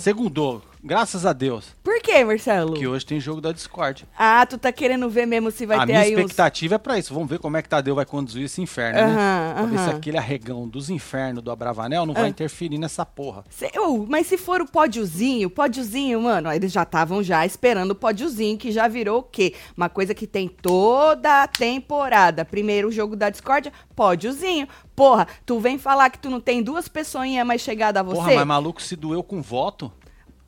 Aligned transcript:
segundou? 0.00 0.62
Graças 0.82 1.26
a 1.26 1.34
Deus. 1.34 1.76
Por 1.84 2.00
quê, 2.00 2.24
Marcelo? 2.24 2.72
Que 2.72 2.86
hoje 2.86 3.04
tem 3.04 3.20
jogo 3.20 3.38
da 3.38 3.52
Discord. 3.52 4.06
Ah, 4.18 4.46
tu 4.46 4.56
tá 4.56 4.72
querendo 4.72 5.10
ver 5.10 5.26
mesmo 5.26 5.50
se 5.50 5.66
vai 5.66 5.76
a 5.76 5.80
ter 5.80 5.86
minha 5.88 6.00
aí 6.00 6.14
uns... 6.14 6.20
expectativa 6.20 6.76
é 6.76 6.78
pra 6.78 6.98
isso. 6.98 7.12
Vamos 7.12 7.28
ver 7.28 7.38
como 7.38 7.54
é 7.58 7.62
que 7.62 7.68
Tadeu 7.68 7.94
vai 7.94 8.06
conduzir 8.06 8.44
esse 8.44 8.62
inferno, 8.62 8.98
né? 8.98 9.04
Aham, 9.04 9.54
Pra 9.56 9.64
ver 9.66 9.78
se 9.78 9.90
aquele 9.96 10.16
arregão 10.16 10.66
dos 10.66 10.88
infernos 10.88 11.42
do 11.42 11.50
Abravanel 11.50 12.06
não 12.06 12.14
Ah. 12.16 12.20
vai 12.20 12.30
interferir 12.30 12.78
nessa 12.78 13.04
porra. 13.04 13.44
Cê- 13.50 13.70
ô, 13.78 14.06
mas 14.08 14.26
se 14.26 14.38
for 14.38 14.62
o 14.62 14.66
pódiozinho, 14.66 15.50
pódiozinho, 15.50 16.22
mano, 16.22 16.50
eles 16.50 16.72
já 16.72 16.84
estavam 16.84 17.22
já 17.22 17.44
esperando 17.44 17.90
o 17.90 17.94
pódiozinho, 17.94 18.56
que 18.56 18.72
já 18.72 18.88
virou 18.88 19.18
o 19.18 19.22
quê? 19.22 19.52
Uma 19.76 19.90
coisa 19.90 20.14
que 20.14 20.26
tem 20.26 20.48
toda 20.48 21.42
a 21.42 21.46
temporada. 21.46 22.42
Primeiro 22.42 22.88
o 22.88 22.92
jogo 22.92 23.14
da 23.16 23.28
discórdia, 23.28 23.70
pódiozinho. 23.94 24.66
Porra, 24.96 25.26
tu 25.44 25.58
vem 25.60 25.78
falar 25.78 26.08
que 26.10 26.18
tu 26.18 26.30
não 26.30 26.40
tem 26.40 26.62
duas 26.62 26.88
pessoinhas 26.88 27.46
mais 27.46 27.60
chegadas 27.60 28.00
a 28.00 28.02
você? 28.02 28.16
Porra, 28.16 28.34
mas 28.34 28.46
maluco 28.46 28.80
se 28.82 28.96
doeu 28.96 29.22
com 29.22 29.40
voto? 29.42 29.90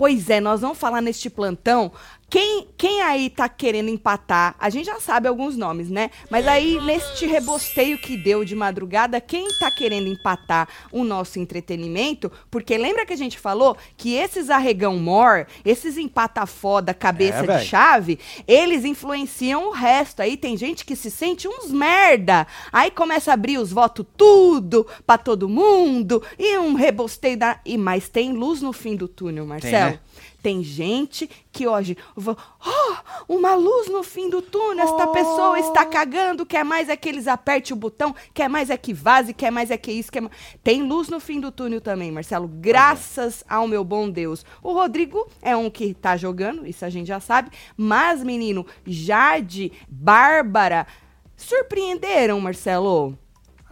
Pois 0.03 0.29
é, 0.29 0.41
nós 0.41 0.63
vamos 0.63 0.79
falar 0.79 1.01
neste 1.01 1.31
plantão. 1.31 1.93
Quem, 2.33 2.67
quem 2.79 3.03
aí 3.03 3.29
tá 3.29 3.47
querendo 3.47 3.91
empatar? 3.91 4.55
A 4.59 4.71
gente 4.71 4.87
já 4.87 4.99
sabe 4.99 5.29
alguns 5.29 5.55
nomes, 5.55 5.91
né? 5.91 6.11
Mas 6.31 6.49
aí, 6.49 6.81
neste 6.81 7.27
rebosteio 7.27 7.99
que 7.99 8.17
deu 8.17 8.43
de 8.43 8.57
madrugada, 8.57 9.21
quem 9.21 9.47
tá 9.59 9.71
querendo 9.71 10.09
empatar 10.09 10.67
o 10.91 11.05
nosso 11.05 11.39
entretenimento? 11.39 12.33
Porque 12.51 12.79
lembra 12.79 13.05
que 13.05 13.13
a 13.13 13.17
gente 13.19 13.39
falou 13.39 13.77
que 13.99 14.15
esses 14.15 14.49
arregão 14.49 14.97
mor, 14.97 15.47
esses 15.63 15.99
empata 15.99 16.47
foda, 16.47 16.95
cabeça 16.95 17.45
É, 17.45 17.59
de 17.59 17.67
chave, 17.67 18.19
eles 18.49 18.87
influenciam 18.87 19.69
o 19.69 19.71
resto. 19.71 20.23
Aí 20.23 20.35
tem 20.39 20.57
gente 20.57 20.87
que 20.87 20.97
se 20.97 21.11
sente 21.11 21.47
uns 21.47 21.71
merda. 21.71 22.47
Aí 22.73 22.91
começa 22.91 23.31
a 23.31 23.35
abrir 23.35 23.59
os 23.59 23.71
votos 23.71 24.07
tudo 24.17 24.87
pra 25.07 25.19
todo 25.19 25.51
mundo. 25.51 26.23
E 26.39 26.57
um 26.57 26.73
rebosteio 26.73 27.37
da. 27.37 27.61
E, 27.67 27.77
mas 27.77 28.09
tem 28.09 28.33
luz 28.33 28.63
no 28.63 28.73
fim 28.73 28.97
do 28.97 29.07
túnel, 29.07 29.45
Marcelo. 29.45 29.93
né? 29.93 30.01
Tem 30.43 30.61
gente 30.63 31.31
que 31.53 31.69
hoje, 31.69 31.97
oh, 32.17 32.35
uma 33.29 33.55
luz 33.55 33.89
no 33.89 34.03
fim 34.03 34.29
do 34.29 34.43
túnel, 34.43 34.85
esta 34.85 35.07
pessoa 35.07 35.61
está 35.61 35.87
cagando, 35.87 36.45
quer 36.45 36.65
mais 36.65 36.89
é 36.89 36.97
que 36.97 37.09
eles 37.09 37.29
apertem 37.29 37.73
o 37.75 37.79
botão, 37.79 38.13
quer 38.35 38.49
mais 38.49 38.69
é 38.69 38.77
que 38.77 38.93
vaze, 38.93 39.33
quer 39.33 39.53
mais 39.53 39.71
é 39.71 39.77
que 39.77 39.93
isso, 39.93 40.11
quer 40.11 40.21
ma- 40.21 40.31
Tem 40.65 40.83
luz 40.83 41.09
no 41.09 41.21
fim 41.21 41.39
do 41.39 41.53
túnel 41.53 41.81
também, 41.81 42.11
Marcelo, 42.11 42.49
graças 42.49 43.45
ao 43.49 43.69
meu 43.69 43.85
bom 43.85 44.11
Deus. 44.11 44.45
O 44.61 44.73
Rodrigo 44.73 45.29
é 45.41 45.57
um 45.57 45.71
que 45.71 45.95
tá 45.95 46.17
jogando, 46.17 46.67
isso 46.67 46.85
a 46.85 46.91
gente 46.91 47.07
já 47.07 47.21
sabe, 47.21 47.51
mas, 47.77 48.25
menino, 48.25 48.67
Jade, 48.85 49.71
Bárbara, 49.89 50.89
surpreenderam, 51.37 52.41
Marcelo? 52.41 53.17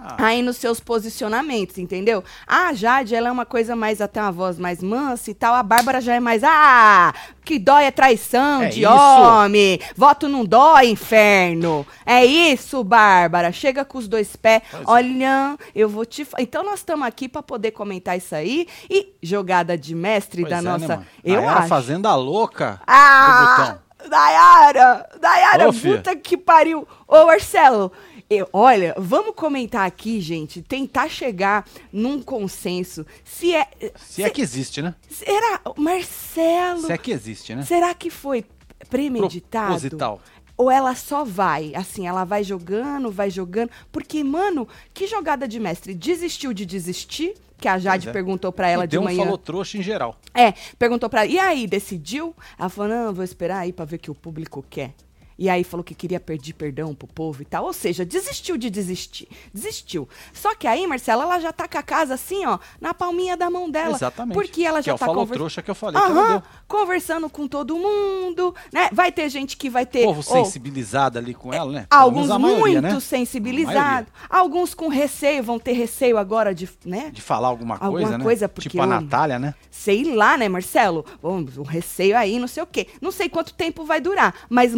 Ah, 0.02 0.16
aí 0.18 0.42
nos 0.42 0.56
seus 0.56 0.80
posicionamentos, 0.80 1.76
entendeu? 1.78 2.24
A 2.46 2.72
Jade, 2.72 3.14
ela 3.14 3.28
é 3.28 3.32
uma 3.32 3.44
coisa 3.44 3.76
mais, 3.76 4.00
até 4.00 4.20
uma 4.20 4.32
voz 4.32 4.58
mais 4.58 4.82
mansa 4.82 5.30
e 5.30 5.34
tal. 5.34 5.54
A 5.54 5.62
Bárbara 5.62 6.00
já 6.00 6.14
é 6.14 6.20
mais, 6.20 6.42
ah, 6.42 7.12
que 7.44 7.58
dói 7.58 7.84
é 7.84 7.90
traição 7.90 8.62
É 8.62 8.68
de 8.68 8.82
isso. 8.82 8.90
homem. 8.90 9.78
Voto 9.94 10.28
não 10.28 10.44
dói, 10.44 10.86
inferno. 10.88 11.86
É 12.06 12.24
isso, 12.24 12.82
Bárbara. 12.82 13.52
Chega 13.52 13.84
com 13.84 13.98
os 13.98 14.08
dois 14.08 14.34
pés. 14.36 14.62
Pois 14.70 14.82
é. 14.82 14.84
Olha, 14.90 15.56
eu 15.74 15.88
vou 15.88 16.06
te... 16.06 16.26
Então 16.38 16.64
nós 16.64 16.80
estamos 16.80 17.06
aqui 17.06 17.28
para 17.28 17.42
poder 17.42 17.72
comentar 17.72 18.16
isso 18.16 18.34
aí. 18.34 18.66
E 18.88 19.14
jogada 19.22 19.76
de 19.76 19.94
mestre 19.94 20.42
pois 20.42 20.50
da 20.50 20.58
é, 20.58 20.62
né, 20.62 20.70
nossa... 20.70 20.88
mano? 20.96 21.06
eu 21.22 21.36
Nayara 21.36 21.58
acho. 21.60 21.68
fazenda 21.68 22.14
louca 22.14 22.72
do 22.76 22.82
Ah! 22.86 23.56
botão. 23.58 23.90
Dayara! 24.08 25.06
Dayara, 25.20 25.68
Ô, 25.68 25.72
puta 25.74 26.16
que 26.16 26.34
pariu! 26.36 26.88
Ô, 27.06 27.26
Marcelo, 27.26 27.92
eu- 28.30 28.48
olha, 28.52 28.94
vamos 28.96 29.34
comentar 29.34 29.84
aqui, 29.86 30.20
gente, 30.20 30.62
tentar 30.62 31.08
chegar 31.08 31.66
num 31.92 32.22
consenso. 32.22 33.04
Se 33.24 33.54
é. 33.54 33.66
Se 33.98 34.22
é 34.22 34.30
que 34.30 34.40
existe, 34.40 34.80
né? 34.80 34.94
Será. 35.10 35.60
Marcelo! 35.76 36.82
Se 36.82 36.92
é 36.92 36.96
que 36.98 37.10
existe, 37.10 37.54
né? 37.54 37.62
Será 37.64 37.92
que 37.92 38.08
foi 38.08 38.44
premeditado? 38.88 39.66
Proposital. 39.66 40.20
Ou 40.56 40.70
ela 40.70 40.94
só 40.94 41.24
vai, 41.24 41.74
assim, 41.74 42.06
ela 42.06 42.22
vai 42.24 42.44
jogando, 42.44 43.10
vai 43.10 43.30
jogando. 43.30 43.70
Porque, 43.90 44.22
mano, 44.22 44.68
que 44.92 45.06
jogada 45.06 45.48
de 45.48 45.58
mestre? 45.58 45.94
Desistiu 45.94 46.52
de 46.52 46.64
desistir? 46.66 47.34
Que 47.56 47.66
a 47.68 47.78
Jade 47.78 48.08
é. 48.08 48.12
perguntou 48.12 48.50
pra 48.52 48.68
ela 48.68 48.84
E 48.84 48.86
de 48.86 48.92
deu 48.92 49.00
um 49.00 49.04
manhã. 49.04 49.22
falou 49.22 49.36
trouxa 49.38 49.76
em 49.78 49.82
geral. 49.82 50.18
É, 50.34 50.52
perguntou 50.78 51.08
pra 51.10 51.24
ela, 51.24 51.30
e 51.32 51.38
aí, 51.38 51.66
decidiu? 51.66 52.34
Ela 52.58 52.68
falou, 52.70 52.90
não, 52.90 53.12
vou 53.12 53.24
esperar 53.24 53.58
aí 53.58 53.72
pra 53.72 53.84
ver 53.84 53.96
o 53.96 53.98
que 53.98 54.10
o 54.10 54.14
público 54.14 54.64
quer. 54.68 54.94
E 55.40 55.48
aí 55.48 55.64
falou 55.64 55.82
que 55.82 55.94
queria 55.94 56.20
pedir 56.20 56.52
perdão 56.52 56.94
pro 56.94 57.08
povo 57.08 57.40
e 57.40 57.46
tal. 57.46 57.64
Ou 57.64 57.72
seja, 57.72 58.04
desistiu 58.04 58.58
de 58.58 58.68
desistir. 58.68 59.26
Desistiu. 59.54 60.06
Só 60.34 60.54
que 60.54 60.66
aí, 60.66 60.86
Marcela, 60.86 61.22
ela 61.24 61.40
já 61.40 61.50
tá 61.50 61.66
com 61.66 61.78
a 61.78 61.82
casa 61.82 62.12
assim, 62.12 62.44
ó, 62.44 62.58
na 62.78 62.92
palminha 62.92 63.38
da 63.38 63.48
mão 63.48 63.70
dela. 63.70 63.96
Exatamente. 63.96 64.34
Porque 64.34 64.62
ela 64.66 64.80
Que 64.80 64.86
já 64.86 64.92
é 64.92 64.94
o 64.94 64.98
tá 64.98 65.06
falou 65.06 65.22
conver- 65.22 65.38
trouxa 65.38 65.62
que 65.62 65.70
eu 65.70 65.74
falei 65.74 65.98
que 65.98 66.06
Aham, 66.08 66.42
conversando 66.68 67.30
com 67.30 67.48
todo 67.48 67.74
mundo, 67.78 68.54
né? 68.70 68.90
Vai 68.92 69.10
ter 69.10 69.30
gente 69.30 69.56
que 69.56 69.70
vai 69.70 69.86
ter... 69.86 70.04
Povo 70.04 70.18
ou- 70.18 70.44
sensibilizado 70.44 71.18
ali 71.18 71.32
com 71.32 71.54
ela, 71.54 71.72
né? 71.72 71.86
Alguns 71.88 72.28
maioria, 72.28 72.82
muito 72.82 72.94
né? 72.94 73.00
sensibilizados, 73.00 74.12
alguns 74.28 74.74
com 74.74 74.88
receio, 74.88 75.42
vão 75.42 75.58
ter 75.58 75.72
receio 75.72 76.18
agora 76.18 76.54
de, 76.54 76.68
né? 76.84 77.10
De 77.12 77.22
falar 77.22 77.48
alguma 77.48 77.76
Alguma 77.76 77.92
coisa, 78.02 78.18
né? 78.18 78.24
coisa, 78.24 78.48
porque 78.48 78.68
tipo 78.68 78.82
a 78.82 78.84
eu- 78.84 78.90
Natália, 78.90 79.38
né? 79.38 79.54
Sei 79.70 80.04
lá, 80.14 80.36
né, 80.36 80.48
Marcelo? 80.48 81.04
Bom, 81.22 81.44
um 81.56 81.62
receio 81.62 82.14
aí, 82.16 82.38
não 82.38 82.46
sei 82.48 82.62
o 82.62 82.66
quê. 82.66 82.88
Não 83.00 83.10
sei 83.10 83.28
quanto 83.30 83.54
tempo 83.54 83.84
vai 83.84 84.00
durar, 84.00 84.34
mas 84.50 84.74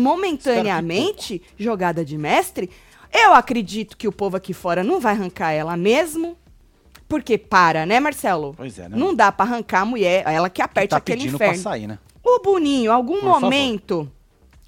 momentaneamente, 0.57 1.43
jogada 1.59 2.05
de 2.05 2.17
mestre, 2.17 2.71
eu 3.13 3.35
acredito 3.35 3.97
que 3.97 4.09
o 4.09 4.13
povo 4.13 4.37
aqui 4.37 4.55
fora 4.55 4.83
não 4.83 4.99
vai 4.99 5.13
arrancar 5.13 5.53
ela 5.53 5.77
mesmo. 5.77 6.37
Porque 7.09 7.37
para, 7.37 7.85
né, 7.85 8.01
Marcelo? 8.01 8.55
Pois 8.57 8.79
é, 8.79 8.89
né? 8.89 8.97
Não 8.97 9.15
dá 9.15 9.31
pra 9.31 9.45
arrancar 9.45 9.83
a 9.83 9.85
mulher, 9.85 10.25
ela 10.27 10.49
que 10.49 10.63
aperte 10.63 10.91
tá 10.91 10.97
aquele 10.97 11.19
pedindo 11.19 11.35
inferno. 11.35 11.55
pra 11.55 11.63
sair, 11.63 11.87
né? 11.87 11.99
O 12.25 12.41
Boninho, 12.41 12.91
algum 12.91 13.21
Por 13.21 13.41
momento, 13.41 14.11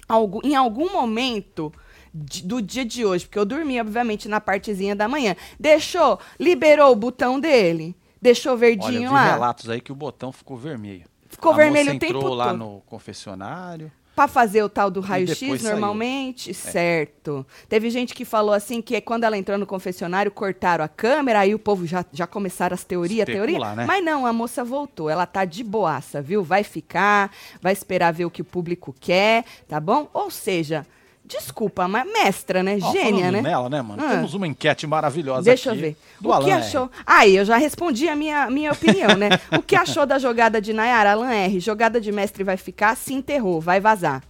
algum, 0.07 0.41
em 0.43 0.55
algum 0.55 0.91
momento 0.91 1.73
do 2.13 2.61
dia 2.61 2.85
de 2.85 3.03
hoje, 3.03 3.25
porque 3.25 3.39
eu 3.39 3.45
dormi, 3.45 3.81
obviamente, 3.81 4.29
na 4.29 4.39
partezinha 4.39 4.95
da 4.95 5.07
manhã, 5.07 5.35
deixou, 5.59 6.19
liberou 6.39 6.91
o 6.91 6.95
botão 6.95 7.39
dele, 7.39 7.95
deixou 8.21 8.51
Olha, 8.51 8.55
eu 8.55 8.59
verdinho 8.59 9.09
vi 9.09 9.15
lá, 9.15 9.33
relatos 9.33 9.69
aí 9.69 9.81
que 9.81 9.91
o 9.91 9.95
botão 9.95 10.31
ficou 10.31 10.55
vermelho. 10.55 11.07
Ficou 11.27 11.51
a 11.51 11.55
vermelho 11.55 11.85
moça 11.85 11.97
o 11.97 11.99
tempo 11.99 12.17
entrou 12.17 12.33
lá 12.33 12.53
no 12.53 12.81
confessionário. 12.85 13.91
Pra 14.15 14.27
fazer 14.27 14.63
o 14.63 14.69
tal 14.69 14.89
do 14.89 15.01
raio-x 15.01 15.37
saiu. 15.37 15.55
É. 15.55 15.71
normalmente, 15.71 16.53
certo. 16.53 17.45
Teve 17.67 17.89
gente 17.89 18.13
que 18.13 18.23
falou 18.23 18.53
assim 18.53 18.81
que 18.81 18.99
quando 19.01 19.25
ela 19.25 19.37
entrou 19.37 19.57
no 19.57 19.65
confessionário, 19.65 20.31
cortaram 20.31 20.85
a 20.85 20.87
câmera, 20.87 21.39
aí 21.39 21.53
o 21.53 21.59
povo 21.59 21.85
já, 21.85 22.05
já 22.13 22.25
começaram 22.25 22.73
as 22.73 22.83
teorias, 22.83 23.25
teoria. 23.25 23.75
né? 23.75 23.85
Mas 23.85 24.03
não, 24.03 24.25
a 24.25 24.31
moça 24.31 24.63
voltou, 24.63 25.09
ela 25.09 25.25
tá 25.25 25.43
de 25.43 25.63
boaça, 25.63 26.21
viu? 26.21 26.43
Vai 26.43 26.63
ficar, 26.63 27.31
vai 27.61 27.73
esperar 27.73 28.11
ver 28.13 28.25
o 28.25 28.31
que 28.31 28.41
o 28.41 28.45
público 28.45 28.95
quer, 28.99 29.43
tá 29.67 29.79
bom? 29.79 30.09
Ou 30.13 30.31
seja, 30.31 30.85
desculpa, 31.25 31.87
mas 31.87 32.05
mestra, 32.11 32.61
né? 32.61 32.77
Ó, 32.81 32.91
Gênia, 32.91 33.31
né? 33.31 33.41
nela, 33.41 33.69
né, 33.69 33.81
mano? 33.81 34.03
Ah. 34.03 34.09
Temos 34.09 34.33
uma 34.33 34.47
enquete 34.47 34.85
maravilhosa 34.85 35.43
Deixa 35.43 35.71
aqui 35.71 35.79
eu 35.79 35.81
ver. 35.81 35.97
o 36.23 36.31
Alan 36.31 36.45
que 36.45 36.51
R. 36.51 36.59
achou? 36.59 36.91
Aí, 37.05 37.35
eu 37.35 37.45
já 37.45 37.57
respondi 37.57 38.07
a 38.07 38.15
minha, 38.15 38.49
minha 38.49 38.71
opinião, 38.71 39.15
né? 39.17 39.29
o 39.57 39.61
que 39.61 39.75
achou 39.75 40.05
da 40.05 40.19
jogada 40.19 40.61
de 40.61 40.71
Nayara? 40.71 41.11
Alan 41.11 41.33
R, 41.33 41.59
jogada 41.59 41.99
de 41.99 42.11
mestre 42.11 42.43
vai 42.43 42.57
ficar, 42.57 42.95
se 42.95 43.13
enterrou, 43.13 43.59
vai 43.59 43.79
vazar. 43.79 44.23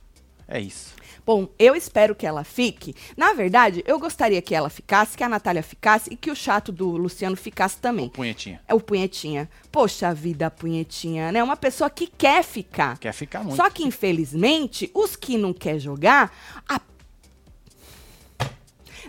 É 0.48 0.60
isso. 0.60 0.96
Bom, 1.26 1.50
eu 1.58 1.76
espero 1.76 2.14
que 2.14 2.26
ela 2.26 2.44
fique. 2.44 2.94
Na 3.18 3.34
verdade, 3.34 3.84
eu 3.88 3.98
gostaria 4.00 4.42
que 4.42 4.54
ela 4.54 4.70
ficasse, 4.70 5.18
que 5.18 5.24
a 5.24 5.30
Natália 5.30 5.64
ficasse 5.64 6.14
e 6.14 6.16
que 6.16 6.30
o 6.30 6.36
chato 6.36 6.72
do 6.72 6.90
Luciano 6.98 7.36
ficasse 7.36 7.78
também. 7.78 8.10
Punhetinha. 8.10 8.62
É 8.68 8.74
o 8.76 8.80
Punhetinha. 8.80 9.50
Poxa 9.72 10.14
vida, 10.14 10.52
Punhetinha, 10.52 11.32
né? 11.32 11.44
Uma 11.44 11.58
pessoa 11.58 11.90
que 11.90 12.08
quer 12.08 12.44
ficar. 12.44 12.98
Quer 13.00 13.14
ficar 13.14 13.44
muito. 13.44 13.56
Só 13.56 13.70
que, 13.70 13.84
infelizmente, 13.84 14.90
os 14.94 15.16
que 15.16 15.38
não 15.38 15.52
quer 15.54 15.80
jogar, 15.80 16.32
a- 16.70 16.80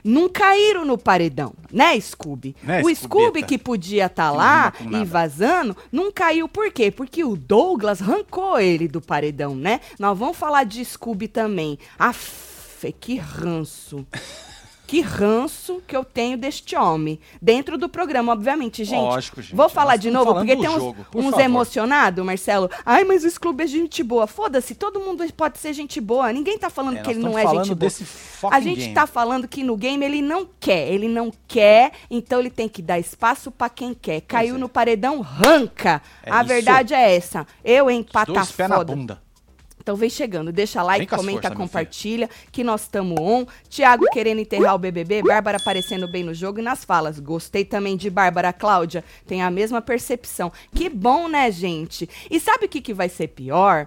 não 0.07 0.29
caíram 0.29 0.85
no 0.85 0.97
paredão, 0.97 1.53
né, 1.73 1.99
Scooby? 2.01 2.55
Né, 2.63 2.83
o 2.83 2.95
Scooby 2.95 3.43
que 3.43 3.59
podia 3.59 4.07
estar 4.07 4.31
Que 4.31 4.37
lá 4.37 4.73
e 4.91 5.05
vazando, 5.05 5.77
não 5.91 6.13
caiu 6.13 6.49
por 6.49 6.71
quê? 6.73 6.91
Porque 6.91 7.25
o 7.25 7.37
Douglas 7.37 8.01
arrancou 8.01 8.59
ele 8.59 8.89
do 8.89 9.01
paredão, 9.01 9.55
né? 9.55 9.81
Nós 9.99 10.17
vamos 10.17 10.37
falar 10.37 10.65
de 10.65 10.85
Scooby 10.85 11.29
também. 11.29 11.79
Aff, 11.99 12.93
que 13.01 13.17
ranço. 13.17 14.07
Que 14.87 15.01
ranço 15.01 15.83
que 15.87 15.97
eu 15.97 16.05
tenho 16.05 16.39
deste 16.39 16.77
homem. 16.77 17.19
Dentro 17.43 17.77
do 17.77 17.89
programa, 17.89 18.33
obviamente, 18.33 18.85
gente. 18.85 19.01
Lógico, 19.03 19.43
gente. 19.43 19.55
Vou 19.55 19.69
falar 19.69 19.97
de 19.97 20.11
novo, 20.11 20.33
porque 20.35 20.55
tem 20.57 20.69
uns, 20.69 20.81
jogo, 20.81 21.07
por 21.11 21.25
uns 21.25 21.37
emocionados, 21.39 22.25
Marcelo. 22.25 22.71
Ai, 22.85 23.03
mas 23.03 23.25
o 23.25 23.31
Scooby 23.31 23.65
é 23.65 23.67
gente 23.67 24.03
boa. 24.03 24.27
Foda-se, 24.27 24.75
todo 24.75 25.01
mundo 25.01 25.25
pode 25.33 25.59
ser 25.59 25.73
gente 25.73 26.01
boa. 26.01 26.33
Ninguém 26.33 26.57
tá 26.57 26.71
falando 26.71 26.99
É, 26.99 27.03
que 27.03 27.11
ele 27.11 27.19
não 27.21 27.37
é 27.37 27.43
gente 27.43 27.75
boa. 27.75 27.93
A 28.53 28.61
gente 28.61 28.81
game. 28.81 28.95
tá 28.95 29.07
falando 29.07 29.49
que 29.49 29.65
no 29.65 29.77
game 29.77 30.05
ele 30.05 30.23
não 30.23 30.49
quer. 30.61 30.89
Ele 30.89 31.09
não 31.09 31.33
quer, 31.49 31.93
então 32.09 32.39
ele 32.39 32.51
tem 32.51 32.69
que 32.69 32.81
dar 32.81 32.99
espaço 32.99 33.51
pra 33.51 33.69
quem 33.69 33.93
quer. 33.93 34.21
Caiu 34.21 34.55
é. 34.55 34.59
no 34.59 34.69
paredão, 34.69 35.21
ranca. 35.21 36.01
É 36.23 36.31
a 36.31 36.39
isso. 36.41 36.49
verdade 36.49 36.95
é 36.95 37.17
essa. 37.17 37.47
Eu 37.65 37.91
empata 37.91 38.33
Dois 38.33 38.53
pés 38.53 38.69
na 38.69 38.77
foda. 38.77 38.95
bunda. 38.95 39.26
Então 39.87 39.95
vem 39.95 40.11
chegando, 40.11 40.51
deixa 40.51 40.83
like, 40.83 41.07
com 41.07 41.15
comenta, 41.15 41.43
forças, 41.43 41.51
meu 41.57 41.59
compartilha, 41.61 42.31
que 42.51 42.65
nós 42.65 42.83
estamos 42.83 43.17
on. 43.21 43.47
Tiago 43.69 44.05
querendo 44.13 44.41
enterrar 44.41 44.75
o 44.75 44.79
BBB, 44.79 45.23
Bárbara 45.23 45.59
aparecendo 45.59 46.09
bem 46.09 46.25
no 46.25 46.35
jogo 46.35 46.59
e 46.59 46.63
nas 46.63 46.85
falas. 46.85 47.21
Gostei 47.21 47.65
também 47.65 47.97
de 47.97 48.11
Bárbara 48.11 48.53
Cláudia, 48.53 49.05
tem 49.29 49.43
a 49.45 49.49
mesma 49.49 49.81
percepção. 49.81 50.53
Que 50.75 50.89
bom, 50.89 51.29
né, 51.29 51.53
gente? 51.53 52.11
E 52.29 52.41
sabe 52.41 52.67
o 52.67 52.69
que, 52.69 52.81
que 52.81 52.93
vai 52.93 53.09
ser 53.09 53.29
pior? 53.29 53.87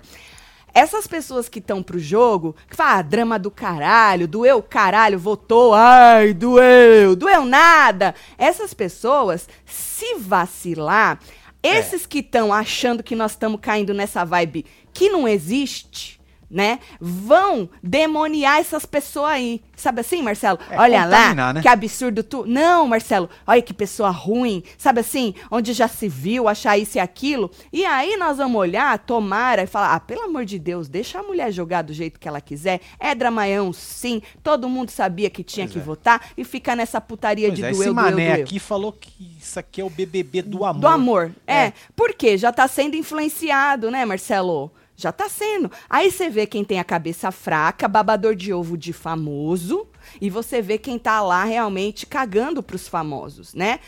Essas 0.74 1.06
pessoas 1.06 1.50
que 1.50 1.60
estão 1.60 1.84
pro 1.84 2.00
jogo, 2.00 2.56
que 2.70 2.78
falam, 2.78 3.00
ah, 3.00 3.02
drama 3.02 3.38
do 3.38 3.52
caralho, 3.52 4.26
doeu 4.26 4.64
caralho, 4.64 5.20
votou, 5.20 5.74
ai, 5.74 6.34
doeu, 6.34 7.14
doeu 7.14 7.44
nada. 7.44 8.16
Essas 8.38 8.74
pessoas, 8.74 9.50
se 9.66 10.16
vacilar, 10.16 11.20
esses 11.62 12.06
que 12.06 12.20
estão 12.20 12.54
achando 12.54 13.04
que 13.04 13.18
nós 13.18 13.32
estamos 13.32 13.60
caindo 13.62 13.94
nessa 13.94 14.24
vibe 14.24 14.66
que 14.94 15.10
não 15.10 15.28
existe, 15.28 16.19
né? 16.50 16.80
Vão 17.00 17.70
demoniar 17.84 18.60
essas 18.60 18.86
pessoas 18.86 19.32
aí. 19.32 19.62
Sabe 19.76 20.02
assim, 20.02 20.22
Marcelo? 20.22 20.60
É, 20.70 20.78
olha 20.78 21.06
lá, 21.06 21.54
né? 21.54 21.62
que 21.62 21.68
absurdo 21.68 22.24
tu. 22.24 22.46
Não, 22.46 22.88
Marcelo, 22.88 23.30
olha 23.48 23.62
que 23.62 23.74
pessoa 23.74 24.10
ruim. 24.10 24.64
Sabe 24.78 25.00
assim, 25.02 25.34
onde 25.50 25.74
já 25.74 25.88
se 25.88 26.08
viu 26.10 26.48
achar 26.48 26.78
isso 26.78 26.98
e 26.98 27.00
aquilo. 27.00 27.50
E 27.72 27.86
aí 27.86 28.18
nós 28.18 28.38
vamos 28.38 28.60
olhar, 28.60 28.98
tomara 29.00 29.64
e 29.64 29.68
falar: 29.68 29.96
ah, 29.96 30.00
pelo 30.00 30.24
amor 30.24 30.44
de 30.46 30.60
Deus, 30.60 30.90
deixa 30.90 31.20
a 31.20 31.24
mulher 31.24 31.52
jogar 31.52 31.84
do 31.84 31.94
jeito 31.94 32.20
que 32.20 32.28
ela 32.28 32.42
quiser. 32.42 32.82
É 33.00 33.14
dramaião, 33.14 33.72
sim. 33.72 34.22
Todo 34.44 34.68
mundo 34.68 34.90
sabia 34.90 35.30
que 35.30 35.44
tinha 35.44 35.66
Pois 35.66 35.74
que 35.74 35.80
é. 35.80 35.82
votar 35.82 36.30
e 36.38 36.44
fica 36.44 36.76
nessa 36.76 37.00
putaria 37.00 37.48
Pois 37.48 37.58
de 37.58 37.64
é, 37.64 37.70
doeu, 37.72 37.82
esse 37.82 37.84
doeu, 37.84 37.94
mané 37.94 38.34
doeu. 38.34 38.44
aqui 38.44 38.60
falou 38.60 38.92
que 38.92 39.38
isso 39.40 39.60
aqui 39.60 39.82
é 39.82 39.84
o 39.84 39.90
BBB 39.90 40.42
do 40.42 40.66
amor. 40.66 40.82
Do 40.82 40.88
amor. 40.88 41.32
É. 41.46 41.60
É. 41.66 41.74
Por 41.96 42.14
quê? 42.14 42.38
Já 42.38 42.52
tá 42.52 42.68
sendo 42.68 42.96
influenciado, 42.96 43.92
né, 43.92 44.06
Marcelo? 44.06 44.72
Já 45.00 45.14
tá 45.14 45.30
sendo. 45.30 45.72
Aí 45.90 46.12
você 46.12 46.30
vê 46.30 46.46
quem 46.46 46.64
tem 46.66 46.78
a 46.80 46.84
cabeça 46.84 47.32
fraca, 47.32 47.88
babador 47.88 48.36
de 48.36 48.52
ovo 48.54 48.78
de 48.78 48.92
famoso, 48.92 49.88
e 50.20 50.30
você 50.30 50.62
vê 50.62 50.78
quem 50.78 51.00
tá 51.00 51.22
lá 51.22 51.46
realmente 51.46 52.06
cagando 52.06 52.62
pros 52.62 52.88
famosos, 52.88 53.54
né? 53.54 53.80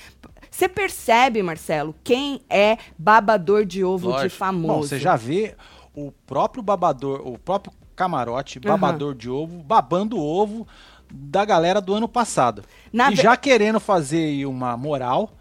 Você 0.50 0.70
percebe, 0.70 1.44
Marcelo, 1.44 1.94
quem 2.04 2.42
é 2.50 2.78
babador 2.98 3.66
de 3.66 3.84
ovo 3.84 4.08
de 4.08 4.14
Lógico. 4.14 4.36
famoso? 4.38 4.68
Bom, 4.74 4.82
você 4.84 5.00
já 5.00 5.16
vê 5.18 5.56
o 5.94 6.12
próprio 6.26 6.64
babador, 6.64 7.22
o 7.28 7.38
próprio 7.38 7.74
camarote, 7.96 8.60
babador 8.60 9.14
de 9.14 9.30
ovo, 9.30 9.62
babando 9.64 10.18
o 10.18 10.24
ovo 10.24 10.66
da 11.14 11.44
galera 11.44 11.82
do 11.82 11.94
ano 11.94 12.08
passado. 12.08 12.64
Na 12.92 13.12
e 13.12 13.16
ve- 13.16 13.22
já 13.22 13.36
querendo 13.36 13.80
fazer 13.82 14.24
aí 14.26 14.46
uma 14.46 14.78
moral 14.78 15.34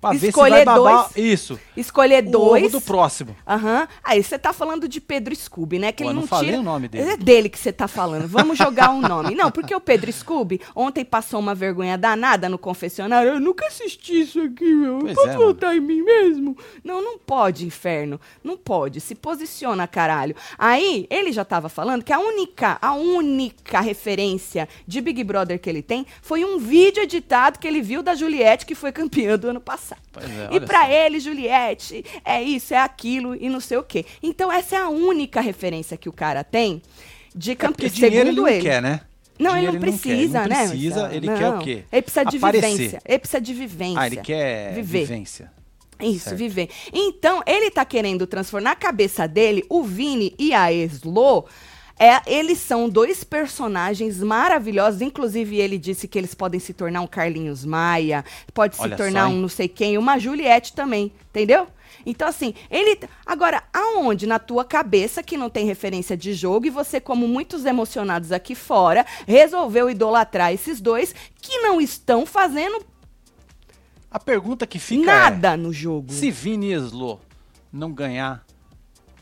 pra 0.00 0.10
ver 0.12 0.18
se 0.18 0.26
Escolher 0.28 0.50
vai 0.56 0.64
babar 0.64 1.08
dois. 1.12 1.16
isso. 1.16 1.58
Escolher 1.76 2.24
O 2.26 2.30
dois. 2.30 2.64
ovo 2.64 2.72
do 2.72 2.80
próximo. 2.80 3.36
Aham. 3.46 3.88
Aí 4.04 4.22
você 4.22 4.38
tá 4.38 4.52
falando 4.52 4.88
de 4.88 5.00
Pedro 5.00 5.34
Scooby, 5.34 5.78
né? 5.78 5.92
Que 5.92 6.02
Pô, 6.02 6.10
ele 6.10 6.10
eu 6.10 6.14
não, 6.14 6.20
não 6.22 6.28
falei 6.28 6.50
tira. 6.50 6.60
o 6.60 6.64
nome 6.64 6.88
dele. 6.88 7.10
É 7.10 7.16
dele 7.16 7.48
que 7.48 7.58
você 7.58 7.72
tá 7.72 7.88
falando. 7.88 8.26
Vamos 8.28 8.56
jogar 8.58 8.90
um 8.90 9.00
nome. 9.00 9.34
Não, 9.34 9.50
porque 9.50 9.74
o 9.74 9.80
Pedro 9.80 10.12
Scooby 10.12 10.60
ontem 10.74 11.04
passou 11.04 11.40
uma 11.40 11.54
vergonha 11.54 11.96
danada 11.98 12.48
no 12.48 12.58
confessionário. 12.58 13.30
Eu 13.32 13.40
nunca 13.40 13.66
assisti 13.66 14.20
isso 14.20 14.40
aqui, 14.40 14.64
meu. 14.74 14.98
Pois 15.00 15.14
Posso 15.14 15.28
é, 15.28 15.32
mano. 15.32 15.44
voltar 15.44 15.76
em 15.76 15.80
mim 15.80 16.02
mesmo? 16.02 16.56
Não, 16.84 17.02
não 17.02 17.18
pode, 17.18 17.66
inferno. 17.66 18.20
Não 18.44 18.56
pode. 18.56 19.00
Se 19.00 19.14
posiciona, 19.14 19.86
caralho. 19.86 20.34
Aí, 20.58 21.06
ele 21.10 21.32
já 21.32 21.44
tava 21.44 21.68
falando 21.68 22.04
que 22.04 22.12
a 22.12 22.18
única, 22.18 22.78
a 22.80 22.92
única 22.94 23.80
referência 23.80 24.68
de 24.86 25.00
Big 25.00 25.22
Brother 25.24 25.58
que 25.60 25.68
ele 25.68 25.82
tem 25.82 26.06
foi 26.22 26.44
um 26.44 26.58
vídeo 26.58 27.02
editado 27.02 27.58
que 27.58 27.66
ele 27.66 27.80
viu 27.82 28.02
da 28.02 28.14
Juliette, 28.14 28.64
que 28.66 28.74
foi 28.74 28.92
campeã 28.92 29.36
do 29.38 29.48
ano 29.48 29.60
passado. 29.60 29.95
É, 30.18 30.56
e 30.56 30.66
só. 30.66 30.88
ele, 30.90 31.20
Juliette, 31.20 32.04
é 32.24 32.42
isso, 32.42 32.72
é 32.72 32.78
aquilo 32.78 33.34
e 33.34 33.48
não 33.50 33.60
sei 33.60 33.76
o 33.76 33.82
quê. 33.82 34.06
Então, 34.22 34.50
essa 34.50 34.76
é 34.76 34.78
a 34.78 34.88
única 34.88 35.40
referência 35.40 35.96
que 35.96 36.08
o 36.08 36.12
cara 36.12 36.42
tem 36.42 36.80
de 37.34 37.50
É 37.52 37.54
campeão. 37.54 37.72
porque 37.74 37.90
dinheiro 37.90 38.16
ele 38.16 38.24
segundo 38.30 38.42
não 38.42 38.48
ele. 38.48 38.62
quer, 38.62 38.80
né? 38.82 39.00
Não, 39.38 39.50
Dinheiro 39.52 39.76
ele 39.76 39.78
não 39.78 39.80
precisa, 39.92 40.14
ele 40.44 40.48
né? 40.48 40.60
não 40.62 40.68
precisa, 40.70 41.00
Marcelo? 41.02 41.14
ele 41.14 41.26
quer 41.26 41.50
Não. 41.50 41.58
o 41.58 41.62
quê? 41.62 41.84
Ele 41.92 42.02
precisa 42.02 42.24
de 42.24 42.36
Aparecer. 42.38 42.70
vivência. 42.70 43.02
Ele 43.04 43.18
precisa 43.18 43.40
de 43.42 43.52
vivência. 43.54 44.00
Ah, 44.00 44.06
ele 44.06 44.16
quer 44.16 44.72
Viver. 44.74 44.98
vivência. 45.00 45.52
Isso, 46.00 46.24
Certo. 46.24 46.36
viver. 46.38 46.68
Então, 46.92 47.42
ele 47.46 47.70
tá 47.70 47.84
querendo 47.84 48.26
transformar 48.26 48.70
na 48.70 48.76
cabeça 48.76 49.26
dele 49.28 49.62
o 49.68 49.82
Vini 49.82 50.34
e 50.38 50.54
a 50.54 50.72
Eslo. 50.72 51.44
É, 51.98 52.20
eles 52.26 52.58
são 52.58 52.88
dois 52.88 53.24
personagens 53.24 54.22
maravilhosos. 54.22 55.00
Inclusive, 55.00 55.56
ele 55.58 55.78
disse 55.78 56.06
que 56.06 56.18
eles 56.18 56.34
podem 56.34 56.60
se 56.60 56.74
tornar 56.74 57.00
um 57.00 57.06
Carlinhos 57.06 57.64
Maia, 57.64 58.24
pode 58.52 58.76
Olha 58.78 58.90
se 58.90 58.96
tornar 58.96 59.28
só, 59.28 59.34
um 59.34 59.40
não 59.40 59.48
sei 59.48 59.66
quem, 59.66 59.96
uma 59.96 60.18
Juliette 60.18 60.74
também, 60.74 61.10
entendeu? 61.30 61.66
Então, 62.04 62.28
assim, 62.28 62.54
ele. 62.70 63.00
Agora, 63.24 63.62
aonde 63.72 64.26
na 64.26 64.38
tua 64.38 64.64
cabeça, 64.64 65.22
que 65.22 65.36
não 65.36 65.50
tem 65.50 65.66
referência 65.66 66.16
de 66.16 66.34
jogo, 66.34 66.66
e 66.66 66.70
você, 66.70 67.00
como 67.00 67.26
muitos 67.26 67.64
emocionados 67.64 68.30
aqui 68.30 68.54
fora, 68.54 69.04
resolveu 69.26 69.90
idolatrar 69.90 70.52
esses 70.52 70.80
dois 70.80 71.14
que 71.40 71.58
não 71.58 71.80
estão 71.80 72.24
fazendo 72.26 72.84
A 74.10 74.20
pergunta 74.20 74.66
que 74.66 74.78
fica 74.78 75.04
nada 75.04 75.56
no 75.56 75.72
jogo. 75.72 76.10
é, 76.10 76.14
se 76.14 76.30
Vini 76.30 76.72
Eslo 76.72 77.20
não 77.72 77.92
ganhar, 77.92 78.45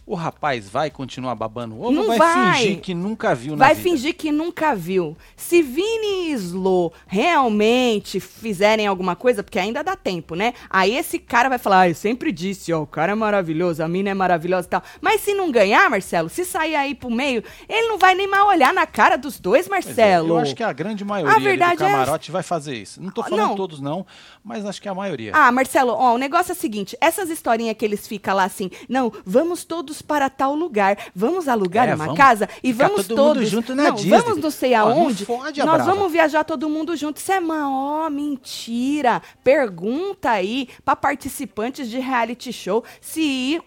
o 0.06 0.14
rapaz 0.14 0.68
vai 0.68 0.90
continuar 0.90 1.34
babando 1.34 1.80
ovo 1.80 1.90
Não 1.90 2.02
ou 2.02 2.08
vai, 2.08 2.18
vai. 2.18 2.58
fingir 2.62 2.80
que 2.80 2.92
nunca 2.94 3.34
viu 3.34 3.56
na 3.56 3.64
Vai 3.64 3.74
vida? 3.74 3.88
fingir 3.88 4.14
que 4.14 4.30
nunca 4.30 4.74
viu. 4.74 5.16
Se 5.36 5.62
Vini 5.62 6.30
e 6.30 6.32
Slo 6.34 6.92
realmente 7.06 8.20
fizerem 8.20 8.86
alguma 8.86 9.16
coisa, 9.16 9.42
porque 9.42 9.58
ainda 9.58 9.82
dá 9.82 9.96
tempo, 9.96 10.34
né? 10.34 10.52
Aí 10.68 10.94
esse 10.96 11.18
cara 11.18 11.48
vai 11.48 11.58
falar, 11.58 11.80
ah, 11.80 11.88
eu 11.88 11.94
sempre 11.94 12.30
disse, 12.32 12.72
ó, 12.72 12.82
o 12.82 12.86
cara 12.86 13.12
é 13.12 13.14
maravilhoso, 13.14 13.82
a 13.82 13.88
mina 13.88 14.10
é 14.10 14.14
maravilhosa 14.14 14.66
e 14.66 14.70
tal. 14.70 14.82
Mas 15.00 15.22
se 15.22 15.32
não 15.32 15.50
ganhar, 15.50 15.88
Marcelo, 15.88 16.28
se 16.28 16.44
sair 16.44 16.74
aí 16.74 16.94
pro 16.94 17.10
meio, 17.10 17.42
ele 17.68 17.88
não 17.88 17.96
vai 17.98 18.14
nem 18.14 18.26
mais 18.28 18.44
olhar 18.46 18.72
na 18.74 18.86
cara 18.86 19.16
dos 19.16 19.40
dois, 19.40 19.66
é, 19.66 19.70
Marcelo. 19.70 20.28
eu 20.28 20.38
acho 20.38 20.54
que 20.54 20.62
a 20.62 20.72
grande 20.72 21.04
maioria 21.04 21.34
A 21.34 21.38
verdade 21.38 21.78
do 21.78 21.84
é- 21.84 21.90
camarote 21.90 22.30
vai 22.30 22.42
fazer 22.42 22.74
isso. 22.76 23.02
Não 23.02 23.10
tô 23.10 23.22
falando 23.22 23.48
Não. 23.48 23.56
todos 23.56 23.80
não, 23.80 24.06
mas 24.44 24.66
acho 24.66 24.82
que 24.82 24.88
a 24.88 24.94
maioria. 24.94 25.32
Ah, 25.34 25.50
Marcelo, 25.50 25.92
ó, 25.92 26.14
o 26.14 26.18
negócio 26.18 26.52
é 26.52 26.54
o 26.54 26.58
seguinte: 26.58 26.96
essas 27.00 27.30
historinhas 27.30 27.76
que 27.76 27.84
eles 27.84 28.06
ficam 28.06 28.34
lá 28.36 28.44
assim, 28.44 28.70
não, 28.88 29.10
vamos 29.24 29.64
todos 29.64 29.93
para 30.02 30.28
tal 30.30 30.54
lugar, 30.54 30.96
vamos 31.14 31.48
alugar 31.48 31.88
É, 31.88 31.94
uma 31.94 32.04
vamos 32.04 32.18
casa 32.18 32.48
e 32.62 32.72
vamos 32.72 33.06
todo 33.06 33.16
mundo 33.16 33.34
todos. 33.34 33.48
junto 33.48 33.74
na 33.74 33.84
não, 33.84 33.94
Disney. 33.94 34.10
vamos 34.20 34.38
não 34.38 34.50
sei 34.50 34.74
Ó, 34.74 34.78
não 34.88 35.02
aonde. 35.02 35.24
fode 35.24 35.60
nós 35.60 35.74
brava. 35.76 35.94
vamos 35.94 36.12
viajar 36.12 36.44
todo 36.44 36.68
mundo 36.68 36.96
junto. 36.96 37.16
Isso 37.18 37.32
é 37.32 37.40
maior 37.40 38.10
mentira. 38.10 39.20
Pergunta 39.42 40.30
aí 40.30 40.68
para 40.84 40.96
participantes 40.96 41.88
de 41.88 41.98
reality 41.98 42.52
show 42.52 42.82
se 43.00 43.20
ir. 43.20 43.62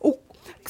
o- 0.00 0.18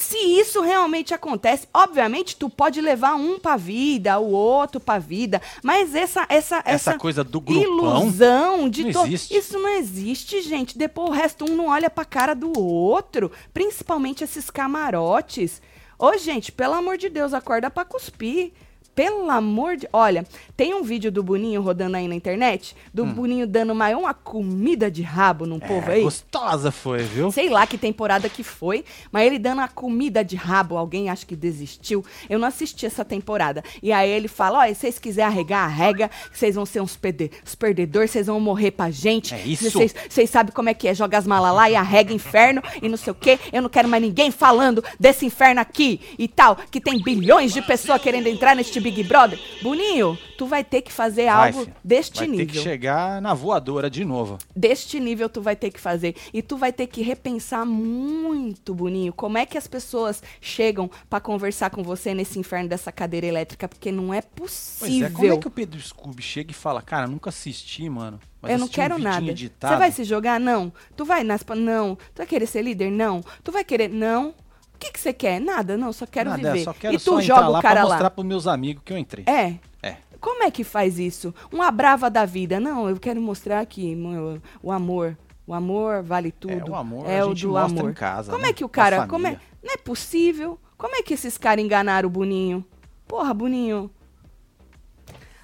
se 0.02 0.16
isso 0.19 0.61
realmente 0.62 1.12
acontece, 1.12 1.69
obviamente 1.75 2.37
tu 2.37 2.49
pode 2.49 2.80
levar 2.80 3.14
um 3.14 3.38
pra 3.38 3.57
vida, 3.57 4.19
o 4.19 4.30
outro 4.30 4.80
pra 4.80 4.99
vida, 4.99 5.40
mas 5.62 5.95
essa 5.95 6.26
essa 6.28 6.57
Essa 6.64 6.90
essa, 6.90 6.99
coisa 6.99 7.23
do 7.23 7.40
grupão 7.40 7.62
ilusão 8.04 8.69
de 8.69 8.85
não 8.85 8.92
to- 8.92 9.07
isso 9.35 9.59
não 9.59 9.69
existe, 9.71 10.40
gente. 10.42 10.76
Depois 10.78 11.09
o 11.11 11.12
resto 11.12 11.45
um 11.45 11.54
não 11.54 11.66
olha 11.69 11.90
pra 11.90 12.04
cara 12.04 12.35
do 12.35 12.59
outro, 12.59 13.30
principalmente 13.52 14.25
esses 14.25 14.50
camarotes. 14.50 15.61
Ô, 15.99 16.16
gente, 16.16 16.50
pelo 16.50 16.75
amor 16.75 16.97
de 16.97 17.09
Deus, 17.09 17.35
acorda 17.35 17.71
pra 17.71 17.85
cuspir. 17.85 18.52
Pelo 18.94 19.30
amor 19.30 19.76
de. 19.76 19.88
Olha, 19.92 20.26
tem 20.56 20.75
um 20.75 20.82
vídeo 20.82 21.11
do 21.11 21.23
Boninho 21.23 21.62
rodando 21.62 21.97
aí 21.97 22.06
na 22.06 22.14
internet, 22.14 22.76
do 22.92 23.06
Boninho 23.06 23.47
dando 23.47 23.75
maior 23.75 24.00
uma 24.00 24.14
comida 24.14 24.90
de 24.90 25.02
rabo 25.02 25.47
num 25.47 25.59
povo 25.59 25.88
Hum. 25.88 25.92
É, 25.92 25.94
aí. 25.94 26.02
gostosa 26.02 26.70
foi, 26.70 27.02
viu? 27.02 27.30
Sei 27.30 27.49
lá 27.49 27.66
que 27.66 27.78
temporada 27.78 28.28
que 28.28 28.42
foi, 28.42 28.85
mas 29.11 29.26
ele 29.26 29.38
dando 29.38 29.61
a 29.61 29.68
comida 29.68 30.25
de 30.25 30.37
rabo, 30.37 30.76
alguém 30.76 31.09
acha 31.09 31.25
que 31.25 31.37
desistiu. 31.37 32.04
Eu 32.28 32.38
não 32.38 32.49
assisti 32.49 32.87
essa 32.87 33.04
temporada. 33.04 33.62
E 33.82 33.92
aí 33.92 34.11
ele 34.11 34.28
fala: 34.28 34.61
ó, 34.61 34.68
se 34.68 34.75
vocês 34.75 34.99
quiserem 34.99 35.28
arregar, 35.28 35.64
arrega, 35.64 36.11
vocês 36.32 36.54
vão 36.54 36.66
ser 36.66 36.80
uns 36.80 36.97
perde 36.97 37.30
os 37.44 37.54
perdedores, 37.54 38.11
vocês 38.11 38.26
vão 38.26 38.40
morrer 38.40 38.73
pra 38.73 38.90
gente. 38.90 39.35
É 39.35 39.42
isso. 39.42 39.70
Vocês 40.09 40.30
sabem 40.30 40.52
como 40.52 40.68
é 40.68 40.75
que 40.75 40.88
é, 40.88 40.94
joga 40.94 41.16
as 41.16 41.26
malas 41.26 41.54
lá 41.54 41.70
e 41.70 41.76
arrega 41.76 42.12
inferno 42.12 42.62
e 42.82 42.88
não 42.88 42.97
sei 42.97 43.12
o 43.12 43.14
quê. 43.14 43.38
Eu 43.52 43.62
não 43.62 43.68
quero 43.68 43.88
mais 43.88 44.02
ninguém 44.02 44.30
falando 44.30 44.82
desse 44.99 45.25
inferno 45.25 45.61
aqui 45.61 46.00
e 46.18 46.26
tal, 46.28 46.56
que 46.70 46.80
tem 46.80 47.00
bilhões 47.02 47.52
de 47.52 47.62
pessoas 47.62 48.00
querendo 48.00 48.26
entrar 48.26 48.56
neste 48.56 48.79
Big 48.80 49.02
Brother. 49.04 49.38
Boninho, 49.62 50.18
tu 50.38 50.46
vai 50.46 50.64
ter 50.64 50.82
que 50.82 50.92
fazer 50.92 51.26
Vai, 51.26 51.49
algo 51.49 51.60
filho. 51.64 51.76
deste 51.84 52.18
vai 52.20 52.28
nível 52.28 52.46
ter 52.46 52.52
que 52.52 52.58
chegar 52.58 53.20
na 53.20 53.34
voadora 53.34 53.90
de 53.90 54.04
novo. 54.04 54.38
deste 54.54 54.99
nível 54.99 55.28
tu 55.28 55.40
vai 55.42 55.54
ter 55.56 55.70
que 55.70 55.80
fazer. 55.80 56.14
E 56.32 56.42
tu 56.42 56.56
vai 56.56 56.72
ter 56.72 56.87
que 56.87 57.02
repensar 57.02 57.64
muito, 57.64 58.75
Boninho, 58.75 59.12
como 59.12 59.38
é 59.38 59.44
que 59.46 59.56
as 59.58 59.66
pessoas 59.66 60.22
chegam 60.40 60.90
pra 61.08 61.20
conversar 61.20 61.70
com 61.70 61.82
você 61.82 62.14
nesse 62.14 62.38
inferno 62.38 62.68
dessa 62.68 62.90
cadeira 62.92 63.26
elétrica, 63.26 63.68
porque 63.68 63.90
não 63.92 64.12
é 64.12 64.22
possível. 64.22 65.06
é, 65.08 65.10
como 65.10 65.32
é 65.32 65.37
que 65.37 65.46
o 65.49 65.50
Pedro 65.50 65.80
Scooby 65.80 66.22
chega 66.22 66.50
e 66.50 66.54
fala, 66.54 66.80
cara, 66.82 67.06
nunca 67.06 67.28
assisti, 67.30 67.88
mano. 67.88 68.18
mas 68.40 68.52
Eu 68.52 68.58
não 68.58 68.66
um 68.66 68.68
quero 68.68 68.94
vidinho 68.96 69.12
nada. 69.12 69.30
editado." 69.30 69.75
Você 69.75 69.78
vai 69.78 69.92
se 69.92 70.04
jogar? 70.04 70.40
Não. 70.40 70.72
Tu 70.96 71.04
vai 71.04 71.22
nas... 71.25 71.44
Não. 71.56 71.94
Tu 71.96 72.18
vai 72.18 72.26
querer 72.26 72.46
ser 72.46 72.62
líder? 72.62 72.90
Não. 72.90 73.22
Tu 73.44 73.52
vai 73.52 73.64
querer... 73.64 73.88
Não. 73.88 74.34
O 74.80 74.82
que 74.82 74.92
que 74.92 74.99
você 75.00 75.12
quer? 75.12 75.38
Nada, 75.38 75.76
não. 75.76 75.92
Só 75.92 76.06
quero 76.06 76.30
Nada, 76.30 76.52
viver. 76.52 76.64
só 76.64 76.72
quero 76.72 76.94
e 76.94 76.96
tu 76.96 77.02
só 77.02 77.20
joga 77.20 77.58
o 77.58 77.60
cara 77.60 77.84
lá. 77.84 77.90
mostrar 77.90 78.10
pros 78.10 78.26
meus 78.26 78.46
amigos 78.46 78.82
que 78.82 78.90
eu 78.90 78.96
entrei. 78.96 79.26
É. 79.28 79.56
É. 79.82 79.96
Como 80.18 80.42
é 80.42 80.50
que 80.50 80.64
faz 80.64 80.99
isso? 80.99 81.34
Uma 81.52 81.70
brava 81.70 82.08
da 82.08 82.25
vida. 82.25 82.58
Não, 82.58 82.88
eu 82.88 82.99
quero 82.99 83.20
mostrar 83.20 83.64
que 83.66 83.94
meu, 83.94 84.40
o 84.62 84.72
amor... 84.72 85.18
O 85.46 85.52
amor 85.52 86.02
vale 86.02 86.30
tudo. 86.30 86.70
o 86.70 86.75
amor 86.76 87.06
é 87.08 87.18
a 87.18 87.26
o 87.26 87.30
gente 87.30 87.42
do 87.42 87.52
mostra 87.52 87.80
amor. 87.80 87.90
em 87.90 87.94
casa, 87.94 88.30
Como 88.30 88.44
né? 88.44 88.50
é 88.50 88.52
que 88.52 88.64
o 88.64 88.68
cara... 88.68 89.06
Como 89.08 89.26
é, 89.26 89.37
não 89.62 89.75
é 89.75 89.76
possível. 89.76 90.58
Como 90.78 90.94
é 90.94 91.02
que 91.02 91.12
esses 91.12 91.37
caras 91.37 91.62
enganaram 91.64 92.06
o 92.06 92.10
Boninho? 92.10 92.64
Porra, 93.06 93.34
Boninho. 93.34 93.90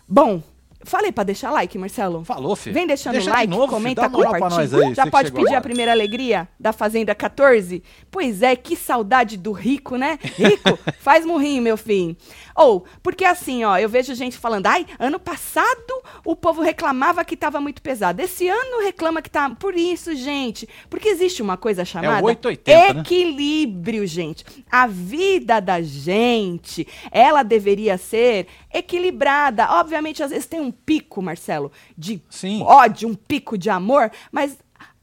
Bom, 0.08 0.40
falei 0.86 1.12
pra 1.12 1.24
deixar 1.24 1.50
like, 1.50 1.76
Marcelo. 1.76 2.24
Falou, 2.24 2.56
filho. 2.56 2.72
Vem 2.74 2.86
deixando 2.86 3.14
Deixa 3.14 3.30
like, 3.30 3.46
de 3.50 3.56
novo, 3.56 3.72
comenta, 3.72 4.02
filho. 4.08 4.18
Dá 4.22 4.30
compartilha. 4.30 4.86
aí, 4.86 4.94
Já 4.94 5.06
pode 5.06 5.30
pedir 5.32 5.46
a 5.46 5.50
agora. 5.50 5.60
primeira 5.60 5.92
alegria 5.92 6.48
da 6.58 6.72
Fazenda 6.72 7.14
14? 7.14 7.82
Pois 8.10 8.42
é, 8.42 8.56
que 8.56 8.74
saudade 8.76 9.36
do 9.36 9.52
rico, 9.52 9.96
né? 9.96 10.18
Rico, 10.22 10.78
faz 11.00 11.26
murrinho, 11.26 11.62
meu 11.62 11.76
filho. 11.76 12.16
Ou, 12.56 12.84
porque 13.02 13.24
assim, 13.24 13.64
ó, 13.64 13.76
eu 13.76 13.88
vejo 13.88 14.14
gente 14.14 14.38
falando, 14.38 14.66
ai, 14.66 14.86
ano 14.98 15.20
passado 15.20 16.02
o 16.24 16.34
povo 16.34 16.62
reclamava 16.62 17.24
que 17.24 17.36
tava 17.36 17.60
muito 17.60 17.82
pesado. 17.82 18.20
Esse 18.20 18.48
ano 18.48 18.82
reclama 18.82 19.20
que 19.22 19.30
tá. 19.30 19.48
Por 19.50 19.76
isso, 19.76 20.14
gente. 20.14 20.68
Porque 20.88 21.08
existe 21.08 21.42
uma 21.42 21.56
coisa 21.56 21.84
chamada 21.84 22.24
880, 22.24 22.94
né? 22.94 23.00
equilíbrio, 23.00 24.06
gente. 24.06 24.44
A 24.70 24.86
vida 24.86 25.60
da 25.60 25.80
gente, 25.82 26.86
ela 27.10 27.42
deveria 27.42 27.98
ser 27.98 28.46
equilibrada. 28.72 29.70
Obviamente, 29.72 30.22
às 30.22 30.30
vezes 30.30 30.46
tem 30.46 30.60
um 30.60 30.72
pico, 30.72 31.20
Marcelo, 31.22 31.70
de 31.96 32.22
Sim. 32.30 32.62
ódio, 32.62 33.08
um 33.08 33.14
pico 33.14 33.56
de 33.58 33.70
amor, 33.70 34.10
mas 34.32 34.58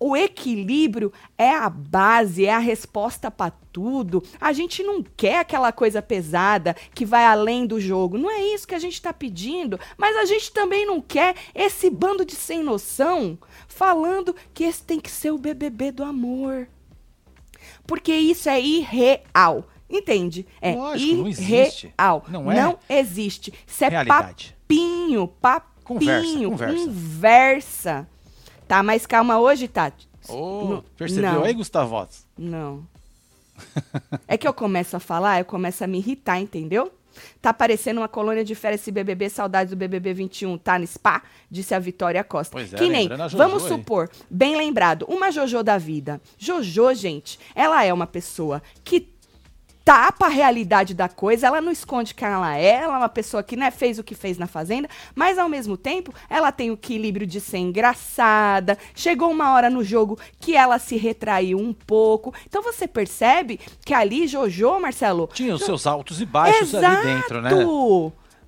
o 0.06 0.18
equilíbrio 0.18 1.14
é 1.38 1.50
a 1.56 1.70
base, 1.70 2.46
é 2.46 2.54
a 2.54 2.60
resposta 2.60 3.32
para 3.32 3.54
tudo. 3.72 4.22
A 4.42 4.52
gente 4.52 4.84
não 4.84 5.02
quer 5.02 5.40
aquela 5.40 5.72
coisa 5.72 6.02
pesada 6.02 6.76
que 6.94 7.06
vai 7.06 7.26
além 7.26 7.66
do 7.66 7.80
jogo. 7.80 8.18
Não 8.18 8.30
é 8.30 8.42
isso 8.54 8.68
que 8.68 8.76
a 8.76 8.80
gente 8.80 8.96
está 8.96 9.14
pedindo. 9.14 9.80
Mas 9.98 10.18
a 10.18 10.26
gente 10.26 10.52
também 10.52 10.86
não 10.86 11.00
quer 11.00 11.36
esse 11.56 11.90
bando 11.90 12.26
de 12.26 12.36
sem 12.36 12.62
noção 12.62 13.38
falando 13.68 14.36
que 14.54 14.66
esse 14.66 14.84
tem 14.84 15.00
que 15.00 15.10
ser 15.10 15.32
o 15.32 15.38
BBB 15.38 15.92
do 15.92 16.04
amor. 16.04 16.68
Porque 17.88 18.14
isso 18.14 18.50
é 18.50 18.60
irreal. 18.60 19.66
Entende? 19.90 20.46
É 20.60 20.74
Lógico, 20.76 21.16
não 21.22 21.30
irreal. 21.30 21.66
existe. 21.66 21.94
Não 22.30 22.52
é 22.52 22.56
Não 22.62 22.80
existe. 22.90 23.54
Isso 23.66 23.86
é 23.86 23.88
realidade. 23.90 24.54
papinho, 24.68 25.28
papinho, 25.30 25.74
Conversa, 25.84 26.38
conversa. 26.50 26.86
conversa. 26.86 28.08
Tá 28.74 28.82
mais 28.82 29.06
calma 29.06 29.40
hoje, 29.40 29.68
Tati? 29.68 30.10
Ô, 30.28 30.66
Não, 30.68 30.84
percebeu 30.98 31.32
não. 31.32 31.44
aí, 31.44 31.54
Gustavo? 31.54 32.08
Não. 32.36 32.84
é 34.28 34.36
que 34.36 34.48
eu 34.48 34.54
começo 34.54 34.98
a 34.98 35.00
falar, 35.00 35.38
eu 35.38 35.46
começo 35.46 35.84
a 35.84 35.88
me 35.88 36.00
irritar, 36.00 36.40
entendeu? 36.40 36.92
Tá 37.40 37.54
parecendo 37.54 38.02
uma 38.02 38.08
colônia 38.08 38.44
de 38.44 38.56
férias 38.56 38.82
esse 38.82 38.92
BBB, 38.92 39.30
saudades 39.30 39.70
do 39.70 39.78
BBB 39.78 40.16
21, 40.16 40.58
tá 40.58 40.80
no 40.80 40.88
spa? 40.88 41.22
Disse 41.52 41.76
a 41.76 41.78
Vitória 41.78 42.24
Costa. 42.24 42.54
Pois 42.54 42.74
é, 42.74 42.78
que 42.78 42.90
nem, 42.90 43.08
Jojo 43.08 43.38
vamos 43.38 43.62
supor, 43.62 44.10
bem 44.28 44.58
lembrado, 44.58 45.06
uma 45.08 45.32
Jojo 45.32 45.62
da 45.62 45.78
vida. 45.78 46.20
Jojo, 46.40 46.96
gente, 46.96 47.40
ela 47.54 47.84
é 47.84 47.94
uma 47.94 48.08
pessoa 48.08 48.60
que 48.84 49.13
tapa 49.84 50.28
a 50.28 50.30
realidade 50.30 50.94
da 50.94 51.10
coisa, 51.10 51.48
ela 51.48 51.62
não 51.62 51.72
esconde 51.72 52.14
quem 52.14 52.28
ela 52.28 52.58
é, 52.58 52.76
ela 52.76 52.96
é 52.96 52.98
uma 52.98 53.10
pessoa 53.10 53.44
que 53.44 53.56
né, 53.56 53.70
fez 53.70 54.00
o 54.00 54.04
que 54.04 54.16
fez 54.16 54.38
na 54.38 54.48
Fazenda, 54.48 54.88
mas 55.14 55.38
ao 55.38 55.50
mesmo 55.50 55.76
tempo 55.76 56.14
ela 56.30 56.52
tem 56.52 56.72
o 56.72 56.76
equilíbrio 56.76 57.28
de 57.28 57.42
ser 57.42 57.58
engraçada. 57.58 58.78
Chegou 58.96 59.30
uma 59.30 59.54
hora 59.54 59.70
no 59.70 59.84
jogo 59.84 60.18
que 60.40 60.56
ela 60.56 60.80
se 60.80 60.96
retraiu 60.96 61.58
um 61.58 61.74
pouco. 61.74 62.34
Então 62.48 62.62
você 62.62 62.88
percebe 62.88 63.60
que 63.86 63.94
ali, 63.94 64.28
Jojo, 64.28 64.80
Marcelo. 64.80 65.30
Tinha 65.34 65.54
os 65.54 65.64
seus 65.64 65.86
altos 65.86 66.22
e 66.22 66.26
baixos 66.26 66.74
Exato! 66.74 66.86
ali 66.86 67.16
dentro, 67.16 67.42
né? 67.42 67.50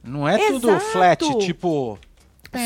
Não 0.03 0.27
é 0.27 0.37
tudo 0.37 0.69
Exato! 0.69 0.85
flat, 0.85 1.37
tipo. 1.39 1.99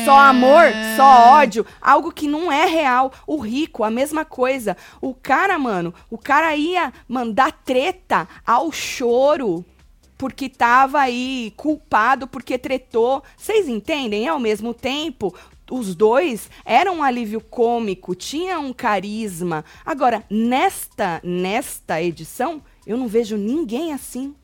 Só 0.04 0.16
amor, 0.16 0.66
só 1.00 1.30
ódio, 1.32 1.66
algo 1.80 2.12
que 2.12 2.28
não 2.28 2.50
é 2.50 2.66
real. 2.66 3.12
O 3.26 3.38
rico, 3.38 3.84
a 3.84 3.90
mesma 3.90 4.24
coisa. 4.24 4.76
O 5.00 5.14
cara, 5.14 5.58
mano, 5.58 5.94
o 6.10 6.18
cara 6.18 6.54
ia 6.56 6.92
mandar 7.08 7.52
treta 7.64 8.28
ao 8.46 8.70
choro 8.70 9.64
porque 10.18 10.50
tava 10.50 11.00
aí 11.00 11.52
culpado 11.56 12.26
porque 12.26 12.58
tretou. 12.58 13.22
Vocês 13.36 13.68
entendem? 13.68 14.28
Ao 14.28 14.38
mesmo 14.38 14.74
tempo, 14.74 15.34
os 15.70 15.94
dois 15.94 16.50
eram 16.64 16.96
um 16.96 17.02
alívio 17.02 17.40
cômico, 17.40 18.14
tinha 18.14 18.58
um 18.58 18.72
carisma. 18.72 19.64
Agora, 19.84 20.22
nesta 20.28 21.20
nesta 21.24 22.02
edição, 22.02 22.62
eu 22.86 22.98
não 22.98 23.08
vejo 23.08 23.36
ninguém 23.36 23.94
assim. 23.94 24.34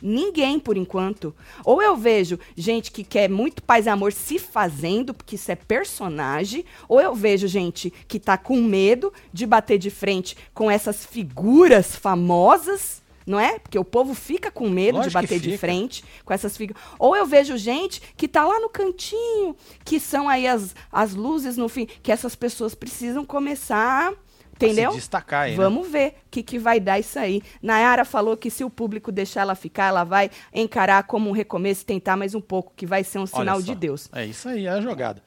Ninguém, 0.00 0.58
por 0.58 0.76
enquanto. 0.76 1.34
Ou 1.64 1.82
eu 1.82 1.96
vejo 1.96 2.38
gente 2.56 2.90
que 2.90 3.02
quer 3.02 3.28
muito 3.28 3.62
paz 3.62 3.86
e 3.86 3.88
amor 3.88 4.12
se 4.12 4.38
fazendo, 4.38 5.14
porque 5.14 5.36
isso 5.36 5.50
é 5.50 5.56
personagem, 5.56 6.64
ou 6.88 7.00
eu 7.00 7.14
vejo 7.14 7.48
gente 7.48 7.92
que 8.06 8.20
tá 8.20 8.36
com 8.36 8.60
medo 8.62 9.12
de 9.32 9.46
bater 9.46 9.78
de 9.78 9.90
frente 9.90 10.36
com 10.52 10.70
essas 10.70 11.06
figuras 11.06 11.96
famosas, 11.96 13.02
não 13.26 13.40
é? 13.40 13.58
Porque 13.58 13.78
o 13.78 13.84
povo 13.84 14.14
fica 14.14 14.50
com 14.50 14.68
medo 14.68 14.98
Lógico 14.98 15.08
de 15.08 15.14
bater 15.14 15.40
de 15.40 15.58
frente 15.58 16.04
com 16.24 16.32
essas 16.32 16.56
figuras. 16.56 16.80
Ou 16.98 17.16
eu 17.16 17.26
vejo 17.26 17.56
gente 17.56 18.00
que 18.16 18.28
tá 18.28 18.44
lá 18.44 18.60
no 18.60 18.68
cantinho, 18.68 19.56
que 19.84 19.98
são 19.98 20.28
aí 20.28 20.46
as, 20.46 20.74
as 20.92 21.14
luzes 21.14 21.56
no 21.56 21.68
fim, 21.68 21.86
que 21.86 22.12
essas 22.12 22.36
pessoas 22.36 22.74
precisam 22.74 23.24
começar, 23.24 24.12
entendeu? 24.56 24.90
Se 24.92 24.96
destacar 24.98 25.42
aí, 25.44 25.52
né? 25.52 25.56
Vamos 25.56 25.88
ver 25.88 26.08
o 26.26 26.30
que, 26.30 26.42
que 26.42 26.58
vai 26.58 26.80
dar 26.80 26.98
isso 26.98 27.18
aí. 27.18 27.42
Nayara 27.62 28.04
falou 28.04 28.36
que 28.36 28.50
se 28.50 28.64
o 28.64 28.70
público 28.70 29.12
deixar 29.12 29.42
ela 29.42 29.54
ficar, 29.54 29.86
ela 29.86 30.04
vai 30.04 30.30
encarar 30.52 31.02
como 31.04 31.28
um 31.28 31.32
recomeço 31.32 31.82
e 31.82 31.86
tentar 31.86 32.16
mais 32.16 32.34
um 32.34 32.40
pouco, 32.40 32.72
que 32.76 32.86
vai 32.86 33.04
ser 33.04 33.18
um 33.18 33.26
sinal 33.26 33.62
de 33.62 33.74
Deus. 33.74 34.08
É 34.12 34.24
isso 34.24 34.48
aí, 34.48 34.66
é 34.66 34.70
a 34.70 34.80
jogada. 34.80 35.22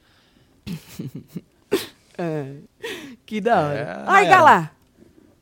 Que 3.24 3.40
da 3.40 3.60
hora. 3.60 3.78
É, 3.78 3.84
Larga 3.84 4.10
Nayara. 4.10 4.42
lá. 4.42 4.70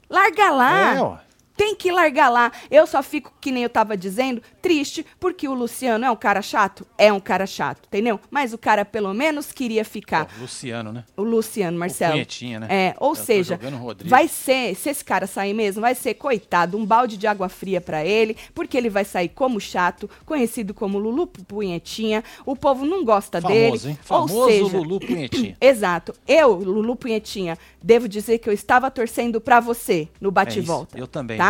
Larga 0.09 0.51
lá. 0.51 0.95
É, 0.95 1.01
ó. 1.03 1.17
Tem 1.59 1.75
que 1.75 1.91
largar 1.91 2.29
lá. 2.31 2.53
Eu 2.71 2.87
só 2.87 3.03
fico, 3.03 3.33
que 3.41 3.51
nem 3.51 3.65
eu 3.65 3.69
tava 3.69 3.97
dizendo, 3.97 4.41
triste, 4.63 5.05
porque 5.19 5.49
o 5.49 5.55
Luciano 5.55 6.05
é 6.05 6.11
um 6.11 6.15
cara 6.15 6.41
chato? 6.41 6.87
É 6.97 7.13
um 7.13 7.19
cara 7.19 7.47
chato, 7.47 7.83
entendeu? 7.89 8.21
Mas 8.31 8.53
o 8.55 8.59
cara 8.59 8.85
pelo 8.85 9.13
menos 9.13 9.51
queria 9.51 9.85
ficar. 9.85 10.29
Ó, 10.39 10.41
Luciano, 10.43 10.93
né? 10.93 11.03
O 11.17 11.23
Luciano, 11.25 11.77
Marcelo. 11.77 12.13
punhetinha, 12.13 12.61
né? 12.61 12.67
É, 12.71 12.95
ou 13.01 13.11
Eu 13.11 13.15
seja, 13.17 13.59
o 13.61 14.09
vai 14.09 14.29
ser, 14.29 14.77
se 14.77 14.89
esse 14.89 15.05
cara 15.05 15.27
sair 15.27 15.53
mesmo, 15.53 15.81
vai 15.81 15.97
ser, 15.97 16.15
coitado, 16.15 16.79
um 16.79 16.87
balde 16.87 17.17
de 17.17 17.27
água 17.27 17.49
fria 17.49 17.81
pra 17.81 18.05
ele, 18.05 18.37
porque 18.55 18.77
ele 18.79 18.89
vai 18.89 19.05
sair 19.05 19.29
como 19.29 19.61
chato, 19.61 20.09
conhecido 20.25 20.73
como 20.73 20.97
Lulu 20.97 21.27
Punhetinha. 21.27 22.23
O 22.47 22.55
povo 22.55 22.85
não 22.87 23.05
gosta 23.05 23.41
Famoso, 23.41 23.85
dele. 23.85 23.93
hein? 23.95 23.99
Ou 24.09 24.29
Famoso 24.29 24.47
seja, 24.49 24.77
Lulu 24.79 25.01
Punhetinha. 25.01 25.57
Exato. 25.61 26.15
Eu, 26.27 26.55
Lulu 26.55 26.95
Punhetinha, 26.95 27.59
devo 27.83 28.09
dizer 28.09 28.39
que 28.39 28.49
eu 28.49 28.53
estava 28.53 28.89
torcendo 28.93 29.41
pra 29.41 29.59
você 29.59 30.09
no 30.21 30.29
É 30.29 30.33
bate 30.33 30.59
e 30.59 30.63
isso. 30.63 30.69
volta. 30.71 30.97
Eu 30.97 31.09
também. 31.09 31.37
Tá? 31.37 31.48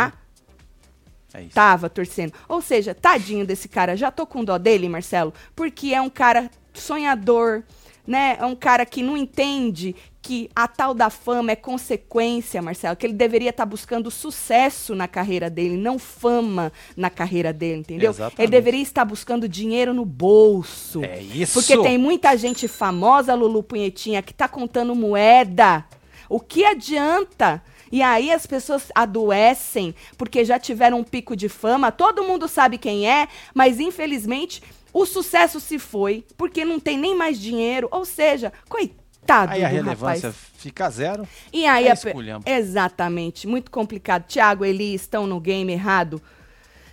É 1.35 1.43
isso. 1.43 1.55
Tava 1.55 1.91
torcendo. 1.91 2.33
Ou 2.49 2.61
seja, 2.63 2.95
tadinho 2.95 3.47
desse 3.47 3.69
cara. 3.69 3.97
Já 3.97 4.11
tô 4.11 4.27
com 4.27 4.45
dó 4.45 4.59
dele, 4.59 4.89
Marcelo, 4.89 5.33
porque 5.55 5.95
é 5.95 6.01
um 6.01 6.11
cara 6.11 6.51
sonhador, 6.73 7.63
né? 8.07 8.37
É 8.41 8.47
um 8.47 8.57
cara 8.57 8.87
que 8.87 9.03
não 9.03 9.17
entende 9.17 9.95
que 10.23 10.51
a 10.55 10.69
tal 10.69 10.93
da 10.93 11.09
fama 11.09 11.53
é 11.53 11.57
consequência, 11.57 12.61
Marcelo, 12.61 12.97
que 12.97 13.07
ele 13.07 13.15
deveria 13.15 13.51
estar 13.51 13.65
buscando 13.65 14.11
sucesso 14.11 14.95
na 14.95 15.09
carreira 15.09 15.49
dele, 15.49 15.77
não 15.77 15.99
fama 15.99 16.73
na 16.97 17.09
carreira 17.09 17.53
dele, 17.53 17.81
entendeu? 17.81 18.11
Exatamente. 18.11 18.43
Ele 18.43 18.51
deveria 18.51 18.83
estar 18.83 19.05
buscando 19.05 19.49
dinheiro 19.49 19.95
no 19.95 20.05
bolso. 20.05 21.03
É 21.03 21.21
isso. 21.21 21.55
Porque 21.55 21.79
tem 21.79 21.97
muita 21.97 22.37
gente 22.37 22.69
famosa, 22.69 23.35
Lulu 23.35 23.63
Punhetinha, 23.63 24.23
que 24.23 24.35
tá 24.35 24.47
contando 24.49 24.95
moeda. 24.95 25.85
O 26.29 26.39
que 26.41 26.63
adianta? 26.65 27.63
E 27.91 28.03
aí 28.03 28.31
as 28.31 28.47
pessoas 28.47 28.91
adoecem 28.95 29.95
porque 30.17 30.45
já 30.45 30.59
tiveram 30.59 31.01
um 31.01 31.05
pico 31.05 31.35
de 31.37 31.49
fama, 31.49 31.91
todo 31.93 32.25
mundo 32.25 32.47
sabe 32.49 32.79
quem 32.79 33.09
é, 33.09 33.29
mas 33.55 33.81
infelizmente 33.81 34.63
o 34.93 35.05
sucesso 35.07 35.61
se 35.61 35.79
foi 35.79 36.25
porque 36.37 36.65
não 36.65 36.79
tem 36.81 36.97
nem 36.99 37.15
mais 37.17 37.39
dinheiro, 37.41 37.89
ou 37.91 38.05
seja, 38.05 38.53
coitado 38.69 39.53
Aí 39.53 39.63
a 39.63 39.69
relevância 39.69 40.29
rapaz. 40.31 40.37
fica 40.57 40.89
zero. 40.89 41.29
E 41.53 41.67
aí 41.67 41.87
é 41.87 41.93
a 41.93 41.97
pe-. 41.97 42.13
Exatamente, 42.47 43.47
muito 43.47 43.71
complicado. 43.71 44.25
Tiago 44.27 44.65
e 44.65 44.71
Eli 44.71 44.95
estão 44.95 45.27
no 45.27 45.39
game 45.39 45.71
errado. 45.73 46.23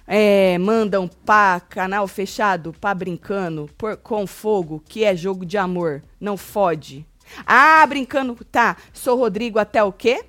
É, 0.08 0.58
mandam 0.60 1.08
pá, 1.08 1.60
canal 1.62 2.08
fechado, 2.08 2.74
pá 2.80 2.94
brincando, 2.94 3.70
por- 3.78 3.98
com 3.98 4.28
fogo, 4.28 4.84
que 4.88 5.04
é 5.04 5.16
jogo 5.16 5.46
de 5.46 5.58
amor. 5.58 6.04
Não 6.20 6.36
fode. 6.38 7.06
Ah, 7.46 7.84
brincando, 7.88 8.36
tá. 8.52 8.78
Sou 8.94 9.18
Rodrigo 9.18 9.58
até 9.58 9.84
o 9.84 9.92
quê? 9.92 10.26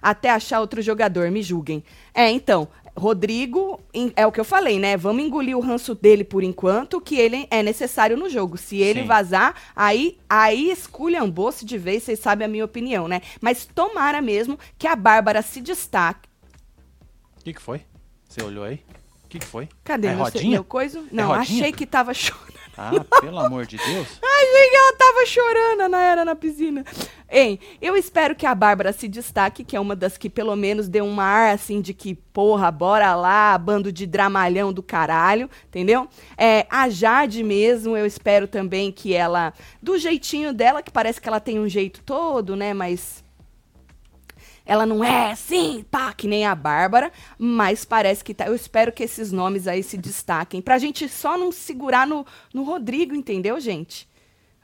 Até 0.00 0.30
achar 0.30 0.60
outro 0.60 0.80
jogador, 0.82 1.30
me 1.30 1.42
julguem. 1.42 1.84
É, 2.14 2.30
então, 2.30 2.68
Rodrigo, 2.96 3.80
é 4.16 4.26
o 4.26 4.32
que 4.32 4.40
eu 4.40 4.44
falei, 4.44 4.78
né? 4.78 4.96
Vamos 4.96 5.24
engolir 5.24 5.56
o 5.56 5.60
ranço 5.60 5.94
dele 5.94 6.24
por 6.24 6.42
enquanto, 6.42 7.00
que 7.00 7.16
ele 7.16 7.46
é 7.50 7.62
necessário 7.62 8.16
no 8.16 8.28
jogo. 8.28 8.56
Se 8.56 8.78
ele 8.78 9.02
Sim. 9.02 9.06
vazar, 9.06 9.54
aí, 9.74 10.18
aí 10.28 10.70
esculhambou-se 10.70 11.64
de 11.64 11.78
vez, 11.78 12.02
vocês 12.02 12.18
sabem 12.18 12.44
a 12.44 12.48
minha 12.48 12.64
opinião, 12.64 13.08
né? 13.08 13.22
Mas 13.40 13.64
tomara 13.66 14.20
mesmo 14.20 14.58
que 14.78 14.86
a 14.86 14.96
Bárbara 14.96 15.40
se 15.42 15.60
destaque. 15.60 16.28
O 17.38 17.44
que, 17.44 17.54
que 17.54 17.62
foi? 17.62 17.80
Você 18.28 18.42
olhou 18.42 18.64
aí? 18.64 18.82
O 19.24 19.28
que, 19.28 19.38
que 19.38 19.46
foi? 19.46 19.68
Cadê 19.84 20.08
é 20.08 20.14
meu, 20.14 20.24
rodinha? 20.24 20.50
meu 20.50 20.64
coisa? 20.64 21.02
Não, 21.10 21.28
rodinha? 21.28 21.60
achei 21.60 21.72
que 21.72 21.86
tava 21.86 22.12
chorando. 22.14 22.49
Ah, 22.82 23.20
pelo 23.20 23.38
amor 23.38 23.66
de 23.66 23.76
Deus. 23.76 24.08
Achei 24.24 24.70
que 24.70 24.76
ela 24.76 24.92
tava 24.94 25.26
chorando, 25.26 25.88
na 25.90 26.00
era 26.00 26.24
na 26.24 26.34
piscina. 26.34 26.82
Hein, 27.28 27.60
eu 27.78 27.94
espero 27.94 28.34
que 28.34 28.46
a 28.46 28.54
Bárbara 28.54 28.90
se 28.90 29.06
destaque, 29.06 29.62
que 29.62 29.76
é 29.76 29.80
uma 29.80 29.94
das 29.94 30.16
que 30.16 30.30
pelo 30.30 30.56
menos 30.56 30.88
deu 30.88 31.04
um 31.04 31.20
ar 31.20 31.52
assim 31.54 31.82
de 31.82 31.92
que, 31.92 32.14
porra, 32.14 32.70
bora 32.70 33.14
lá, 33.14 33.58
bando 33.58 33.92
de 33.92 34.06
dramalhão 34.06 34.72
do 34.72 34.82
caralho, 34.82 35.50
entendeu? 35.68 36.08
É, 36.38 36.66
a 36.70 36.88
Jade 36.88 37.44
mesmo, 37.44 37.98
eu 37.98 38.06
espero 38.06 38.48
também 38.48 38.90
que 38.90 39.12
ela, 39.12 39.52
do 39.82 39.98
jeitinho 39.98 40.54
dela, 40.54 40.82
que 40.82 40.90
parece 40.90 41.20
que 41.20 41.28
ela 41.28 41.38
tem 41.38 41.60
um 41.60 41.68
jeito 41.68 42.00
todo, 42.02 42.56
né, 42.56 42.72
mas 42.72 43.22
ela 44.70 44.86
não 44.86 45.02
é 45.02 45.32
assim, 45.32 45.84
pá, 45.90 46.12
que 46.12 46.28
nem 46.28 46.46
a 46.46 46.54
Bárbara, 46.54 47.10
mas 47.36 47.84
parece 47.84 48.22
que 48.22 48.32
tá. 48.32 48.46
Eu 48.46 48.54
espero 48.54 48.92
que 48.92 49.02
esses 49.02 49.32
nomes 49.32 49.66
aí 49.66 49.82
se 49.82 49.96
destaquem. 49.96 50.62
Pra 50.62 50.78
gente 50.78 51.08
só 51.08 51.36
não 51.36 51.50
segurar 51.50 52.06
no, 52.06 52.24
no 52.54 52.62
Rodrigo, 52.62 53.12
entendeu, 53.12 53.58
gente? 53.58 54.08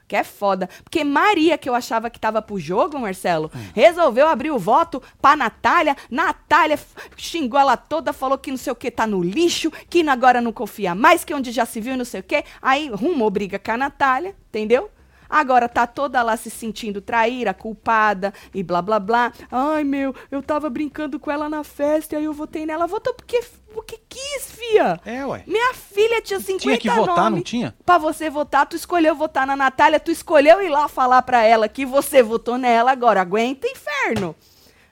Que 0.07 0.15
é 0.15 0.23
foda. 0.23 0.69
Porque 0.81 1.03
Maria, 1.03 1.57
que 1.57 1.67
eu 1.67 1.75
achava 1.75 2.09
que 2.09 2.17
tava 2.17 2.41
pro 2.41 2.57
jogo, 2.57 2.97
Marcelo, 2.97 3.51
hum. 3.53 3.59
resolveu 3.75 4.29
abrir 4.29 4.49
o 4.49 4.57
voto 4.57 5.03
pra 5.21 5.35
Natália. 5.35 5.93
Natália 6.09 6.79
xingou 7.17 7.59
ela 7.59 7.75
toda, 7.75 8.13
falou 8.13 8.37
que 8.37 8.49
não 8.49 8.57
sei 8.57 8.71
o 8.71 8.77
que 8.77 8.89
tá 8.89 9.05
no 9.05 9.21
lixo, 9.21 9.69
que 9.89 10.07
agora 10.07 10.39
não 10.39 10.53
confia 10.53 10.95
mais, 10.95 11.25
que 11.25 11.33
onde 11.33 11.51
já 11.51 11.65
se 11.65 11.81
viu 11.81 11.95
e 11.95 11.97
não 11.97 12.05
sei 12.05 12.21
o 12.21 12.23
que. 12.23 12.45
Aí 12.61 12.87
rumou 12.87 13.29
briga 13.29 13.59
com 13.59 13.71
a 13.73 13.77
Natália, 13.77 14.33
entendeu? 14.47 14.89
Agora 15.29 15.67
tá 15.67 15.85
toda 15.85 16.21
lá 16.23 16.37
se 16.37 16.49
sentindo 16.49 17.01
traíra, 17.01 17.53
culpada 17.53 18.33
e 18.53 18.63
blá 18.63 18.81
blá 18.81 18.99
blá. 18.99 19.33
Ai, 19.51 19.83
meu, 19.83 20.15
eu 20.31 20.41
tava 20.41 20.69
brincando 20.69 21.19
com 21.19 21.29
ela 21.29 21.49
na 21.49 21.63
festa 21.63 22.15
e 22.15 22.17
aí 22.17 22.23
eu 22.25 22.33
votei 22.33 22.65
nela. 22.65 22.87
Votou 22.87 23.13
porque, 23.13 23.43
porque 23.73 23.99
quis, 24.07 24.51
fia. 24.51 24.99
É, 25.05 25.25
ué. 25.25 25.43
Minha 25.45 25.73
filha 25.73 26.21
tinha 26.21 26.39
50 26.39 26.59
Tinha 26.59 26.77
que 26.77 26.89
votar, 26.89 27.29
não 27.29 27.41
tinha? 27.41 27.75
Pra 27.85 27.97
você 27.97 28.29
votar, 28.29 28.65
tu 28.65 28.75
escolheu 28.75 29.15
votar 29.15 29.45
na 29.45 29.55
Natália, 29.55 29.99
tu 29.99 30.11
escolheu 30.11 30.61
ir 30.61 30.69
lá 30.69 30.87
falar 30.87 31.21
pra 31.21 31.43
ela 31.43 31.67
que 31.67 31.85
você 31.85 32.23
votou 32.23 32.57
nela. 32.57 32.91
Agora, 32.91 33.21
aguenta 33.21 33.67
inferno. 33.67 34.35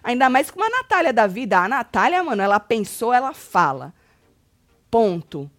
Ainda 0.04 0.30
mais 0.30 0.51
com 0.51 0.60
uma 0.60 0.70
Natália 0.70 1.12
da 1.12 1.25
vida. 1.25 1.58
A 1.58 1.68
Natália, 1.68 2.24
mano, 2.24 2.42
ela 2.42 2.60
pensou, 2.60 3.12
ela 3.12 3.34
fala. 3.34 3.94
Ponto 4.92 5.50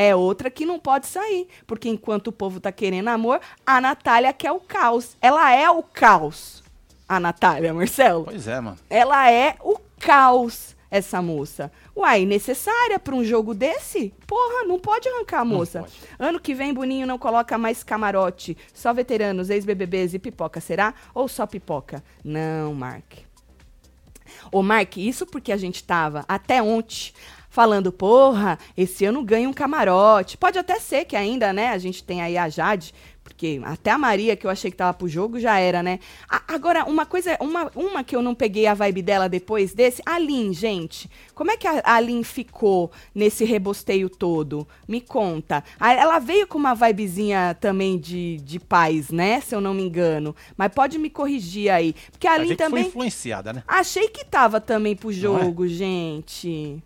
é 0.00 0.16
outra 0.16 0.50
que 0.50 0.64
não 0.64 0.78
pode 0.78 1.06
sair. 1.06 1.48
Porque 1.66 1.88
enquanto 1.88 2.28
o 2.28 2.32
povo 2.32 2.60
tá 2.60 2.72
querendo 2.72 3.08
amor, 3.08 3.40
a 3.66 3.80
Natália 3.80 4.32
quer 4.32 4.52
o 4.52 4.60
caos. 4.60 5.16
Ela 5.20 5.54
é 5.54 5.68
o 5.70 5.82
caos. 5.82 6.62
A 7.08 7.18
Natália, 7.18 7.74
Marcelo. 7.74 8.24
Pois 8.24 8.46
é, 8.46 8.60
mano. 8.60 8.78
Ela 8.88 9.30
é 9.30 9.56
o 9.60 9.78
caos, 9.98 10.76
essa 10.90 11.20
moça. 11.20 11.70
Uai, 11.96 12.24
necessária 12.24 12.98
para 12.98 13.14
um 13.14 13.24
jogo 13.24 13.52
desse? 13.52 14.14
Porra, 14.26 14.64
não 14.64 14.78
pode 14.78 15.08
arrancar 15.08 15.40
a 15.40 15.44
moça. 15.44 15.84
Ano 16.18 16.40
que 16.40 16.54
vem, 16.54 16.72
Boninho 16.72 17.06
não 17.06 17.18
coloca 17.18 17.58
mais 17.58 17.82
camarote. 17.82 18.56
Só 18.72 18.92
veteranos, 18.94 19.50
ex-BBBs 19.50 20.14
e 20.14 20.18
pipoca, 20.18 20.60
será? 20.60 20.94
Ou 21.12 21.28
só 21.28 21.46
pipoca? 21.46 22.02
Não, 22.24 22.72
Mark. 22.74 23.12
Ô, 24.52 24.62
Mark, 24.62 24.96
isso 24.96 25.26
porque 25.26 25.52
a 25.52 25.56
gente 25.56 25.82
tava 25.82 26.24
até 26.28 26.62
ontem 26.62 27.12
falando, 27.50 27.92
porra, 27.92 28.58
esse 28.76 29.04
ano 29.04 29.22
ganha 29.22 29.48
um 29.48 29.52
camarote. 29.52 30.38
Pode 30.38 30.58
até 30.58 30.78
ser 30.78 31.04
que 31.04 31.16
ainda, 31.16 31.52
né? 31.52 31.68
A 31.70 31.78
gente 31.78 32.02
tem 32.02 32.22
aí 32.22 32.38
a 32.38 32.48
Jade, 32.48 32.94
porque 33.22 33.60
até 33.64 33.90
a 33.90 33.98
Maria, 33.98 34.36
que 34.36 34.46
eu 34.46 34.50
achei 34.50 34.70
que 34.70 34.76
tava 34.76 34.94
pro 34.94 35.08
jogo, 35.08 35.38
já 35.38 35.58
era, 35.58 35.82
né? 35.82 35.98
A, 36.28 36.42
agora, 36.54 36.84
uma 36.84 37.04
coisa, 37.04 37.36
uma, 37.40 37.70
uma 37.74 38.04
que 38.04 38.14
eu 38.14 38.22
não 38.22 38.34
peguei 38.34 38.66
a 38.66 38.74
vibe 38.74 39.02
dela 39.02 39.28
depois 39.28 39.74
desse, 39.74 40.00
a 40.06 40.18
Lin, 40.18 40.52
gente. 40.54 41.10
Como 41.34 41.50
é 41.50 41.56
que 41.56 41.66
a, 41.66 41.82
a 41.84 42.00
Lin 42.00 42.22
ficou 42.22 42.90
nesse 43.14 43.44
rebosteio 43.44 44.08
todo? 44.08 44.66
Me 44.86 45.00
conta. 45.00 45.64
A, 45.78 45.92
ela 45.92 46.18
veio 46.20 46.46
com 46.46 46.56
uma 46.56 46.74
vibezinha 46.74 47.56
também 47.60 47.98
de, 47.98 48.36
de 48.38 48.60
paz, 48.60 49.10
né? 49.10 49.40
Se 49.40 49.54
eu 49.54 49.60
não 49.60 49.74
me 49.74 49.82
engano. 49.82 50.36
Mas 50.56 50.72
pode 50.72 50.98
me 50.98 51.10
corrigir 51.10 51.70
aí. 51.70 51.94
Porque 52.12 52.28
a, 52.28 52.34
a 52.34 52.38
Lin 52.38 52.54
também. 52.54 52.84
Foi 52.84 52.90
influenciada, 52.90 53.52
né? 53.52 53.64
Achei 53.66 54.08
que 54.08 54.24
tava 54.24 54.60
também 54.60 54.94
pro 54.94 55.10
é? 55.10 55.14
jogo, 55.14 55.64
é? 55.64 55.68
gente. 55.68 56.80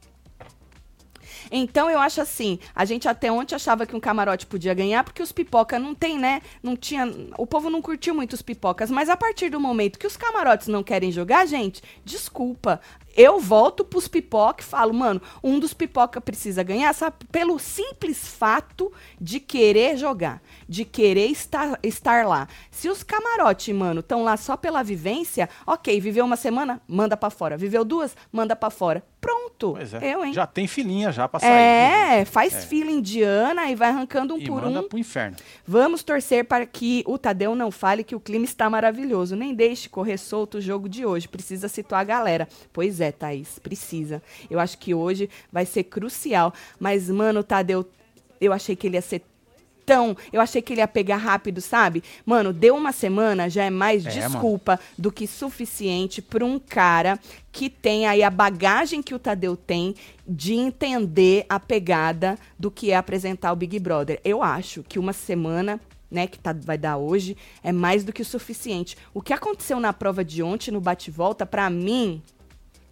Então 1.50 1.90
eu 1.90 2.00
acho 2.00 2.20
assim, 2.20 2.58
a 2.74 2.84
gente 2.84 3.08
até 3.08 3.30
ontem 3.30 3.54
achava 3.54 3.86
que 3.86 3.94
um 3.94 4.00
camarote 4.00 4.46
podia 4.46 4.74
ganhar, 4.74 5.04
porque 5.04 5.22
os 5.22 5.32
pipoca 5.32 5.78
não 5.78 5.94
tem, 5.94 6.18
né? 6.18 6.42
Não 6.62 6.76
tinha. 6.76 7.06
O 7.38 7.46
povo 7.46 7.70
não 7.70 7.82
curtiu 7.82 8.14
muito 8.14 8.32
os 8.32 8.42
pipocas, 8.42 8.90
mas 8.90 9.08
a 9.08 9.16
partir 9.16 9.50
do 9.50 9.60
momento 9.60 9.98
que 9.98 10.06
os 10.06 10.16
camarotes 10.16 10.68
não 10.68 10.82
querem 10.82 11.10
jogar, 11.10 11.46
gente, 11.46 11.82
desculpa 12.04 12.80
eu 13.16 13.38
volto 13.38 13.84
pros 13.84 14.08
pipoca 14.08 14.62
e 14.62 14.66
falo, 14.66 14.92
mano, 14.92 15.22
um 15.42 15.58
dos 15.58 15.72
pipoca 15.72 16.20
precisa 16.20 16.62
ganhar, 16.62 16.92
sabe? 16.92 17.16
Pelo 17.30 17.58
simples 17.58 18.26
fato 18.26 18.92
de 19.20 19.38
querer 19.38 19.96
jogar, 19.96 20.42
de 20.68 20.84
querer 20.84 21.26
estar, 21.26 21.78
estar 21.82 22.26
lá. 22.26 22.48
Se 22.70 22.88
os 22.88 23.02
camarote, 23.02 23.72
mano, 23.72 24.00
estão 24.00 24.24
lá 24.24 24.36
só 24.36 24.56
pela 24.56 24.82
vivência, 24.82 25.48
ok, 25.66 26.00
viveu 26.00 26.24
uma 26.24 26.36
semana, 26.36 26.82
manda 26.88 27.16
para 27.16 27.30
fora. 27.30 27.56
Viveu 27.56 27.84
duas, 27.84 28.16
manda 28.32 28.56
para 28.56 28.70
fora. 28.70 29.04
Pronto. 29.24 29.78
É. 29.78 30.14
Eu, 30.14 30.24
hein? 30.24 30.34
Já 30.34 30.46
tem 30.46 30.66
filinha 30.66 31.10
já 31.10 31.26
pra 31.26 31.40
sair. 31.40 31.50
É, 31.50 32.24
faz 32.26 32.54
é. 32.54 32.60
fila 32.60 32.90
indiana 32.90 33.70
e 33.70 33.74
vai 33.74 33.88
arrancando 33.88 34.34
um 34.34 34.38
e 34.38 34.46
por 34.46 34.62
manda 34.62 34.80
um. 34.80 34.88
pro 34.88 34.98
inferno. 34.98 35.36
Vamos 35.66 36.02
torcer 36.02 36.44
para 36.44 36.66
que 36.66 37.02
o 37.06 37.16
Tadeu 37.16 37.54
não 37.54 37.70
fale 37.70 38.04
que 38.04 38.14
o 38.14 38.20
clima 38.20 38.44
está 38.44 38.68
maravilhoso. 38.68 39.34
Nem 39.34 39.54
deixe 39.54 39.88
correr 39.88 40.18
solto 40.18 40.58
o 40.58 40.60
jogo 40.60 40.88
de 40.88 41.06
hoje. 41.06 41.26
Precisa 41.26 41.68
situar 41.68 42.02
a 42.02 42.04
galera. 42.04 42.48
Pois 42.72 43.00
é, 43.00 43.10
Thaís, 43.10 43.58
precisa. 43.58 44.22
Eu 44.50 44.60
acho 44.60 44.76
que 44.76 44.92
hoje 44.94 45.30
vai 45.50 45.64
ser 45.64 45.84
crucial. 45.84 46.52
Mas, 46.78 47.08
mano, 47.08 47.42
Tadeu, 47.42 47.88
eu 48.38 48.52
achei 48.52 48.76
que 48.76 48.86
ele 48.86 48.96
ia 48.96 49.02
ser 49.02 49.22
tão. 49.84 50.16
Eu 50.32 50.40
achei 50.40 50.62
que 50.62 50.72
ele 50.72 50.80
ia 50.80 50.88
pegar 50.88 51.16
rápido, 51.16 51.60
sabe? 51.60 52.02
Mano, 52.24 52.52
deu 52.52 52.76
uma 52.76 52.92
semana, 52.92 53.48
já 53.48 53.64
é 53.64 53.70
mais 53.70 54.06
é, 54.06 54.10
desculpa 54.10 54.72
mano. 54.72 54.82
do 54.98 55.12
que 55.12 55.26
suficiente 55.26 56.20
para 56.20 56.44
um 56.44 56.58
cara 56.58 57.18
que 57.52 57.70
tem 57.70 58.06
aí 58.06 58.22
a 58.22 58.30
bagagem 58.30 59.02
que 59.02 59.14
o 59.14 59.18
Tadeu 59.18 59.56
tem 59.56 59.94
de 60.26 60.54
entender 60.54 61.46
a 61.48 61.60
pegada 61.60 62.36
do 62.58 62.70
que 62.70 62.90
é 62.90 62.96
apresentar 62.96 63.52
o 63.52 63.56
Big 63.56 63.78
Brother. 63.78 64.20
Eu 64.24 64.42
acho 64.42 64.82
que 64.82 64.98
uma 64.98 65.12
semana 65.12 65.80
né, 66.10 66.28
que 66.28 66.38
tá, 66.38 66.52
vai 66.52 66.78
dar 66.78 66.96
hoje, 66.96 67.36
é 67.62 67.72
mais 67.72 68.04
do 68.04 68.12
que 68.12 68.22
o 68.22 68.24
suficiente. 68.24 68.96
O 69.12 69.20
que 69.20 69.32
aconteceu 69.32 69.80
na 69.80 69.92
prova 69.92 70.24
de 70.24 70.42
ontem, 70.42 70.70
no 70.70 70.80
bate-volta, 70.80 71.44
para 71.44 71.68
mim, 71.68 72.22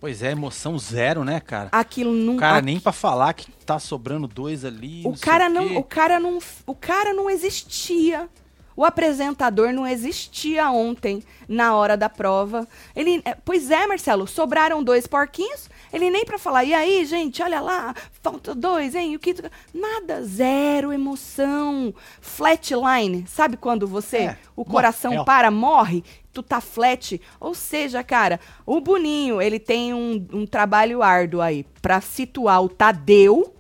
Pois 0.03 0.21
é, 0.21 0.33
emoção 0.33 0.77
zero, 0.81 1.23
né, 1.23 1.39
cara? 1.39 1.69
Aquilo 1.71 2.13
não. 2.13 2.35
O 2.35 2.37
cara 2.37 2.61
nem 2.61 2.81
para 2.81 2.91
falar 2.91 3.33
que 3.35 3.49
tá 3.65 3.79
sobrando 3.79 4.27
dois 4.27 4.65
ali. 4.65 5.01
O 5.07 5.17
cara 5.17 5.49
não, 5.49 5.77
o 5.77 5.85
cara 5.85 6.19
não, 6.19 6.41
o 6.67 6.75
cara 6.75 7.15
não 7.15 7.31
existia. 7.31 8.29
O 8.75 8.85
apresentador 8.85 9.73
não 9.73 9.87
existia 9.87 10.69
ontem 10.73 11.23
na 11.47 11.77
hora 11.77 11.97
da 11.97 12.09
prova. 12.09 12.67
Ele, 12.97 13.23
é, 13.25 13.37
pois 13.45 13.71
é, 13.71 13.87
Marcelo, 13.87 14.27
sobraram 14.27 14.83
dois 14.83 15.07
porquinhos. 15.07 15.71
Ele 15.93 16.11
nem 16.11 16.25
para 16.25 16.39
falar, 16.39 16.65
e 16.65 16.75
aí, 16.75 17.05
gente, 17.05 17.41
olha 17.41 17.61
lá, 17.61 17.95
falta 18.23 18.57
dois, 18.57 18.97
hein? 18.97 19.15
O 19.15 19.21
que 19.21 19.37
nada, 19.73 20.25
zero 20.25 20.93
emoção, 20.93 21.95
flatline. 22.21 23.25
Sabe 23.29 23.57
quando 23.57 23.87
você, 23.87 24.17
é, 24.17 24.37
o 24.57 24.65
coração 24.65 25.21
é. 25.21 25.25
para, 25.25 25.49
morre? 25.49 26.03
Tu 26.33 26.43
tá 26.43 26.61
flat. 26.61 27.21
Ou 27.39 27.55
seja, 27.55 28.03
cara, 28.03 28.41
o 28.65 28.81
Boninho, 28.81 29.41
ele 29.41 29.59
tem 29.59 29.93
um, 29.93 30.27
um 30.33 30.47
trabalho 30.47 31.03
árduo 31.03 31.41
aí 31.41 31.65
para 31.81 32.01
situar 32.01 32.63
o 32.63 32.69
Tadeu 32.69 33.55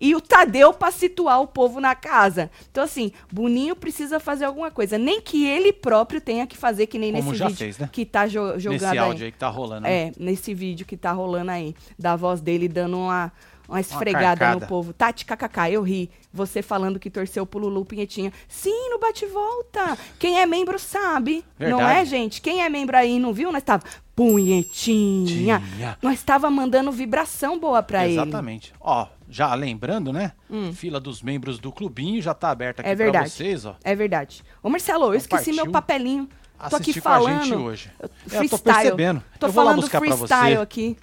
e 0.00 0.14
o 0.14 0.20
Tadeu 0.20 0.72
para 0.72 0.92
situar 0.92 1.40
o 1.40 1.46
povo 1.46 1.80
na 1.80 1.94
casa. 1.94 2.50
Então, 2.70 2.84
assim, 2.84 3.12
Boninho 3.32 3.74
precisa 3.74 4.20
fazer 4.20 4.44
alguma 4.44 4.70
coisa. 4.70 4.98
Nem 4.98 5.20
que 5.20 5.46
ele 5.46 5.72
próprio 5.72 6.20
tenha 6.20 6.46
que 6.46 6.56
fazer, 6.56 6.86
que 6.86 6.98
nem 6.98 7.12
Como 7.12 7.30
nesse 7.30 7.42
vídeo 7.42 7.56
fez, 7.56 7.78
né? 7.78 7.88
que 7.90 8.04
tá 8.04 8.26
jo 8.26 8.58
jogado 8.58 8.82
nesse 8.82 8.98
áudio 8.98 9.22
aí. 9.22 9.24
aí 9.26 9.32
que 9.32 9.38
tá 9.38 9.48
rolando. 9.48 9.82
Né? 9.82 10.08
É, 10.08 10.12
nesse 10.18 10.54
vídeo 10.54 10.86
que 10.86 10.96
tá 10.96 11.12
rolando 11.12 11.50
aí. 11.50 11.74
Da 11.98 12.14
voz 12.14 12.40
dele 12.40 12.68
dando 12.68 12.98
uma 12.98 13.32
uma 13.68 13.80
esfregada 13.80 14.46
uma 14.46 14.54
no 14.54 14.66
povo. 14.66 14.92
Tati, 14.92 15.24
kkk, 15.24 15.72
eu 15.72 15.82
ri. 15.82 16.10
Você 16.36 16.60
falando 16.60 17.00
que 17.00 17.08
torceu 17.08 17.46
pro 17.46 17.58
Lulu 17.58 17.82
Pinhetinha. 17.86 18.30
Sim, 18.46 18.90
no 18.90 18.98
bate-volta. 18.98 19.96
Quem 20.18 20.38
é 20.38 20.44
membro 20.44 20.78
sabe. 20.78 21.42
Verdade. 21.58 21.82
Não 21.82 21.88
é, 21.88 22.04
gente? 22.04 22.42
Quem 22.42 22.62
é 22.62 22.68
membro 22.68 22.94
aí 22.94 23.18
não 23.18 23.32
viu? 23.32 23.50
Nós 23.50 23.62
tava 23.62 23.82
punhetinha. 24.14 25.26
Tinha. 25.58 25.98
Nós 26.02 26.22
tava 26.22 26.50
mandando 26.50 26.92
vibração 26.92 27.58
boa 27.58 27.82
pra 27.82 28.06
Exatamente. 28.06 28.12
ele. 28.12 28.28
Exatamente. 28.28 28.74
Ó, 28.78 29.06
já 29.30 29.54
lembrando, 29.54 30.12
né? 30.12 30.32
Hum. 30.50 30.74
Fila 30.74 31.00
dos 31.00 31.22
membros 31.22 31.58
do 31.58 31.72
clubinho 31.72 32.20
já 32.20 32.34
tá 32.34 32.50
aberta 32.50 32.82
aqui 32.82 32.90
é 32.90 33.10
pra 33.10 33.22
vocês, 33.24 33.64
ó. 33.64 33.76
É 33.82 33.94
verdade. 33.94 34.44
Ô, 34.62 34.68
Marcelo, 34.68 35.06
eu 35.06 35.14
esqueci 35.14 35.52
meu 35.52 35.70
papelinho. 35.70 36.28
Tô 36.68 36.76
aqui 36.76 37.00
falando. 37.00 37.64
hoje. 37.64 37.90
Freestyle. 38.26 38.40
É, 38.40 38.44
eu 38.44 38.48
tô 38.50 38.58
percebendo. 38.58 39.22
Tô 39.38 39.46
eu 39.46 39.52
falando 39.52 39.88
freestyle 39.88 40.58
aqui 40.58 40.96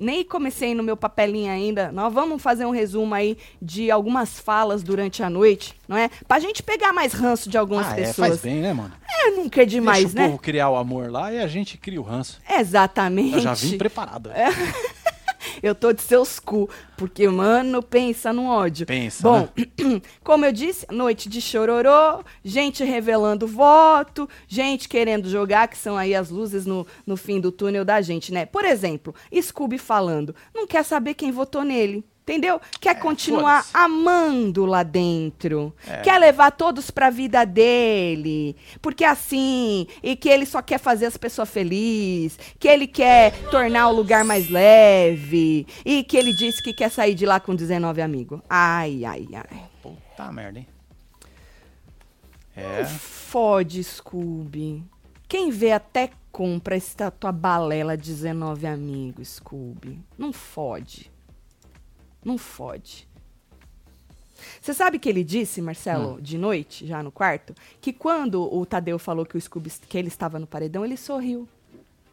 nem 0.00 0.24
comecei 0.24 0.74
no 0.74 0.82
meu 0.82 0.96
papelinho 0.96 1.52
ainda. 1.52 1.92
Nós 1.92 2.12
vamos 2.12 2.42
fazer 2.42 2.64
um 2.64 2.70
resumo 2.70 3.14
aí 3.14 3.36
de 3.60 3.90
algumas 3.90 4.40
falas 4.40 4.82
durante 4.82 5.22
a 5.22 5.28
noite, 5.28 5.74
não 5.86 5.96
é? 5.96 6.08
Pra 6.26 6.40
gente 6.40 6.62
pegar 6.62 6.92
mais 6.92 7.12
ranço 7.12 7.50
de 7.50 7.58
algumas 7.58 7.86
ah, 7.86 7.94
pessoas. 7.94 8.18
É, 8.18 8.30
faz 8.30 8.40
bem, 8.40 8.60
né, 8.62 8.72
mano? 8.72 8.92
É, 9.08 9.30
nunca 9.30 9.62
é 9.62 9.66
demais, 9.66 10.04
Deixa 10.04 10.18
né? 10.18 10.24
o 10.24 10.30
povo 10.30 10.42
criar 10.42 10.70
o 10.70 10.76
amor 10.76 11.10
lá 11.10 11.30
e 11.30 11.38
a 11.38 11.46
gente 11.46 11.76
cria 11.76 12.00
o 12.00 12.04
ranço. 12.04 12.40
Exatamente. 12.48 13.34
Eu 13.34 13.40
já 13.40 13.54
vim 13.54 13.76
preparado. 13.76 14.30
É. 14.30 14.48
Eu 15.62 15.74
tô 15.74 15.92
de 15.92 16.02
seus 16.02 16.38
cu. 16.38 16.68
Porque, 16.96 17.26
mano, 17.28 17.82
pensa 17.82 18.32
no 18.32 18.46
ódio. 18.46 18.86
Pensa, 18.86 19.22
Bom, 19.22 19.48
né? 19.56 20.02
como 20.22 20.44
eu 20.44 20.52
disse, 20.52 20.86
noite 20.90 21.28
de 21.28 21.40
chororô, 21.40 22.22
gente 22.44 22.84
revelando 22.84 23.46
voto, 23.46 24.28
gente 24.46 24.88
querendo 24.88 25.28
jogar, 25.28 25.68
que 25.68 25.78
são 25.78 25.96
aí 25.96 26.14
as 26.14 26.30
luzes 26.30 26.66
no, 26.66 26.86
no 27.06 27.16
fim 27.16 27.40
do 27.40 27.50
túnel 27.50 27.84
da 27.84 28.00
gente, 28.00 28.32
né? 28.32 28.44
Por 28.44 28.64
exemplo, 28.64 29.14
Scooby 29.40 29.78
falando, 29.78 30.34
não 30.54 30.66
quer 30.66 30.84
saber 30.84 31.14
quem 31.14 31.30
votou 31.30 31.64
nele. 31.64 32.04
Entendeu? 32.30 32.60
Quer 32.80 32.94
continuar 33.00 33.64
foda-se. 33.64 33.84
amando 33.84 34.64
lá 34.64 34.84
dentro. 34.84 35.74
É. 35.84 35.96
Quer 35.96 36.16
levar 36.20 36.52
todos 36.52 36.88
pra 36.88 37.10
vida 37.10 37.44
dele. 37.44 38.54
Porque 38.80 39.02
assim, 39.04 39.88
e 40.00 40.14
que 40.14 40.28
ele 40.28 40.46
só 40.46 40.62
quer 40.62 40.78
fazer 40.78 41.06
as 41.06 41.16
pessoas 41.16 41.50
felizes, 41.50 42.38
que 42.56 42.68
ele 42.68 42.86
quer 42.86 43.32
tornar 43.50 43.88
o 43.88 43.92
lugar 43.92 44.24
mais 44.24 44.48
leve, 44.48 45.66
e 45.84 46.04
que 46.04 46.16
ele 46.16 46.32
disse 46.32 46.62
que 46.62 46.72
quer 46.72 46.88
sair 46.88 47.16
de 47.16 47.26
lá 47.26 47.40
com 47.40 47.52
19 47.52 48.00
amigos. 48.00 48.40
Ai, 48.48 49.04
ai, 49.04 49.26
ai. 49.34 49.64
Puta 49.82 50.30
merda, 50.30 50.60
hein? 50.60 50.68
É. 52.56 52.84
Fode, 52.84 53.82
Scooby. 53.82 54.84
Quem 55.26 55.50
vê 55.50 55.72
até 55.72 56.10
compra 56.30 56.76
essa 56.76 57.10
tua 57.10 57.32
balela 57.32 57.96
19 57.96 58.68
amigos, 58.68 59.36
Scooby. 59.36 59.98
Não 60.16 60.32
fode. 60.32 61.09
Não 62.24 62.36
fode. 62.36 63.08
Você 64.60 64.72
sabe 64.72 64.98
que 64.98 65.08
ele 65.08 65.22
disse, 65.22 65.60
Marcelo, 65.60 66.20
de 66.20 66.38
noite, 66.38 66.86
já 66.86 67.02
no 67.02 67.12
quarto, 67.12 67.54
que 67.80 67.92
quando 67.92 68.42
o 68.54 68.64
Tadeu 68.64 68.98
falou 68.98 69.26
que 69.26 69.36
o 69.36 69.40
Scooby 69.40 69.70
que 69.88 69.98
ele 69.98 70.08
estava 70.08 70.38
no 70.38 70.46
paredão, 70.46 70.84
ele 70.84 70.96
sorriu. 70.96 71.48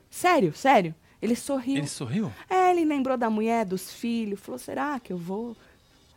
Sério, 0.09 0.53
sério. 0.53 0.93
Ele 1.21 1.35
sorriu. 1.35 1.77
Ele 1.77 1.87
sorriu? 1.87 2.31
É, 2.49 2.71
ele 2.71 2.85
lembrou 2.85 3.17
da 3.17 3.29
mulher, 3.29 3.65
dos 3.65 3.91
filhos, 3.91 4.39
falou: 4.39 4.59
será 4.59 4.99
que 4.99 5.11
eu 5.11 5.17
vou 5.17 5.55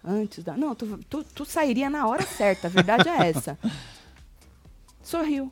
antes 0.05 0.44
da. 0.44 0.57
Não, 0.57 0.74
tu, 0.74 0.98
tu, 1.09 1.24
tu 1.24 1.44
sairia 1.44 1.88
na 1.88 2.07
hora 2.07 2.22
certa, 2.22 2.66
a 2.66 2.70
verdade 2.70 3.09
é 3.09 3.29
essa. 3.29 3.59
Sorriu, 5.03 5.50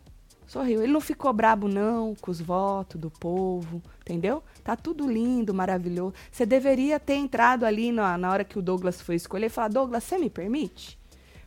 sorriu. 0.49 0.83
Ele 0.83 0.93
não 0.93 1.01
ficou 1.01 1.33
brabo, 1.33 1.69
não, 1.69 2.17
com 2.21 2.31
os 2.33 2.41
votos 2.41 3.01
do 3.01 3.11
povo, 3.11 3.81
entendeu? 4.01 4.43
Tá 4.65 4.75
tudo 4.75 5.09
lindo, 5.09 5.55
maravilhoso. 5.55 6.15
Você 6.33 6.45
deveria 6.45 6.99
ter 6.99 7.15
entrado 7.15 7.65
ali 7.65 7.93
na, 7.93 8.19
na 8.19 8.31
hora 8.33 8.43
que 8.45 8.59
o 8.59 8.63
Douglas 8.63 9.01
foi 9.01 9.15
escolher 9.15 9.47
e 9.47 9.51
falar: 9.51 9.69
Douglas, 9.69 10.03
você 10.03 10.19
me 10.19 10.29
permite? 10.29 10.99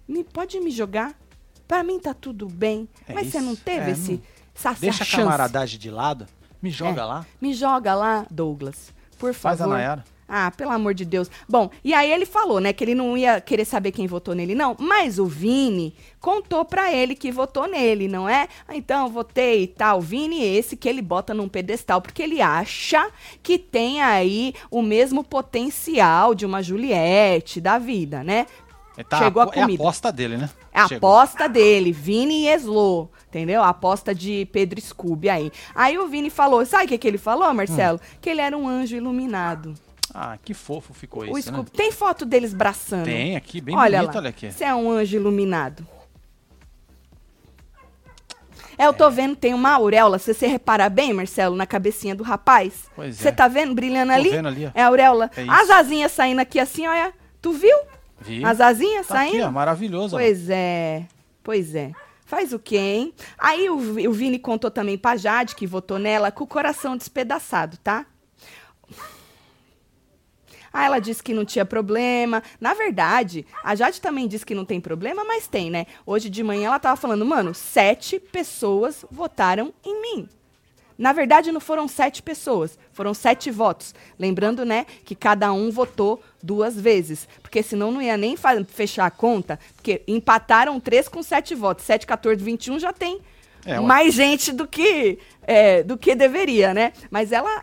Me, 0.08 0.24
pode 0.24 0.58
me 0.62 0.72
jogar? 0.72 1.14
Pra 1.68 1.84
mim 1.84 2.00
tá 2.00 2.14
tudo 2.14 2.48
bem. 2.48 2.88
É 3.08 3.14
Mas 3.14 3.28
você 3.28 3.42
não 3.42 3.56
teve 3.56 3.90
É, 3.90 3.92
esse, 3.92 4.12
não- 4.14 4.22
essa, 4.56 4.74
Deixa 4.80 5.04
a 5.04 5.08
essa 5.08 5.18
camaradagem 5.18 5.80
de 5.80 5.90
lado. 5.90 6.26
Me 6.62 6.70
joga 6.70 7.02
É. 7.02 7.06
lá. 7.06 7.26
Me 7.42 7.54
joga 7.54 7.96
lá, 7.96 8.26
Douglas. 8.30 8.94
Por 9.18 9.34
Faz 9.34 9.60
a 9.62 9.64
favor. 9.64 9.78
Nayara. 9.78 10.04
Ah, 10.34 10.50
pelo 10.50 10.72
amor 10.72 10.94
de 10.94 11.04
Deus. 11.04 11.30
Bom, 11.50 11.70
e 11.84 11.94
aí 11.94 12.10
ele 12.10 12.26
falou, 12.26 12.62
né, 12.62 12.72
que 12.72 12.82
ele 12.82 12.96
não 12.96 13.18
ia 13.18 13.42
querer 13.42 13.66
saber 13.66 13.92
quem 13.92 14.08
votou 14.08 14.34
nele, 14.34 14.56
não. 14.56 14.78
Mas 14.80 15.20
o 15.20 15.26
Vini 15.26 15.94
contou 16.22 16.64
pra 16.64 16.90
ele 16.94 17.16
que 17.16 17.30
votou 17.34 17.68
nele, 17.68 18.08
não 18.08 18.30
é? 18.30 18.48
Ah, 18.66 18.78
Então, 18.78 19.10
votei 19.10 19.64
e 19.64 19.68
tal. 19.68 19.98
O 19.98 20.02
Vini, 20.02 20.42
esse 20.42 20.78
que 20.78 20.88
ele 20.88 21.02
bota 21.02 21.34
num 21.34 21.50
pedestal, 21.50 22.02
porque 22.02 22.24
ele 22.24 22.42
acha 22.42 23.10
que 23.44 23.58
tem 23.58 24.02
aí 24.02 24.54
o 24.72 24.82
mesmo 24.82 25.22
potencial 25.22 26.34
de 26.34 26.46
uma 26.46 26.64
Juliette 26.64 27.60
da 27.60 27.78
vida, 27.78 28.24
né? 28.24 28.48
É, 28.98 29.04
tá, 29.04 29.18
Chegou 29.20 29.42
a 29.42 29.46
é 29.46 29.50
a 29.50 29.52
comida. 29.52 29.84
aposta 29.84 30.12
dele, 30.12 30.38
né? 30.38 30.50
É 30.74 30.80
a 30.80 30.88
Chegou. 30.88 31.10
aposta 31.10 31.50
dele, 31.50 31.92
Vini 31.92 32.44
e 32.44 32.48
Eslo, 32.48 33.10
entendeu? 33.28 33.62
A 33.64 33.70
aposta 33.70 34.16
de 34.16 34.46
Pedro 34.52 34.80
Scooby 34.80 35.30
aí. 35.30 35.52
Aí 35.76 35.98
o 35.98 36.08
Vini 36.08 36.30
falou, 36.30 36.66
sabe 36.66 36.86
o 36.86 36.88
que, 36.88 36.98
que 36.98 37.08
ele 37.08 37.18
falou, 37.18 37.54
Marcelo? 37.54 38.00
Que 38.22 38.30
ele 38.30 38.42
era 38.42 38.58
um 38.58 38.68
anjo 38.68 38.96
iluminado. 38.96 39.74
Ah, 40.14 40.38
que 40.44 40.54
fofo 40.54 40.94
ficou 40.94 41.24
o 41.24 41.38
isso, 41.38 41.52
né? 41.52 41.64
Tem 41.76 41.92
foto 41.92 42.26
deles 42.26 42.54
braçando? 42.54 43.06
Tem 43.06 43.36
aqui, 43.36 43.62
bem 43.62 43.76
olha 43.76 44.00
bonito, 44.00 44.14
lá, 44.16 44.20
olha 44.22 44.30
aqui. 44.30 44.52
Você 44.52 44.64
é 44.64 44.76
um 44.76 44.90
anjo 44.92 45.16
iluminado. 45.16 45.86
É, 48.78 48.86
eu 48.88 48.94
tô 48.94 49.10
vendo, 49.12 49.36
tem 49.36 49.54
uma 49.54 49.72
auréola. 49.72 50.18
Se 50.18 50.34
você 50.34 50.48
reparar 50.48 50.90
bem, 50.90 51.14
Marcelo, 51.14 51.56
na 51.56 51.68
cabecinha 51.68 52.16
do 52.16 52.24
rapaz. 52.24 52.90
Pois 52.96 53.16
Você 53.18 53.28
é. 53.28 53.32
tá 53.32 53.48
vendo 53.48 53.76
brilhando 53.76 54.12
Tô 54.12 54.18
ali? 54.20 54.30
vendo 54.30 54.48
ali, 54.48 54.66
ó. 54.66 54.72
É 54.74 54.82
a 54.82 54.88
auréola. 54.88 55.30
É. 55.38 55.46
As 55.48 55.70
asinhas 55.70 56.12
saindo 56.12 56.40
aqui 56.40 56.60
assim, 56.60 56.88
olha. 56.88 57.14
Tu 57.42 57.52
viu? 57.54 57.78
Vi. 58.22 58.44
As 58.44 58.60
asinhas 58.60 59.08
Tá 59.08 59.16
saindo? 59.16 59.36
aqui, 59.38 59.44
ó, 59.44 59.52
maravilhoso. 59.52 60.16
ó. 60.16 60.20
Pois 60.20 60.50
é, 60.50 61.06
pois 61.44 61.76
é. 61.76 61.92
Faz 62.26 62.54
o 62.54 62.60
quê, 62.60 62.78
hein? 62.78 63.14
Aí 63.38 63.70
o, 63.70 63.76
o 64.10 64.14
Vini 64.14 64.40
contou 64.40 64.72
também 64.72 64.98
pra 64.98 65.18
Jade, 65.18 65.54
que 65.56 65.68
votou 65.68 66.00
nela, 66.00 66.32
com 66.32 66.44
o 66.44 66.48
coração 66.48 66.96
despedaçado, 66.96 67.78
tá? 67.78 68.06
Aí 70.74 70.86
ela 70.86 71.00
disse 71.00 71.22
que 71.22 71.34
não 71.34 71.46
tinha 71.46 71.66
problema. 71.66 72.42
Na 72.60 72.74
verdade, 72.74 73.46
a 73.64 73.76
Jade 73.76 74.00
também 74.00 74.28
disse 74.28 74.46
que 74.46 74.56
não 74.56 74.66
tem 74.66 74.80
problema, 74.80 75.24
mas 75.26 75.48
tem, 75.48 75.70
né? 75.70 75.86
Hoje 76.06 76.30
de 76.30 76.44
manhã 76.44 76.68
ela 76.68 76.80
tava 76.80 76.96
falando, 76.96 77.26
mano, 77.26 77.54
sete 77.54 78.20
pessoas 78.20 79.06
votaram 79.12 79.74
em 79.84 80.02
mim. 80.02 80.30
Na 80.98 81.14
verdade, 81.14 81.52
não 81.52 81.60
foram 81.60 81.88
sete 81.88 82.22
pessoas, 82.22 82.78
foram 82.94 83.12
sete 83.14 83.50
votos. 83.50 83.96
Lembrando, 84.20 84.64
né, 84.64 84.86
que 85.04 85.16
cada 85.16 85.52
um 85.52 85.72
votou 85.72 86.22
duas 86.44 86.80
vezes. 86.80 87.28
Porque 87.42 87.64
senão 87.64 87.92
não 87.92 88.02
ia 88.02 88.16
nem 88.16 88.36
fechar 88.68 89.08
a 89.08 89.12
conta. 89.12 89.60
Porque 89.76 90.04
empataram 90.08 90.80
três 90.80 91.10
com 91.10 91.24
sete 91.24 91.56
votos. 91.56 91.86
7, 91.86 92.06
14, 92.06 92.44
21 92.44 92.78
já 92.78 92.94
tem 92.94 93.20
É, 93.66 93.80
mais 93.80 94.14
gente 94.14 94.52
do 94.52 94.68
que, 94.68 95.20
é, 95.44 95.84
do 95.84 95.98
que 95.98 96.16
deveria, 96.16 96.74
né? 96.74 96.94
Mas 97.10 97.32
ela, 97.32 97.62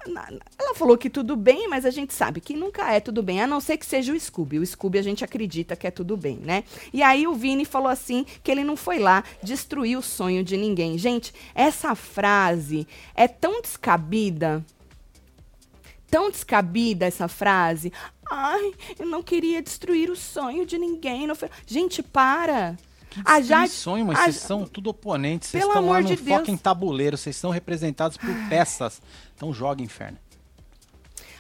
ela 0.59 0.75
falou 0.75 0.97
que 0.97 1.11
tudo 1.11 1.37
bem, 1.37 1.69
mas 1.69 1.85
a 1.85 1.91
gente 1.91 2.15
sabe 2.15 2.41
que 2.41 2.55
nunca 2.55 2.93
é 2.93 3.01
tudo 3.01 3.23
bem, 3.23 3.41
a 3.41 3.47
não 3.47 3.61
ser 3.61 3.77
que 3.77 3.87
seja 3.87 4.13
o 4.13 4.19
Scooby. 4.19 4.59
O 4.59 4.67
Scooby 4.67 4.99
a 4.99 5.03
gente 5.03 5.25
acredita 5.25 5.75
que 5.75 5.87
é 5.87 5.91
tudo 5.91 6.17
bem, 6.17 6.39
né? 6.39 6.65
E 6.93 7.03
aí 7.03 7.27
o 7.27 7.35
Vini 7.35 7.65
falou 7.65 7.89
assim 7.89 8.25
que 8.43 8.51
ele 8.51 8.63
não 8.63 8.77
foi 8.77 8.99
lá 8.99 9.25
destruir 9.43 9.99
o 9.99 10.03
sonho 10.03 10.45
de 10.45 10.57
ninguém. 10.57 10.97
Gente, 10.99 11.33
essa 11.55 11.95
frase 11.95 12.87
é 13.15 13.27
tão 13.27 13.61
descabida 13.61 14.65
tão 16.11 16.31
descabida 16.31 17.07
essa 17.07 17.29
frase. 17.29 17.93
Ai, 18.31 18.73
eu 18.99 19.07
não 19.07 19.23
queria 19.23 19.63
destruir 19.63 20.11
o 20.11 20.17
sonho 20.17 20.67
de 20.67 20.79
ninguém. 20.79 21.27
Não 21.27 21.35
foi... 21.35 21.51
Gente, 21.67 22.03
para. 22.03 22.77
A 23.25 23.39
Destruir 23.39 23.45
Jade, 23.45 23.71
sonho, 23.73 24.07
mas 24.07 24.19
a- 24.19 24.23
vocês 24.25 24.37
são 24.37 24.67
tudo 24.67 24.91
oponentes. 24.91 25.49
Vocês 25.49 25.63
Pelo 25.65 25.73
estão 25.75 25.91
lá 25.91 26.01
no 26.01 26.07
de 26.09 26.17
Deus. 26.17 26.39
fucking 26.39 26.57
tabuleiro. 26.57 27.17
Vocês 27.17 27.37
são 27.37 27.51
representados 27.51 28.17
por 28.17 28.35
peças. 28.49 29.01
Então 29.35 29.53
joga, 29.53 29.83
inferno. 29.83 30.19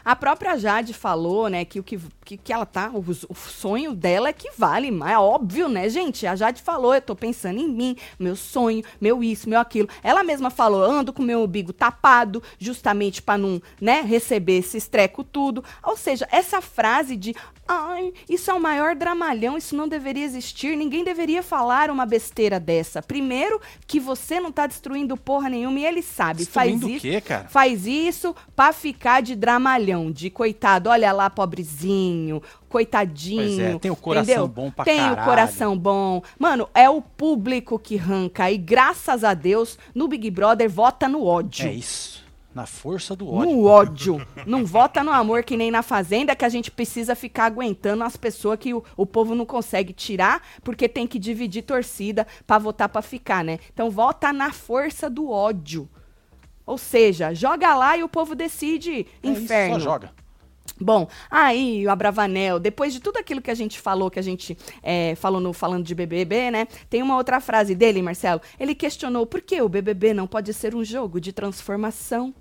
A 0.04 0.16
própria 0.16 0.57
Jade 0.57 0.94
falou, 0.94 1.48
né, 1.48 1.64
que 1.64 1.78
o 1.78 1.83
que, 1.83 1.98
que, 2.28 2.36
que 2.36 2.52
ela 2.52 2.66
tá, 2.66 2.90
o, 2.92 2.98
o 3.00 3.34
sonho 3.34 3.94
dela 3.94 4.28
é 4.28 4.32
que 4.34 4.50
vale, 4.58 4.90
mas 4.90 5.12
é 5.12 5.18
óbvio, 5.18 5.66
né, 5.66 5.88
gente? 5.88 6.26
A 6.26 6.36
Jade 6.36 6.60
falou, 6.60 6.94
eu 6.94 7.00
tô 7.00 7.16
pensando 7.16 7.58
em 7.58 7.66
mim, 7.66 7.96
meu 8.18 8.36
sonho, 8.36 8.84
meu 9.00 9.24
isso, 9.24 9.48
meu 9.48 9.58
aquilo. 9.58 9.88
Ela 10.02 10.22
mesma 10.22 10.50
falou, 10.50 10.82
ando 10.82 11.10
com 11.10 11.22
meu 11.22 11.42
umbigo 11.42 11.72
tapado, 11.72 12.42
justamente 12.58 13.22
pra 13.22 13.38
não, 13.38 13.62
né, 13.80 14.02
receber 14.02 14.58
esse 14.58 14.76
estreco 14.76 15.24
tudo. 15.24 15.64
Ou 15.82 15.96
seja, 15.96 16.28
essa 16.30 16.60
frase 16.60 17.16
de, 17.16 17.34
ai, 17.66 18.12
isso 18.28 18.50
é 18.50 18.54
o 18.54 18.60
maior 18.60 18.94
dramalhão, 18.94 19.56
isso 19.56 19.74
não 19.74 19.88
deveria 19.88 20.24
existir, 20.24 20.76
ninguém 20.76 21.02
deveria 21.02 21.42
falar 21.42 21.90
uma 21.90 22.04
besteira 22.04 22.60
dessa. 22.60 23.00
Primeiro, 23.00 23.58
que 23.86 23.98
você 23.98 24.38
não 24.38 24.52
tá 24.52 24.66
destruindo 24.66 25.16
porra 25.16 25.48
nenhuma 25.48 25.80
e 25.80 25.86
ele 25.86 26.02
sabe, 26.02 26.44
faz 26.44 26.72
Destruindo 26.72 26.86
o 26.88 26.90
isso 26.90 27.00
quê, 27.00 27.20
cara? 27.22 27.48
faz 27.48 27.86
isso 27.86 28.36
pra 28.54 28.70
ficar 28.74 29.22
de 29.22 29.34
dramalhão, 29.34 30.12
de 30.12 30.28
coitado, 30.28 30.90
olha 30.90 31.10
lá, 31.10 31.30
pobrezinho, 31.30 32.17
coitadinho. 32.68 33.44
Pois 33.46 33.59
é, 33.59 33.78
tem 33.78 33.90
o 33.90 33.96
coração 33.96 34.33
entendeu? 34.35 34.48
bom 34.48 34.70
pra 34.70 34.85
Tem 34.85 34.98
caralho. 34.98 35.20
o 35.20 35.24
coração 35.24 35.78
bom. 35.78 36.22
Mano, 36.38 36.68
é 36.74 36.88
o 36.88 37.00
público 37.02 37.78
que 37.78 37.96
ranca. 37.96 38.50
E 38.50 38.57
graças 38.59 39.24
a 39.24 39.35
Deus, 39.35 39.78
no 39.94 40.09
Big 40.09 40.31
Brother, 40.31 40.68
vota 40.70 41.09
no 41.09 41.24
ódio. 41.24 41.66
É 41.68 41.72
isso. 41.72 42.26
Na 42.54 42.66
força 42.66 43.14
do 43.14 43.33
ódio. 43.33 43.52
No 43.52 43.64
ódio. 43.66 44.26
Não 44.44 44.64
vota 44.64 45.04
no 45.04 45.12
amor 45.12 45.44
que 45.44 45.57
nem 45.57 45.70
na 45.70 45.83
Fazenda, 45.83 46.35
que 46.35 46.44
a 46.44 46.48
gente 46.48 46.70
precisa 46.72 47.14
ficar 47.14 47.44
aguentando 47.44 48.02
as 48.02 48.16
pessoas 48.16 48.59
que 48.59 48.74
o, 48.74 48.83
o 48.96 49.07
povo 49.07 49.35
não 49.35 49.46
consegue 49.46 49.92
tirar, 49.92 50.42
porque 50.64 50.88
tem 50.88 51.07
que 51.07 51.20
dividir 51.20 51.62
torcida 51.62 52.26
pra 52.46 52.59
votar 52.59 52.88
pra 52.88 53.00
ficar, 53.02 53.44
né? 53.44 53.59
Então 53.72 53.90
vota 53.90 54.33
na 54.33 54.50
força 54.52 55.09
do 55.09 55.31
ódio. 55.31 55.88
Ou 56.66 56.76
seja, 56.76 57.33
joga 57.33 57.74
lá 57.76 57.96
e 57.96 58.02
o 58.02 58.09
povo 58.09 58.35
decide 58.35 59.07
É 59.22 59.28
isso, 59.31 59.42
inferno. 59.42 59.74
só 59.74 59.81
joga. 59.81 60.11
Bom, 60.81 61.09
aí 61.31 61.87
o 61.87 61.90
Abravanel, 61.90 62.59
depois 62.59 62.92
de 62.92 63.00
tudo 63.00 63.18
aquilo 63.18 63.42
que 63.42 63.50
a 63.50 63.54
gente 63.54 63.81
falou, 63.81 64.11
que 64.11 64.18
a 64.18 64.22
gente 64.22 64.57
é, 64.83 65.14
falou 65.16 65.40
no 65.40 65.52
falando 65.52 65.85
de 65.85 65.94
BBB, 65.94 66.50
né? 66.50 66.66
Tem 66.88 67.02
uma 67.02 67.16
outra 67.16 67.40
frase 67.40 67.74
dele, 67.74 68.02
Marcelo. 68.02 68.40
Ele 68.59 68.74
questionou 68.74 69.26
por 69.26 69.40
que 69.40 69.61
o 69.61 69.68
BBB 69.68 70.14
não 70.14 70.26
pode 70.26 70.52
ser 70.52 70.74
um 70.74 70.85
jogo 70.85 71.20
de 71.20 71.33
transformação 71.33 72.35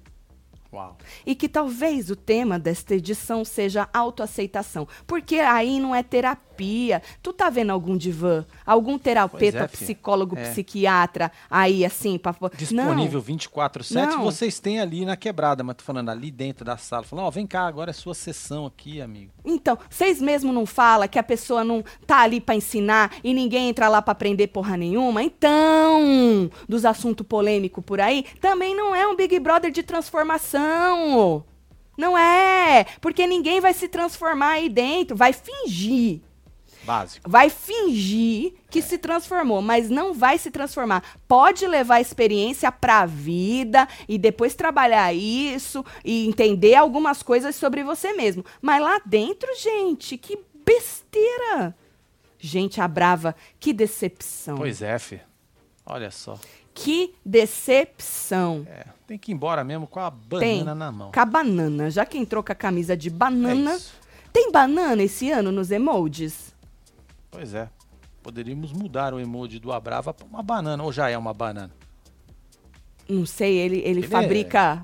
Uau. 0.71 0.97
e 1.25 1.33
que 1.33 1.47
talvez 1.47 2.09
o 2.09 2.15
tema 2.15 2.59
desta 2.59 2.95
edição 2.95 3.43
seja 3.45 3.89
autoaceitação, 3.93 4.87
porque 5.05 5.37
aí 5.37 5.79
não 5.79 5.95
é 5.95 6.03
terapia. 6.03 6.46
Terapia. 6.57 7.01
Tu 7.21 7.31
tá 7.33 7.49
vendo 7.49 7.69
algum 7.71 7.95
divã? 7.95 8.45
Algum 8.65 8.97
terapeuta, 8.97 9.59
é, 9.59 9.67
psicólogo, 9.67 10.37
É. 10.37 10.49
psiquiatra 10.49 11.31
aí, 11.49 11.85
assim, 11.85 12.17
pra... 12.17 12.35
Disponível 12.57 13.19
Não. 13.19 13.25
24/7, 13.37 13.93
Não. 14.15 14.23
vocês 14.23 14.59
têm 14.59 14.79
ali 14.79 15.05
na 15.05 15.15
quebrada, 15.15 15.63
mas 15.63 15.75
tô 15.77 15.83
falando 15.83 16.09
ali 16.09 16.31
dentro 16.31 16.65
da 16.65 16.77
sala. 16.77 17.03
Falando, 17.03 17.25
ó, 17.25 17.29
vem 17.31 17.45
cá, 17.45 17.67
agora 17.67 17.91
é 17.91 17.93
sua 17.93 18.13
sessão 18.13 18.65
aqui, 18.65 19.01
amigo. 19.01 19.31
Então, 19.45 19.77
vocês 19.89 20.19
mesmo 20.21 20.51
não 20.51 20.65
falam 20.65 21.07
que 21.07 21.19
a 21.19 21.23
pessoa 21.23 21.63
não 21.63 21.83
tá 22.05 22.19
ali 22.21 22.41
pra 22.41 22.55
ensinar 22.55 23.13
e 23.23 23.33
ninguém 23.33 23.69
entra 23.69 23.87
lá 23.87 24.01
pra 24.01 24.11
aprender 24.11 24.47
porra 24.47 24.75
nenhuma? 24.75 25.21
Então, 25.23 26.49
dos 26.67 26.85
assuntos 26.85 27.25
polêmicos 27.25 27.83
por 27.85 28.01
aí, 28.01 28.25
também 28.41 28.75
não 28.75 28.95
é 28.95 29.07
um 29.07 29.15
Big 29.15 29.39
Brother 29.39 29.71
de 29.71 29.83
transformação. 29.83 31.43
Não 31.97 32.15
é, 32.15 32.85
porque 33.01 33.25
ninguém 33.25 33.59
vai 33.59 33.73
se 33.73 33.87
transformar 33.87 34.51
aí 34.51 34.69
dentro, 34.69 35.15
vai 35.15 35.33
fingir. 35.33 36.21
Básico. 36.87 37.29
Vai 37.29 37.49
fingir 37.49 38.53
que 38.69 38.81
se 38.81 38.97
transformou, 38.97 39.61
mas 39.61 39.89
não 39.89 40.13
vai 40.13 40.37
se 40.37 40.49
transformar. 40.49 41.03
Pode 41.27 41.67
levar 41.67 41.95
a 41.95 42.01
experiência 42.01 42.71
pra 42.71 43.05
vida 43.05 43.85
e 44.07 44.17
depois 44.17 44.55
trabalhar 44.55 45.13
isso 45.13 45.83
e 46.03 46.25
entender 46.25 46.75
algumas 46.75 47.21
coisas 47.21 47.55
sobre 47.57 47.83
você 47.83 48.13
mesmo. 48.13 48.43
Mas 48.61 48.81
lá 48.81 49.01
dentro, 49.05 49.49
gente, 49.61 50.17
que 50.17 50.39
besteira! 50.65 51.75
Gente, 52.39 52.79
a 52.79 52.87
brava, 52.87 53.35
que 53.59 53.73
decepção. 53.73 54.55
Pois 54.57 54.81
é, 54.81 54.97
fi. 54.97 55.19
Olha 55.85 56.09
só. 56.11 56.39
Que 56.73 57.13
decepção. 57.25 58.65
É, 58.69 58.85
tem 59.07 59.17
que 59.17 59.31
ir 59.31 59.33
embora 59.33 59.63
mesmo 59.63 59.87
com 59.87 59.99
a 59.99 60.11
Tem. 60.39 60.59
banana 60.59 60.75
na 60.75 60.91
mão. 60.91 61.11
Com 61.11 61.19
a 61.19 61.25
banana. 61.25 61.89
Já 61.89 62.05
que 62.05 62.17
entrou 62.17 62.43
com 62.43 62.51
a 62.51 62.55
camisa 62.55 62.95
de 62.95 63.07
É 63.07 63.11
banana. 63.11 63.75
isso. 63.75 63.93
Tem 64.31 64.51
banana 64.51 65.01
esse 65.01 65.31
ano 65.31 65.51
nos 65.51 65.71
emojis? 65.71 66.46
Pois 67.37 67.53
é. 67.53 67.69
Poderíamos 68.23 68.73
mudar 68.73 69.13
o 69.13 69.19
emoji 69.19 69.59
do 69.59 69.71
Abrava 69.71 70.11
pra 70.11 70.25
uma 70.25 70.41
banana, 70.41 70.83
ou 70.83 70.91
já 70.91 71.07
é 71.07 71.15
uma 71.15 71.35
banana. 71.35 71.71
Não 73.07 73.27
sei, 73.27 73.57
ele, 73.57 73.77
ele, 73.77 73.99
Ele 73.99 74.07
fabrica. 74.07 74.83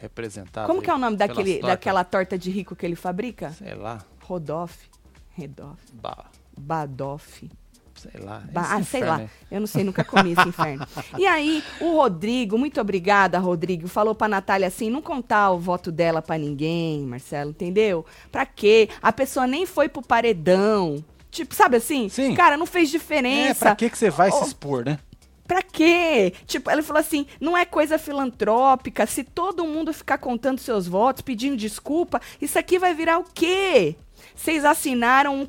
Representado. 0.00 0.68
Como 0.68 0.80
que 0.80 0.88
é 0.88 0.94
o 0.94 0.98
nome 0.98 1.16
daquele, 1.16 1.60
daquela 1.60 2.04
torta 2.04 2.38
de 2.38 2.52
rico 2.52 2.76
que 2.76 2.86
ele 2.86 2.94
fabrica? 2.94 3.50
Sei 3.50 3.74
lá. 3.74 3.98
Rodoff. 4.22 4.88
Redoff. 5.30 5.82
Ba, 5.92 6.26
Badoff. 6.56 7.50
sei 7.96 8.20
lá. 8.20 8.40
Ba- 8.52 8.60
ah, 8.60 8.66
sei 8.74 8.78
inferno 8.80 9.08
lá. 9.08 9.16
aí. 9.16 9.28
Eu 9.50 9.60
não 9.60 9.66
sei, 9.66 9.82
nunca 9.82 10.04
comi 10.04 10.34
esse 10.34 10.46
inferno. 10.48 10.86
E 11.18 11.26
aí, 11.26 11.64
o 11.80 11.96
Rodrigo, 11.96 12.56
muito 12.56 12.80
obrigada, 12.80 13.40
Rodrigo, 13.40 13.88
falou 13.88 14.14
pra 14.14 14.28
Natália 14.28 14.68
assim: 14.68 14.88
não 14.88 15.02
contar 15.02 15.50
o 15.50 15.58
voto 15.58 15.90
dela 15.90 16.22
pra 16.22 16.38
ninguém, 16.38 17.04
Marcelo, 17.04 17.50
entendeu? 17.50 18.06
Pra 18.30 18.46
quê? 18.46 18.88
A 19.02 19.10
pessoa 19.12 19.48
nem 19.48 19.66
foi 19.66 19.88
pro 19.88 20.00
paredão. 20.00 21.04
Tipo, 21.34 21.52
sabe 21.52 21.76
assim? 21.78 22.08
Sim. 22.08 22.32
Cara, 22.36 22.56
não 22.56 22.64
fez 22.64 22.88
diferença. 22.88 23.50
É, 23.50 23.68
pra 23.68 23.74
que, 23.74 23.90
que 23.90 23.98
você 23.98 24.08
vai 24.08 24.30
Ô, 24.30 24.32
se 24.34 24.44
expor, 24.44 24.84
né? 24.84 25.00
Pra 25.48 25.60
quê? 25.62 26.32
Tipo, 26.46 26.70
ela 26.70 26.80
falou 26.80 27.00
assim: 27.00 27.26
não 27.40 27.58
é 27.58 27.64
coisa 27.64 27.98
filantrópica. 27.98 29.04
Se 29.04 29.24
todo 29.24 29.66
mundo 29.66 29.92
ficar 29.92 30.18
contando 30.18 30.60
seus 30.60 30.86
votos, 30.86 31.22
pedindo 31.22 31.56
desculpa, 31.56 32.20
isso 32.40 32.56
aqui 32.56 32.78
vai 32.78 32.94
virar 32.94 33.18
o 33.18 33.24
quê? 33.24 33.96
Vocês 34.32 34.64
assinaram 34.64 35.34
um 35.34 35.44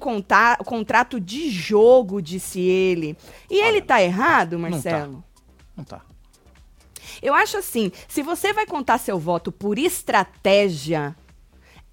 contrato 0.66 1.20
de 1.20 1.52
jogo, 1.52 2.20
disse 2.20 2.60
ele. 2.60 3.16
E 3.48 3.60
ele 3.62 3.80
tá 3.80 4.02
errado, 4.02 4.58
Marcelo? 4.58 5.24
Não 5.78 5.84
tá. 5.84 6.02
Eu 7.22 7.36
acho 7.36 7.58
assim: 7.58 7.92
se 8.08 8.24
você 8.24 8.52
vai 8.54 8.66
contar 8.66 8.98
seu 8.98 9.20
voto 9.20 9.52
por 9.52 9.78
estratégia, 9.78 11.16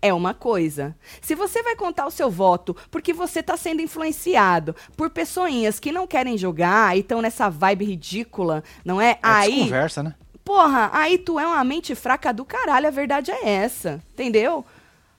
é 0.02 0.12
uma 0.12 0.34
coisa. 0.34 0.94
Se 1.20 1.34
você 1.34 1.62
vai 1.62 1.76
contar 1.76 2.06
o 2.06 2.10
seu 2.10 2.28
voto 2.28 2.76
porque 2.90 3.12
você 3.12 3.38
está 3.40 3.56
sendo 3.56 3.80
influenciado 3.80 4.74
por 4.96 5.08
pessoinhas 5.08 5.78
que 5.78 5.92
não 5.92 6.06
querem 6.06 6.36
jogar 6.36 6.96
e 6.96 7.00
estão 7.00 7.22
nessa 7.22 7.48
vibe 7.48 7.84
ridícula, 7.84 8.64
não 8.84 9.00
é? 9.00 9.12
É 9.12 9.18
aí, 9.22 9.60
conversa, 9.60 10.02
né? 10.02 10.14
porra, 10.44 10.90
aí 10.92 11.16
tu 11.18 11.38
é 11.38 11.46
uma 11.46 11.62
mente 11.62 11.94
fraca 11.94 12.32
do 12.32 12.44
caralho, 12.44 12.88
a 12.88 12.90
verdade 12.90 13.30
é 13.30 13.48
essa, 13.48 14.02
entendeu? 14.12 14.66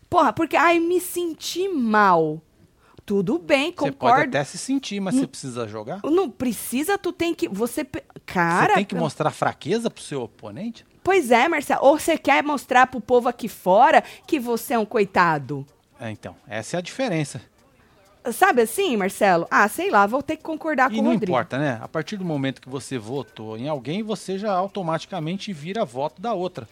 Porra, 0.09 0.33
porque 0.33 0.55
ai 0.57 0.79
me 0.79 0.99
senti 0.99 1.67
mal. 1.69 2.41
Tudo 3.05 3.37
bem, 3.37 3.71
Você 3.71 3.91
pode 3.91 3.91
concordo. 3.97 4.23
até 4.29 4.43
se 4.45 4.57
sentir, 4.57 4.99
mas 5.01 5.15
você 5.15 5.27
precisa 5.27 5.67
jogar? 5.67 5.99
Não 6.05 6.29
precisa, 6.29 6.97
tu 6.97 7.11
tem 7.11 7.33
que 7.35 7.49
você 7.49 7.85
cara, 8.25 8.69
você 8.69 8.75
tem 8.75 8.85
que 8.85 8.95
mostrar 8.95 9.29
fraqueza 9.31 9.89
pro 9.89 10.01
seu 10.01 10.21
oponente? 10.21 10.85
Pois 11.03 11.31
é, 11.31 11.47
Marcelo. 11.47 11.81
Ou 11.85 11.99
você 11.99 12.17
quer 12.17 12.43
mostrar 12.43 12.87
pro 12.87 13.01
povo 13.01 13.27
aqui 13.27 13.47
fora 13.49 14.03
que 14.25 14.39
você 14.39 14.73
é 14.73 14.79
um 14.79 14.85
coitado? 14.85 15.65
É, 15.99 16.09
então, 16.09 16.35
essa 16.47 16.77
é 16.77 16.79
a 16.79 16.81
diferença. 16.81 17.41
Sabe 18.31 18.61
assim, 18.61 18.95
Marcelo? 18.95 19.45
Ah, 19.51 19.67
sei 19.67 19.91
lá, 19.91 20.07
vou 20.07 20.23
ter 20.23 20.37
que 20.37 20.43
concordar 20.43 20.89
E 20.89 20.95
com 20.95 21.01
o 21.01 21.03
não 21.03 21.11
Rodrigo. 21.11 21.29
importa, 21.31 21.57
né? 21.57 21.77
A 21.81 21.87
partir 21.89 22.15
do 22.15 22.23
momento 22.23 22.61
que 22.61 22.69
você 22.69 22.97
votou 22.97 23.57
em 23.57 23.67
alguém, 23.67 24.01
você 24.01 24.37
já 24.39 24.53
automaticamente 24.53 25.51
vira 25.51 25.83
voto 25.83 26.21
da 26.21 26.33
outra. 26.33 26.67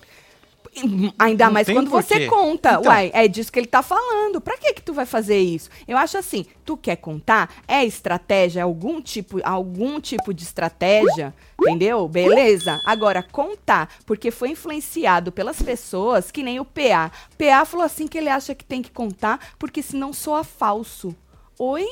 Ainda 1.19 1.45
Não 1.45 1.53
mais 1.53 1.67
quando 1.67 1.89
você 1.89 2.27
conta. 2.27 2.73
Então. 2.73 2.83
Uai, 2.83 3.11
é 3.13 3.27
disso 3.27 3.51
que 3.51 3.59
ele 3.59 3.67
tá 3.67 3.83
falando. 3.83 4.39
Pra 4.39 4.57
que 4.57 4.73
que 4.73 4.81
tu 4.81 4.93
vai 4.93 5.05
fazer 5.05 5.37
isso? 5.39 5.69
Eu 5.87 5.97
acho 5.97 6.17
assim, 6.17 6.45
tu 6.65 6.77
quer 6.77 6.95
contar? 6.95 7.53
É 7.67 7.83
estratégia, 7.83 8.61
é 8.61 8.63
algum 8.63 9.01
tipo, 9.01 9.39
algum 9.43 9.99
tipo 9.99 10.33
de 10.33 10.43
estratégia, 10.43 11.33
entendeu? 11.59 12.07
Beleza? 12.07 12.79
Agora, 12.85 13.21
contar, 13.21 13.89
porque 14.05 14.31
foi 14.31 14.49
influenciado 14.49 15.31
pelas 15.31 15.61
pessoas, 15.61 16.31
que 16.31 16.43
nem 16.43 16.59
o 16.59 16.65
PA. 16.65 17.11
PA 17.37 17.65
falou 17.65 17.85
assim 17.85 18.07
que 18.07 18.17
ele 18.17 18.29
acha 18.29 18.55
que 18.55 18.63
tem 18.63 18.81
que 18.81 18.91
contar, 18.91 19.39
porque 19.59 19.81
senão 19.81 20.13
soa 20.13 20.43
falso. 20.43 21.15
Oi? 21.59 21.85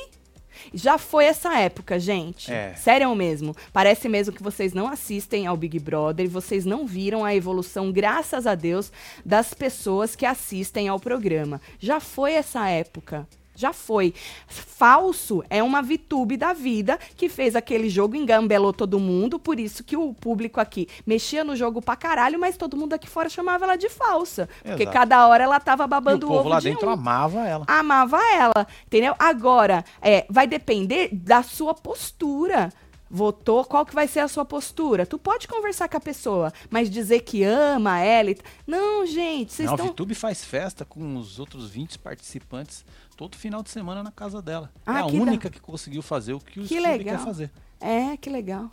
Já 0.72 0.98
foi 0.98 1.24
essa 1.24 1.58
época, 1.58 1.98
gente. 1.98 2.52
É. 2.52 2.74
Sério 2.74 3.14
mesmo. 3.14 3.56
Parece 3.72 4.08
mesmo 4.08 4.34
que 4.34 4.42
vocês 4.42 4.72
não 4.72 4.88
assistem 4.88 5.46
ao 5.46 5.56
Big 5.56 5.78
Brother 5.78 6.26
e 6.26 6.28
vocês 6.28 6.64
não 6.64 6.86
viram 6.86 7.24
a 7.24 7.34
evolução, 7.34 7.92
graças 7.92 8.46
a 8.46 8.54
Deus, 8.54 8.92
das 9.24 9.54
pessoas 9.54 10.14
que 10.14 10.26
assistem 10.26 10.88
ao 10.88 11.00
programa. 11.00 11.60
Já 11.78 12.00
foi 12.00 12.34
essa 12.34 12.68
época. 12.68 13.26
Já 13.60 13.72
foi. 13.72 14.14
Falso 14.46 15.44
é 15.50 15.62
uma 15.62 15.82
VTube 15.82 16.36
da 16.36 16.52
vida 16.54 16.98
que 17.16 17.28
fez 17.28 17.54
aquele 17.54 17.90
jogo, 17.90 18.16
engambelou 18.16 18.72
todo 18.72 18.98
mundo, 18.98 19.38
por 19.38 19.60
isso 19.60 19.84
que 19.84 19.96
o 19.96 20.14
público 20.14 20.58
aqui 20.58 20.88
mexia 21.06 21.44
no 21.44 21.54
jogo 21.54 21.82
pra 21.82 21.94
caralho, 21.94 22.38
mas 22.38 22.56
todo 22.56 22.76
mundo 22.76 22.94
aqui 22.94 23.08
fora 23.08 23.28
chamava 23.28 23.64
ela 23.66 23.76
de 23.76 23.90
falsa. 23.90 24.48
Porque 24.62 24.84
Exato. 24.84 24.96
cada 24.96 25.28
hora 25.28 25.44
ela 25.44 25.60
tava 25.60 25.82
E 25.82 25.86
o 25.86 25.88
babando 25.88 26.26
o 26.26 26.28
povo 26.28 26.40
ovo 26.40 26.48
lá 26.48 26.60
de 26.60 26.70
dentro 26.70 26.88
um 26.88 26.90
amava 26.90 27.46
ela. 27.46 27.64
amava 27.68 28.18
ela, 28.32 28.66
entendeu? 28.86 29.14
Agora, 29.18 29.84
é, 30.00 30.24
vai 30.30 30.46
depender 30.46 31.10
da 31.12 31.42
sua 31.42 31.74
postura. 31.74 32.72
Votou, 33.12 33.64
qual 33.64 33.84
que 33.84 33.92
vai 33.92 34.06
ser 34.06 34.20
a 34.20 34.28
sua 34.28 34.44
postura? 34.44 35.04
Tu 35.04 35.18
pode 35.18 35.48
conversar 35.48 35.88
com 35.88 35.96
a 35.96 36.00
pessoa, 36.00 36.52
mas 36.70 36.88
dizer 36.88 37.22
que 37.22 37.42
ama 37.42 37.98
ela 37.98 38.30
e... 38.30 38.38
Não, 38.64 39.04
gente, 39.04 39.52
vocês 39.52 39.66
Não, 39.66 39.72
a 39.72 39.76
estão... 39.76 39.92
VTube 39.92 40.14
faz 40.14 40.44
festa 40.44 40.84
com 40.84 41.16
os 41.16 41.40
outros 41.40 41.68
20 41.68 41.98
participantes 41.98 42.84
todo 43.20 43.36
final 43.36 43.62
de 43.62 43.68
semana 43.68 44.02
na 44.02 44.10
casa 44.10 44.40
dela. 44.40 44.70
Ah, 44.86 45.00
é 45.00 45.02
a 45.02 45.06
que 45.06 45.16
da- 45.18 45.22
única 45.22 45.50
que 45.50 45.60
conseguiu 45.60 46.00
fazer 46.00 46.32
o 46.32 46.40
que 46.40 46.58
o 46.58 46.64
Que 46.64 46.80
legal. 46.80 47.18
quer 47.18 47.22
fazer. 47.22 47.50
É, 47.78 48.16
que 48.16 48.30
legal. 48.30 48.70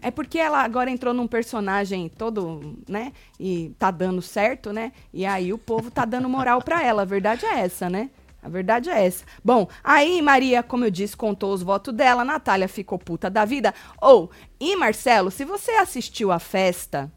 É 0.00 0.08
porque 0.12 0.38
ela 0.38 0.62
agora 0.62 0.88
entrou 0.88 1.12
num 1.12 1.26
personagem 1.26 2.08
todo, 2.08 2.78
né? 2.88 3.12
E 3.40 3.74
tá 3.76 3.90
dando 3.90 4.22
certo, 4.22 4.72
né? 4.72 4.92
E 5.12 5.26
aí 5.26 5.52
o 5.52 5.58
povo 5.58 5.90
tá 5.90 6.04
dando 6.04 6.28
moral 6.28 6.62
pra 6.62 6.80
ela. 6.80 7.02
A 7.02 7.04
verdade 7.04 7.44
é 7.44 7.58
essa, 7.58 7.90
né? 7.90 8.08
A 8.40 8.48
verdade 8.48 8.88
é 8.88 9.04
essa. 9.04 9.24
Bom, 9.44 9.66
aí 9.82 10.22
Maria, 10.22 10.62
como 10.62 10.84
eu 10.84 10.90
disse, 10.92 11.16
contou 11.16 11.52
os 11.52 11.64
votos 11.64 11.92
dela. 11.92 12.24
Natália 12.24 12.68
ficou 12.68 13.00
puta 13.00 13.28
da 13.28 13.44
vida. 13.44 13.74
Ou, 14.00 14.30
e 14.60 14.76
Marcelo, 14.76 15.28
se 15.32 15.44
você 15.44 15.72
assistiu 15.72 16.30
a 16.30 16.38
festa, 16.38 17.10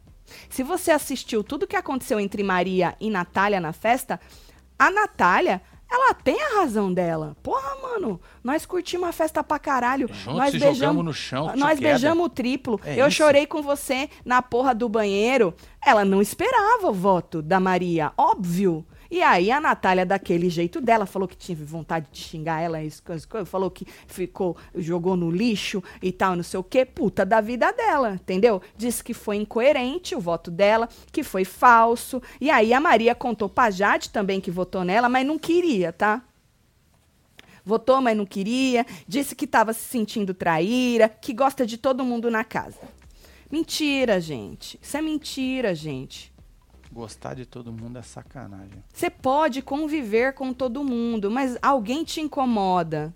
se 0.50 0.64
você 0.64 0.90
assistiu 0.90 1.44
tudo 1.44 1.64
que 1.64 1.76
aconteceu 1.76 2.18
entre 2.18 2.42
Maria 2.42 2.96
e 3.00 3.08
Natália 3.08 3.60
na 3.60 3.72
festa, 3.72 4.18
a 4.76 4.90
Natália, 4.90 5.62
ela 5.92 6.14
tem 6.14 6.40
a 6.42 6.60
razão 6.60 6.92
dela. 6.92 7.36
Porra, 7.42 7.76
mano, 7.82 8.18
nós 8.42 8.64
curtimos 8.64 9.08
a 9.08 9.12
festa 9.12 9.44
pra 9.44 9.58
caralho. 9.58 10.08
Juntos 10.08 10.38
nós 10.38 10.50
beijamos 10.52 10.78
jogamos 10.78 11.04
no 11.04 11.12
chão, 11.12 11.52
Nós 11.54 11.78
beijamos 11.78 12.24
o 12.24 12.28
triplo. 12.30 12.80
É 12.82 13.00
eu 13.00 13.06
isso. 13.08 13.18
chorei 13.18 13.46
com 13.46 13.60
você 13.62 14.08
na 14.24 14.40
porra 14.40 14.74
do 14.74 14.88
banheiro. 14.88 15.54
Ela 15.84 16.04
não 16.04 16.22
esperava 16.22 16.88
o 16.88 16.94
voto 16.94 17.42
da 17.42 17.60
Maria, 17.60 18.12
óbvio. 18.16 18.86
E 19.12 19.20
aí 19.22 19.50
a 19.50 19.60
Natália, 19.60 20.06
daquele 20.06 20.48
jeito 20.48 20.80
dela, 20.80 21.04
falou 21.04 21.28
que 21.28 21.36
tinha 21.36 21.54
vontade 21.54 22.06
de 22.10 22.18
xingar 22.18 22.62
ela, 22.62 22.78
falou 23.44 23.70
que 23.70 23.86
ficou, 24.06 24.56
jogou 24.74 25.18
no 25.18 25.30
lixo 25.30 25.84
e 26.00 26.10
tal, 26.10 26.34
não 26.34 26.42
sei 26.42 26.58
o 26.58 26.64
quê. 26.64 26.86
Puta 26.86 27.22
da 27.22 27.38
vida 27.38 27.70
dela, 27.74 28.14
entendeu? 28.14 28.62
Disse 28.74 29.04
que 29.04 29.12
foi 29.12 29.36
incoerente 29.36 30.14
o 30.14 30.20
voto 30.20 30.50
dela, 30.50 30.88
que 31.12 31.22
foi 31.22 31.44
falso. 31.44 32.22
E 32.40 32.50
aí 32.50 32.72
a 32.72 32.80
Maria 32.80 33.14
contou 33.14 33.50
pra 33.50 33.70
Jade 33.70 34.08
também 34.08 34.40
que 34.40 34.50
votou 34.50 34.82
nela, 34.82 35.10
mas 35.10 35.26
não 35.26 35.38
queria, 35.38 35.92
tá? 35.92 36.22
Votou, 37.62 38.00
mas 38.00 38.16
não 38.16 38.24
queria. 38.24 38.86
Disse 39.06 39.36
que 39.36 39.44
estava 39.44 39.74
se 39.74 39.84
sentindo 39.84 40.32
traíra, 40.32 41.10
que 41.10 41.34
gosta 41.34 41.66
de 41.66 41.76
todo 41.76 42.02
mundo 42.02 42.30
na 42.30 42.44
casa. 42.44 42.80
Mentira, 43.50 44.18
gente. 44.18 44.78
Isso 44.80 44.96
é 44.96 45.02
mentira, 45.02 45.74
gente. 45.74 46.31
Gostar 46.92 47.32
de 47.32 47.46
todo 47.46 47.72
mundo 47.72 47.98
é 47.98 48.02
sacanagem. 48.02 48.84
Você 48.92 49.08
pode 49.08 49.62
conviver 49.62 50.34
com 50.34 50.52
todo 50.52 50.84
mundo, 50.84 51.30
mas 51.30 51.56
alguém 51.62 52.04
te 52.04 52.20
incomoda. 52.20 53.14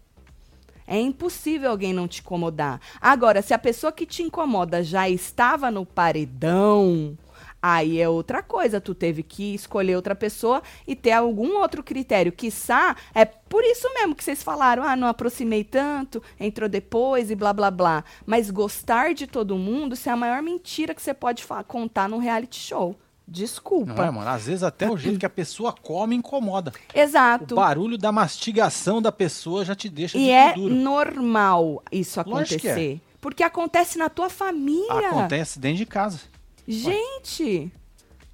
É 0.86 0.98
impossível 0.98 1.70
alguém 1.70 1.92
não 1.92 2.08
te 2.08 2.22
incomodar. 2.22 2.80
Agora, 2.98 3.42
se 3.42 3.52
a 3.52 3.58
pessoa 3.58 3.92
que 3.92 4.06
te 4.06 4.22
incomoda 4.22 4.82
já 4.82 5.10
estava 5.10 5.70
no 5.70 5.84
paredão, 5.84 7.18
aí 7.60 8.00
é 8.00 8.08
outra 8.08 8.42
coisa. 8.42 8.80
Tu 8.80 8.94
teve 8.94 9.22
que 9.22 9.54
escolher 9.54 9.94
outra 9.94 10.14
pessoa 10.14 10.62
e 10.86 10.96
ter 10.96 11.12
algum 11.12 11.58
outro 11.58 11.82
critério. 11.82 12.32
Quiçá, 12.32 12.96
é 13.14 13.26
por 13.26 13.62
isso 13.62 13.92
mesmo 13.92 14.14
que 14.14 14.24
vocês 14.24 14.42
falaram, 14.42 14.84
ah, 14.84 14.96
não 14.96 15.08
aproximei 15.08 15.64
tanto, 15.64 16.22
entrou 16.40 16.66
depois 16.66 17.30
e 17.30 17.34
blá 17.34 17.52
blá 17.52 17.70
blá. 17.70 18.04
Mas 18.24 18.50
gostar 18.50 19.12
de 19.12 19.26
todo 19.26 19.58
mundo, 19.58 19.92
isso 19.92 20.08
é 20.08 20.12
a 20.12 20.16
maior 20.16 20.40
mentira 20.40 20.94
que 20.94 21.02
você 21.02 21.12
pode 21.12 21.44
contar 21.66 22.08
num 22.08 22.16
reality 22.18 22.58
show. 22.58 22.96
Desculpa. 23.28 23.92
Não 23.92 24.04
é, 24.04 24.10
mano? 24.10 24.30
Às 24.30 24.46
vezes 24.46 24.62
até 24.62 24.88
o 24.88 24.96
jeito 24.96 25.18
que 25.18 25.26
a 25.26 25.30
pessoa 25.30 25.72
come 25.72 26.14
incomoda. 26.14 26.72
Exato. 26.94 27.54
O 27.54 27.56
barulho 27.56 27.98
da 27.98 28.12
mastigação 28.12 29.02
da 29.02 29.10
pessoa 29.10 29.64
já 29.64 29.74
te 29.74 29.88
deixa 29.88 30.16
E 30.16 30.30
é 30.30 30.52
duro. 30.52 30.72
normal 30.72 31.82
isso 31.90 32.20
é. 32.20 32.22
acontecer. 32.22 33.00
Porque 33.20 33.42
acontece 33.42 33.98
na 33.98 34.08
tua 34.08 34.30
família. 34.30 35.10
Acontece 35.10 35.58
dentro 35.58 35.78
de 35.78 35.86
casa. 35.86 36.20
Gente, 36.68 37.72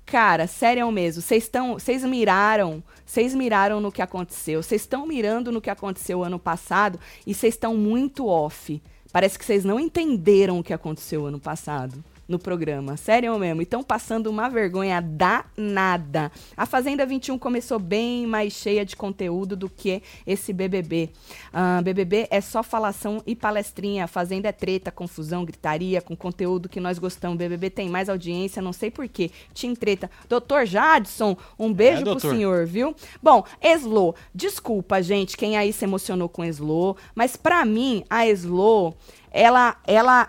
cara, 0.05 0.46
sério 0.46 0.90
mesmo. 0.92 1.22
Vocês 1.22 1.44
estão, 1.44 1.74
vocês 1.74 2.05
miraram, 2.05 2.83
vocês 3.07 3.35
miraram 3.35 3.81
no 3.81 3.90
que 3.90 4.02
aconteceu. 4.02 4.62
Vocês 4.62 4.83
estão 4.83 5.07
mirando 5.07 5.50
no 5.50 5.61
que 5.62 5.70
aconteceu 5.70 6.22
ano 6.22 6.38
passado 6.38 7.00
e 7.26 7.33
vocês 7.33 7.55
estão 7.55 7.74
muito 7.78 8.26
off. 8.26 8.83
Parece 9.11 9.38
que 9.38 9.44
vocês 9.44 9.64
não 9.64 9.81
entenderam 9.81 10.59
o 10.59 10.62
que 10.62 10.74
aconteceu 10.74 11.24
ano 11.24 11.40
passado 11.40 12.05
no 12.28 12.38
programa. 12.38 12.96
Sério 12.96 13.38
mesmo. 13.38 13.61
E 13.61 13.64
estão 13.64 13.82
passando 13.82 14.28
uma 14.28 14.48
vergonha 14.48 15.00
danada. 15.00 16.30
A 16.56 16.66
Fazenda 16.66 17.04
21 17.04 17.38
começou 17.38 17.78
bem 17.78 18.26
mais 18.26 18.52
cheia 18.52 18.85
de 18.85 18.96
conteúdo 18.96 19.56
do 19.56 19.68
que 19.68 20.02
esse 20.26 20.52
BBB. 20.52 21.11
Ah, 21.52 21.80
BBB 21.82 22.28
é 22.30 22.40
só 22.40 22.62
falação 22.62 23.22
e 23.26 23.35
palestrinha. 23.35 24.04
A 24.04 24.08
Fazenda 24.08 24.48
é 24.48 24.52
treta, 24.52 24.90
confusão, 24.90 25.44
gritaria, 25.44 26.00
com 26.00 26.16
conteúdo 26.16 26.68
que 26.68 26.80
nós 26.80 26.98
gostamos. 26.98 27.38
BBB 27.38 27.70
tem 27.70 27.88
mais 27.88 28.08
audiência, 28.08 28.62
não 28.62 28.72
sei 28.72 28.90
porquê. 28.90 29.30
Team 29.54 29.74
treta. 29.74 30.11
Doutor 30.28 30.66
Jadson, 30.66 31.37
um 31.58 31.72
beijo 31.72 32.02
É, 32.02 32.04
pro 32.04 32.20
senhor, 32.20 32.66
viu? 32.66 32.94
Bom, 33.22 33.44
Eslo, 33.61 34.14
desculpa, 34.35 35.02
gente, 35.02 35.37
quem 35.37 35.56
aí 35.56 35.72
se 35.72 35.85
emocionou 35.85 36.28
com 36.28 36.44
Eslo, 36.44 36.96
mas 37.14 37.37
pra 37.37 37.64
mim, 37.64 38.04
a 38.08 38.26
Eslo, 38.26 38.94
ela, 39.30 39.76
ela 39.87 40.28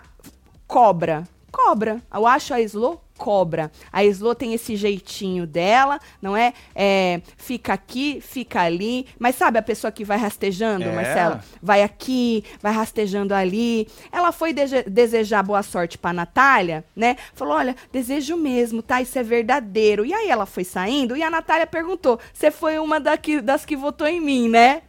cobra. 0.66 1.24
Cobra. 1.54 2.02
Eu 2.12 2.26
acho 2.26 2.52
a 2.52 2.60
Slo 2.60 3.00
cobra. 3.16 3.70
A 3.92 4.02
Slo 4.04 4.34
tem 4.34 4.54
esse 4.54 4.74
jeitinho 4.74 5.46
dela, 5.46 6.00
não 6.20 6.36
é? 6.36 6.52
É, 6.74 7.20
Fica 7.36 7.72
aqui, 7.72 8.20
fica 8.20 8.60
ali. 8.60 9.06
Mas 9.20 9.36
sabe 9.36 9.56
a 9.56 9.62
pessoa 9.62 9.92
que 9.92 10.04
vai 10.04 10.18
rastejando, 10.18 10.84
É. 10.84 10.92
Marcelo? 10.92 11.40
Vai 11.62 11.82
aqui, 11.84 12.42
vai 12.60 12.72
rastejando 12.72 13.32
ali. 13.32 13.86
Ela 14.10 14.32
foi 14.32 14.52
dese- 14.52 14.82
desejar 14.82 15.44
boa 15.44 15.62
sorte 15.62 15.96
pra 15.96 16.12
Natália, 16.12 16.84
né? 16.96 17.16
Falou: 17.34 17.54
olha, 17.54 17.76
desejo 17.92 18.36
mesmo, 18.36 18.82
tá? 18.82 19.00
Isso 19.00 19.16
é 19.16 19.22
verdadeiro. 19.22 20.04
E 20.04 20.12
aí 20.12 20.28
ela 20.28 20.46
foi 20.46 20.64
saindo 20.64 21.16
e 21.16 21.22
a 21.22 21.30
Natália 21.30 21.68
perguntou: 21.68 22.18
você 22.32 22.50
foi 22.50 22.80
uma 22.80 22.98
daqui- 22.98 23.40
das 23.40 23.64
que 23.64 23.76
votou 23.76 24.08
em 24.08 24.20
mim, 24.20 24.48
né? 24.48 24.82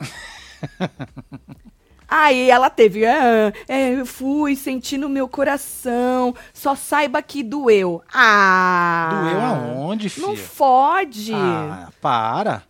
Aí 2.08 2.48
ela 2.50 2.70
teve, 2.70 3.04
ah, 3.04 3.52
é, 3.68 3.94
eu 4.00 4.06
fui, 4.06 4.54
senti 4.54 4.96
no 4.96 5.08
meu 5.08 5.28
coração, 5.28 6.34
só 6.54 6.74
saiba 6.74 7.20
que 7.20 7.42
doeu. 7.42 8.00
Ah! 8.12 9.22
Doeu 9.22 9.40
aonde, 9.40 10.08
filho? 10.08 10.28
Não 10.28 10.36
fode. 10.36 11.34
Ah, 11.34 11.88
para. 12.00 12.62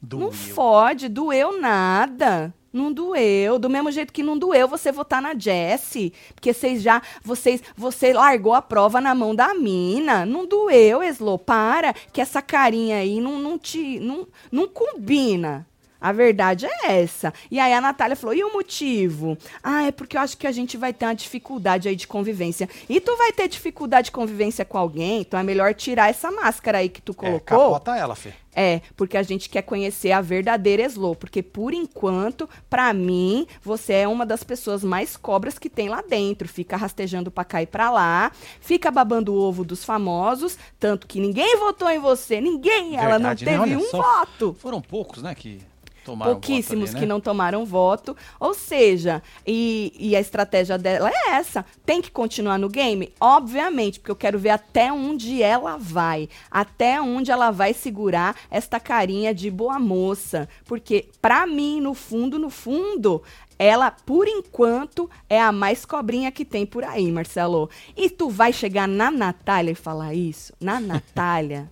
não 0.00 0.18
Doeu. 0.18 0.32
fode, 0.32 1.08
doeu 1.08 1.60
nada. 1.60 2.54
Não 2.72 2.90
doeu. 2.90 3.58
Do 3.58 3.68
mesmo 3.68 3.90
jeito 3.90 4.12
que 4.12 4.22
não 4.22 4.38
doeu 4.38 4.66
você 4.66 4.90
votar 4.90 5.20
na 5.20 5.34
Jessie. 5.36 6.12
Porque 6.34 6.54
vocês 6.54 6.80
já. 6.80 7.02
Vocês, 7.22 7.62
você 7.76 8.14
largou 8.14 8.54
a 8.54 8.62
prova 8.62 8.98
na 8.98 9.14
mão 9.14 9.34
da 9.34 9.52
mina. 9.52 10.24
Não 10.24 10.46
doeu, 10.46 11.02
Eslo. 11.02 11.38
Para. 11.38 11.92
Que 11.92 12.20
essa 12.20 12.40
carinha 12.40 12.96
aí 12.96 13.20
não, 13.20 13.38
não 13.38 13.58
te. 13.58 14.00
Não, 14.00 14.26
não 14.50 14.66
combina. 14.66 15.66
A 16.02 16.10
verdade 16.12 16.66
é 16.66 17.00
essa. 17.00 17.32
E 17.50 17.60
aí 17.60 17.72
a 17.72 17.80
Natália 17.80 18.16
falou: 18.16 18.34
e 18.34 18.42
o 18.42 18.52
motivo? 18.52 19.38
Ah, 19.62 19.84
é 19.84 19.92
porque 19.92 20.16
eu 20.16 20.20
acho 20.20 20.36
que 20.36 20.46
a 20.46 20.52
gente 20.52 20.76
vai 20.76 20.92
ter 20.92 21.06
uma 21.06 21.14
dificuldade 21.14 21.88
aí 21.88 21.94
de 21.94 22.06
convivência. 22.08 22.68
E 22.88 23.00
tu 23.00 23.16
vai 23.16 23.30
ter 23.32 23.46
dificuldade 23.48 24.06
de 24.06 24.10
convivência 24.10 24.64
com 24.64 24.76
alguém, 24.76 25.20
então 25.20 25.38
é 25.38 25.42
melhor 25.44 25.72
tirar 25.74 26.10
essa 26.10 26.30
máscara 26.32 26.78
aí 26.78 26.88
que 26.88 27.00
tu 27.00 27.12
É, 27.12 27.14
colocou. 27.14 27.40
capota 27.40 27.96
ela, 27.96 28.16
Fê. 28.16 28.32
É, 28.54 28.82
porque 28.96 29.16
a 29.16 29.22
gente 29.22 29.48
quer 29.48 29.62
conhecer 29.62 30.12
a 30.12 30.20
verdadeira 30.20 30.82
Slow. 30.82 31.14
Porque, 31.16 31.42
por 31.42 31.72
enquanto, 31.72 32.46
pra 32.68 32.92
mim, 32.92 33.46
você 33.62 33.94
é 33.94 34.08
uma 34.08 34.26
das 34.26 34.42
pessoas 34.44 34.84
mais 34.84 35.16
cobras 35.16 35.58
que 35.58 35.70
tem 35.70 35.88
lá 35.88 36.02
dentro. 36.02 36.46
Fica 36.46 36.76
rastejando 36.76 37.30
pra 37.30 37.44
cá 37.44 37.62
e 37.62 37.66
pra 37.66 37.90
lá, 37.90 38.30
fica 38.60 38.90
babando 38.90 39.32
o 39.32 39.38
ovo 39.40 39.64
dos 39.64 39.84
famosos, 39.84 40.58
tanto 40.78 41.06
que 41.06 41.18
ninguém 41.18 41.56
votou 41.56 41.88
em 41.88 41.98
você, 41.98 42.40
ninguém, 42.42 42.96
ela 42.96 43.18
não 43.18 43.30
Verdade, 43.30 43.44
né? 43.46 43.50
teve 43.52 43.62
Olha 43.62 43.78
um 43.78 43.88
só, 43.88 44.02
voto. 44.02 44.54
Foram 44.60 44.82
poucos, 44.82 45.22
né, 45.22 45.34
que 45.34 45.60
tomaram 46.04 46.32
Pouquíssimos 46.32 46.90
ali, 46.90 46.98
que 46.98 47.06
né? 47.06 47.06
não 47.06 47.20
tomaram 47.20 47.64
voto. 47.64 48.16
Ou 48.38 48.54
seja, 48.54 49.22
e, 49.46 49.92
e 49.98 50.16
a 50.16 50.20
estratégia 50.20 50.78
dela 50.78 51.10
é 51.10 51.30
essa. 51.32 51.64
Tem 51.84 52.00
que 52.00 52.10
continuar 52.10 52.58
no 52.58 52.68
game? 52.68 53.12
Obviamente, 53.20 54.00
porque 54.00 54.10
eu 54.10 54.16
quero 54.16 54.38
ver 54.38 54.50
até 54.50 54.92
onde 54.92 55.42
ela 55.42 55.76
vai. 55.76 56.28
Até 56.50 57.00
onde 57.00 57.30
ela 57.30 57.50
vai 57.50 57.72
segurar 57.72 58.36
esta 58.50 58.78
carinha 58.78 59.34
de 59.34 59.50
boa 59.50 59.78
moça. 59.78 60.48
Porque, 60.64 61.08
pra 61.20 61.46
mim, 61.46 61.80
no 61.80 61.94
fundo, 61.94 62.38
no 62.38 62.50
fundo, 62.50 63.22
ela, 63.58 63.90
por 63.90 64.26
enquanto, 64.26 65.08
é 65.28 65.40
a 65.40 65.52
mais 65.52 65.84
cobrinha 65.84 66.32
que 66.32 66.44
tem 66.44 66.66
por 66.66 66.84
aí, 66.84 67.10
Marcelo. 67.10 67.70
E 67.96 68.10
tu 68.10 68.28
vai 68.28 68.52
chegar 68.52 68.88
na 68.88 69.10
Natália 69.10 69.72
e 69.72 69.76
falar 69.76 70.14
isso? 70.14 70.52
Na 70.60 70.78
Natália? 70.80 71.70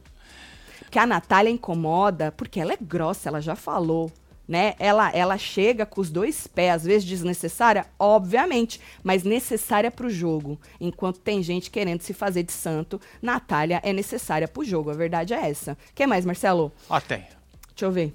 que 0.90 0.98
a 0.98 1.06
Natália 1.06 1.50
incomoda, 1.50 2.32
porque 2.32 2.58
ela 2.58 2.72
é 2.72 2.78
grossa, 2.80 3.28
ela 3.28 3.40
já 3.40 3.54
falou. 3.54 4.10
Né? 4.50 4.74
Ela, 4.80 5.12
ela 5.12 5.38
chega 5.38 5.86
com 5.86 6.00
os 6.00 6.10
dois 6.10 6.48
pés, 6.48 6.74
às 6.74 6.84
vezes 6.84 7.06
desnecessária, 7.06 7.86
obviamente, 7.96 8.80
mas 9.00 9.22
necessária 9.22 9.92
pro 9.92 10.10
jogo. 10.10 10.60
Enquanto 10.80 11.20
tem 11.20 11.40
gente 11.40 11.70
querendo 11.70 12.00
se 12.00 12.12
fazer 12.12 12.42
de 12.42 12.50
santo, 12.50 13.00
Natália 13.22 13.80
é 13.84 13.92
necessária 13.92 14.48
pro 14.48 14.64
jogo. 14.64 14.90
A 14.90 14.94
verdade 14.94 15.32
é 15.32 15.48
essa. 15.48 15.78
Quer 15.94 16.08
mais, 16.08 16.24
Marcelo? 16.24 16.72
Ah, 16.90 17.00
tem. 17.00 17.20
Deixa 17.68 17.84
eu 17.84 17.92
ver. 17.92 18.12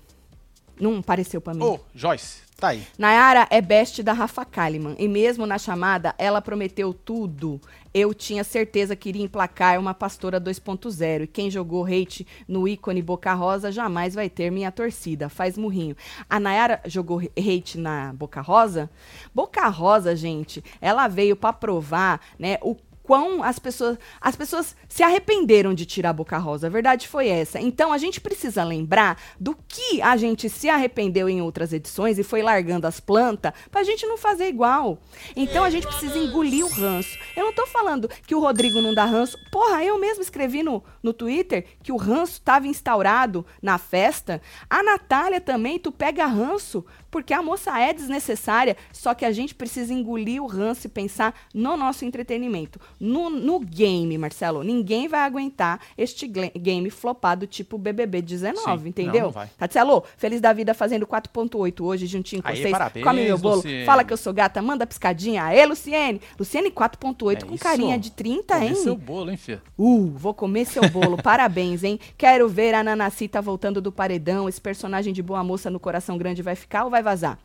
Não 0.78 0.98
apareceu 0.98 1.40
pra 1.40 1.54
mim. 1.54 1.64
Ô, 1.64 1.80
Joyce, 1.96 2.42
tá 2.58 2.68
aí. 2.68 2.86
Nayara 2.98 3.48
é 3.50 3.62
best 3.62 4.04
da 4.04 4.12
Rafa 4.12 4.44
Kalimann. 4.44 4.98
E 5.00 5.08
mesmo 5.08 5.46
na 5.46 5.58
chamada, 5.58 6.14
ela 6.18 6.42
prometeu 6.42 6.94
tudo. 6.94 7.62
Eu 7.98 8.14
tinha 8.14 8.44
certeza 8.44 8.94
que 8.94 9.08
iria 9.08 9.24
emplacar 9.24 9.80
uma 9.80 9.94
pastora 9.94 10.42
2.0. 10.42 11.24
E 11.24 11.28
quem 11.28 11.50
jogou 11.50 11.86
hate 11.86 12.28
no 12.46 12.68
ícone 12.68 13.02
Boca 13.02 13.34
Rosa 13.34 13.72
jamais 13.72 14.14
vai 14.14 14.30
ter 14.30 14.52
minha 14.52 14.70
torcida. 14.70 15.30
Faz 15.30 15.58
murrinho. 15.58 15.96
A 16.30 16.38
Nayara 16.38 16.82
jogou 16.86 17.22
hate 17.22 17.78
na 17.78 18.12
Boca 18.12 18.42
Rosa? 18.42 18.90
Boca 19.34 19.66
Rosa, 19.70 20.14
gente, 20.14 20.62
ela 20.82 21.08
veio 21.08 21.38
pra 21.38 21.54
provar, 21.54 22.20
né, 22.38 22.58
o 22.62 22.76
quão 23.06 23.44
as 23.44 23.60
pessoas, 23.60 23.98
as 24.20 24.36
pessoas 24.36 24.76
se 24.90 25.04
arrependeram 25.04 25.74
de 25.74 25.86
tirar 25.86 26.10
a 26.10 26.14
Boca 26.14 26.38
Rosa. 26.38 26.68
A 26.68 26.70
verdade 26.70 27.08
foi 27.08 27.28
essa. 27.28 27.60
Então 27.60 27.94
a 27.94 27.98
gente 27.98 28.20
precisa 28.20 28.64
lembrar 28.64 29.22
do 29.40 29.56
que 29.68 30.02
a 30.02 30.18
gente 30.18 30.50
se 30.50 30.68
arrependeu 30.70 31.30
em 31.30 31.42
outras 31.42 31.72
edições 31.72 32.18
e 32.18 32.24
foi 32.24 32.42
largando 32.42 32.88
as 32.88 33.00
plantas 33.00 33.54
pra 33.70 33.84
gente 33.84 34.06
não 34.06 34.18
fazer 34.18 34.48
igual. 34.48 34.98
Então 35.36 35.64
a 35.64 35.70
gente 35.70 35.88
precisa 35.88 36.18
engolir 36.18 36.66
o 36.66 36.70
ranço. 36.70 37.18
Eu 37.36 37.46
não 37.46 37.54
tô 37.54 37.68
falando 37.68 38.10
que 38.26 38.36
o 38.36 38.40
Rodrigo 38.40 38.82
não 38.82 38.94
dá 38.94 39.06
ranço. 39.06 39.38
Porra, 39.52 39.84
eu 39.84 40.00
mesmo 40.00 40.24
escrevi 40.24 40.64
no, 40.64 40.84
no 41.04 41.14
Twitter 41.14 41.66
que 41.84 41.92
o 41.92 41.98
ranço 41.98 42.34
estava 42.34 42.68
instaurado 42.68 43.46
na 43.62 43.78
festa. 43.78 44.42
A 44.70 44.82
Natália 44.82 45.40
também, 45.40 45.78
tu 45.78 45.92
pega 45.92 46.26
ranço 46.26 46.84
porque 47.16 47.34
a 47.34 47.42
moça 47.42 47.80
é 47.80 47.94
desnecessária, 47.94 48.76
só 48.92 49.14
que 49.14 49.24
a 49.24 49.32
gente 49.32 49.56
precisa 49.56 49.94
engolir 49.94 50.44
o 50.44 50.48
ranço 50.48 50.86
e 50.86 50.90
pensar 50.90 51.34
no 51.54 51.78
nosso 51.78 52.04
entretenimento. 52.04 52.78
No, 53.00 53.30
no 53.30 53.58
game, 53.58 54.18
Marcelo, 54.18 54.64
ninguém 54.64 55.08
vai 55.08 55.22
aguentar 55.22 55.80
este 55.98 56.28
game 56.28 56.90
flopado 56.90 57.48
tipo 57.48 57.78
BBB 57.78 58.22
19, 58.22 58.84
Sim, 58.84 58.90
entendeu? 58.90 59.14
não, 59.14 59.22
não 59.28 59.32
vai. 59.32 59.48
Tatielo, 59.58 60.04
feliz 60.18 60.42
da 60.42 60.52
vida 60.52 60.74
fazendo 60.74 61.08
4.8 61.08 61.80
hoje, 61.86 62.06
juntinho 62.06 62.44
com 62.44 62.50
Aí, 62.50 62.58
vocês. 62.58 62.72
parabéns, 62.72 63.06
Come 63.06 63.24
meu 63.24 63.38
bolo, 63.38 63.56
Luciene. 63.56 63.86
fala 63.86 64.04
que 64.04 64.12
eu 64.12 64.18
sou 64.18 64.34
gata, 64.34 64.62
manda 64.62 64.86
piscadinha. 64.86 65.46
Aê, 65.46 65.66
Luciene! 65.66 66.20
Luciene 66.38 66.70
4.8 66.70 67.44
É 67.44 67.46
com 67.46 67.56
isso. 67.56 67.64
carinha 67.64 67.98
de 67.98 68.12
30, 68.12 68.56
Comer 68.56 68.68
hein? 68.68 68.76
seu 68.76 68.98
bolo, 68.98 69.32
hein, 69.32 69.38
Fê? 69.38 69.60
Uh, 69.78 70.12
vou 70.18 70.34
comer 70.34 70.66
seu 70.66 70.90
bolo. 70.90 71.16
Parabéns, 71.24 71.82
hein? 71.82 71.98
Quero 72.18 72.50
ver 72.50 72.74
a 72.74 72.84
Nanacita 72.84 73.42
voltando 73.42 73.80
do 73.80 73.90
paredão. 73.90 74.50
Esse 74.50 74.60
personagem 74.60 75.14
de 75.14 75.24
boa 75.24 75.42
moça 75.46 75.70
no 75.70 75.80
coração 75.80 76.18
grande 76.18 76.42
vai 76.42 76.56
ficar 76.56 76.84
ou 76.84 76.90
vai 76.90 77.05
vazar? 77.06 77.40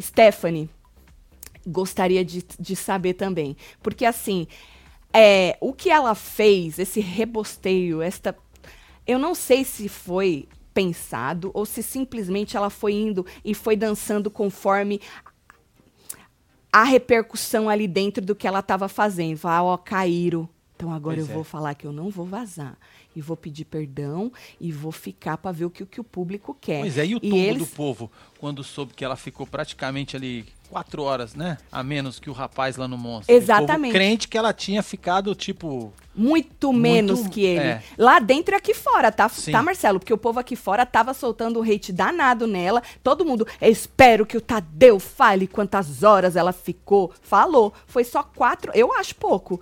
Stephanie, 0.00 0.70
gostaria 1.66 2.24
de, 2.24 2.42
de 2.58 2.74
saber 2.74 3.14
também. 3.14 3.54
Porque 3.82 4.06
assim. 4.06 4.46
é, 5.12 5.58
o 5.60 5.72
que 5.74 5.90
ela 5.90 6.14
fez, 6.14 6.78
esse 6.78 7.00
rebosteio, 7.00 8.00
esta. 8.00 8.34
Eu 9.06 9.18
não 9.18 9.34
sei 9.34 9.64
se 9.64 9.88
foi 9.88 10.48
pensado 10.72 11.50
ou 11.52 11.66
se 11.66 11.82
simplesmente 11.82 12.56
ela 12.56 12.70
foi 12.70 12.94
indo 12.94 13.26
e 13.44 13.54
foi 13.54 13.76
dançando 13.76 14.30
conforme 14.30 15.00
a 16.72 16.84
repercussão 16.84 17.68
ali 17.68 17.86
dentro 17.86 18.24
do 18.24 18.34
que 18.34 18.46
ela 18.48 18.60
estava 18.60 18.88
fazendo. 18.88 19.36
Falar, 19.36 19.64
ó, 19.64 19.76
caíram. 19.76 20.48
Então 20.74 20.90
agora 20.90 21.16
Pois 21.16 21.28
eu 21.28 21.32
é. 21.32 21.34
vou 21.34 21.44
falar 21.44 21.74
que 21.74 21.86
eu 21.86 21.92
não 21.92 22.08
vou 22.08 22.24
vazar. 22.24 22.78
E 23.14 23.20
vou 23.20 23.36
pedir 23.36 23.64
perdão 23.66 24.32
e 24.60 24.72
vou 24.72 24.92
ficar 24.92 25.36
para 25.36 25.52
ver 25.52 25.66
o 25.66 25.70
que, 25.70 25.82
o 25.82 25.86
que 25.86 26.00
o 26.00 26.04
público 26.04 26.56
quer. 26.60 26.80
Pois 26.80 26.96
é, 26.98 27.06
e 27.06 27.14
o 27.14 27.18
E 27.22 27.30
tombo 27.30 27.36
eles- 27.36 27.58
do 27.58 27.66
povo, 27.66 28.10
quando 28.38 28.64
soube 28.64 28.94
que 28.94 29.04
ela 29.04 29.16
ficou 29.16 29.46
praticamente 29.46 30.16
ali 30.16 30.46
quatro 30.70 31.02
horas, 31.02 31.34
né? 31.34 31.58
A 31.70 31.82
menos 31.82 32.18
que 32.18 32.30
o 32.30 32.32
rapaz 32.32 32.76
lá 32.78 32.88
no 32.88 32.96
monstro. 32.96 33.34
Exatamente. 33.34 33.90
O 33.90 33.92
crente 33.92 34.26
que 34.28 34.38
ela 34.38 34.54
tinha 34.54 34.82
ficado, 34.82 35.34
tipo. 35.34 35.92
Muito 36.14 36.72
menos 36.72 37.26
que 37.28 37.42
ele. 37.44 37.60
é. 37.60 37.82
Lá 37.98 38.18
dentro 38.18 38.54
e 38.54 38.56
aqui 38.56 38.72
fora, 38.72 39.12
tá, 39.12 39.28
Sim. 39.28 39.52
tá, 39.52 39.62
Marcelo? 39.62 39.98
Porque 39.98 40.12
o 40.12 40.18
povo 40.18 40.40
aqui 40.40 40.56
fora 40.56 40.86
tava 40.86 41.12
soltando 41.12 41.60
um 41.60 41.62
hate 41.62 41.92
danado 41.92 42.46
nela. 42.46 42.82
Todo 43.02 43.24
mundo, 43.24 43.46
espero 43.60 44.24
que 44.24 44.36
o 44.36 44.40
Tadeu 44.40 44.98
fale 44.98 45.46
quantas 45.46 46.02
horas 46.02 46.34
ela 46.36 46.52
ficou. 46.52 47.12
Falou. 47.20 47.72
Foi 47.86 48.04
só 48.04 48.22
quatro, 48.22 48.72
eu 48.74 48.92
acho 48.94 49.14
pouco. 49.16 49.60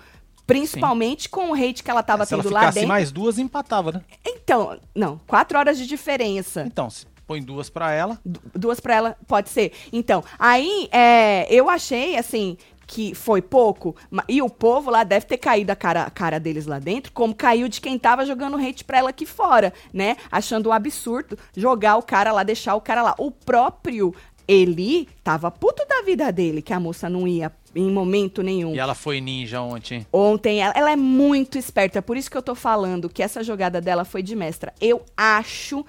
Principalmente 0.59 1.29
com 1.29 1.51
o 1.51 1.55
hate 1.55 1.83
que 1.83 1.91
ela 1.91 2.03
tava 2.03 2.25
se 2.27 2.35
ela 2.35 2.43
tendo 2.43 2.53
lá 2.53 2.71
dentro. 2.71 2.89
mais 2.89 3.11
duas, 3.13 3.39
empatava, 3.39 3.93
né? 3.93 4.01
Então, 4.27 4.79
não, 4.95 5.21
quatro 5.27 5.59
horas 5.59 5.79
de 5.79 5.87
diferença. 5.87 6.63
Então, 6.67 6.91
se 6.91 7.07
põe 7.27 7.41
duas 7.43 7.71
pra 7.71 7.93
ela. 7.93 8.19
Du- 8.25 8.41
duas 8.55 8.81
pra 8.81 8.95
ela, 8.95 9.17
pode 9.27 9.49
ser. 9.51 9.73
Então, 9.93 10.25
aí 10.39 10.89
é, 10.91 11.47
eu 11.53 11.71
achei, 11.71 12.17
assim, 12.17 12.57
que 12.87 13.15
foi 13.15 13.41
pouco, 13.41 13.95
e 14.29 14.43
o 14.43 14.51
povo 14.51 14.91
lá 14.91 15.05
deve 15.05 15.25
ter 15.25 15.39
caído 15.39 15.71
a 15.71 15.77
cara, 15.77 16.03
a 16.03 16.11
cara 16.11 16.41
deles 16.41 16.67
lá 16.67 16.81
dentro, 16.81 17.13
como 17.13 17.33
caiu 17.33 17.69
de 17.69 17.81
quem 17.81 17.97
tava 17.97 18.27
jogando 18.27 18.57
hate 18.57 18.83
pra 18.83 18.99
ela 18.99 19.11
aqui 19.11 19.25
fora, 19.25 19.73
né? 19.95 20.17
Achando 20.33 20.69
um 20.71 20.73
absurdo 20.73 21.39
jogar 21.57 21.97
o 21.99 22.03
cara 22.03 22.33
lá, 22.33 22.43
deixar 22.43 22.75
o 22.75 22.81
cara 22.81 23.01
lá. 23.03 23.15
O 23.17 23.31
próprio 23.31 24.13
Eli 24.49 25.07
tava 25.23 25.49
puto 25.53 25.87
da 25.87 26.03
vida 26.03 26.33
dele, 26.33 26.61
que 26.61 26.73
a 26.73 26.81
moça 26.81 27.09
não 27.09 27.29
ia 27.29 27.53
em 27.75 27.91
momento 27.91 28.43
nenhum. 28.43 28.75
E 28.75 28.79
ela 28.79 28.95
foi 28.95 29.21
ninja 29.21 29.61
ontem. 29.61 30.07
Ontem, 30.13 30.61
ela, 30.61 30.73
ela 30.77 30.91
é 30.91 30.97
muito 30.97 31.59
esperta, 31.59 32.03
por 32.03 32.17
isso 32.17 32.31
que 32.31 32.37
eu 32.37 32.43
tô 32.43 32.55
falando 32.55 33.09
que 33.09 33.23
essa 33.23 33.43
jogada 33.43 33.81
dela 33.81 34.05
foi 34.05 34.23
de 34.23 34.35
mestra. 34.35 34.73
Eu 34.81 35.05
acho 35.17 35.85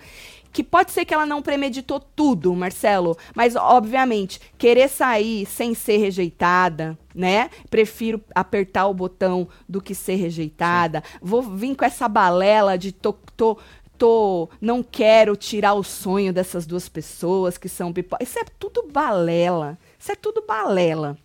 que 0.51 0.63
pode 0.63 0.91
ser 0.91 1.05
que 1.05 1.13
ela 1.13 1.25
não 1.25 1.41
premeditou 1.41 1.99
tudo, 1.99 2.53
Marcelo, 2.53 3.17
mas 3.33 3.55
obviamente, 3.55 4.39
querer 4.57 4.89
sair 4.89 5.45
sem 5.45 5.73
ser 5.73 5.97
rejeitada, 5.97 6.97
né? 7.15 7.49
Prefiro 7.69 8.21
apertar 8.35 8.87
o 8.87 8.93
botão 8.93 9.47
do 9.67 9.81
que 9.81 9.95
ser 9.95 10.15
rejeitada. 10.15 11.03
Vou 11.21 11.41
vir 11.41 11.75
com 11.75 11.85
essa 11.85 12.07
balela 12.07 12.77
de 12.77 12.91
tô, 12.91 13.13
tô, 13.37 13.57
tô, 13.97 14.49
não 14.59 14.83
quero 14.83 15.35
tirar 15.37 15.73
o 15.73 15.83
sonho 15.83 16.33
dessas 16.33 16.65
duas 16.65 16.89
pessoas 16.89 17.57
que 17.57 17.69
são 17.69 17.93
pipoca. 17.93 18.23
Isso 18.23 18.37
é 18.37 18.43
tudo 18.59 18.87
balela. 18.91 19.77
Isso 19.97 20.11
é 20.11 20.15
tudo 20.15 20.43
balela 20.45 21.17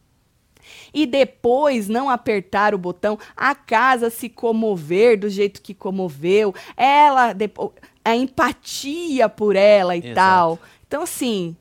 e 0.97 1.05
depois 1.05 1.89
não 1.89 2.09
apertar 2.09 2.75
o 2.75 2.79
botão, 2.79 3.19
a 3.37 3.55
casa 3.55 4.09
se 4.09 4.31
comover 4.31 5.21
do 5.21 5.29
jeito 5.29 5.61
que 5.61 5.75
comoveu, 5.75 6.55
ela 6.75 7.35
depo- 7.35 7.75
a 8.03 8.17
empatia 8.17 9.29
por 9.29 9.55
ela 9.57 9.95
e 9.95 9.99
Exato. 9.99 10.15
tal. 10.15 10.59
Então 10.89 11.03
assim, 11.03 11.55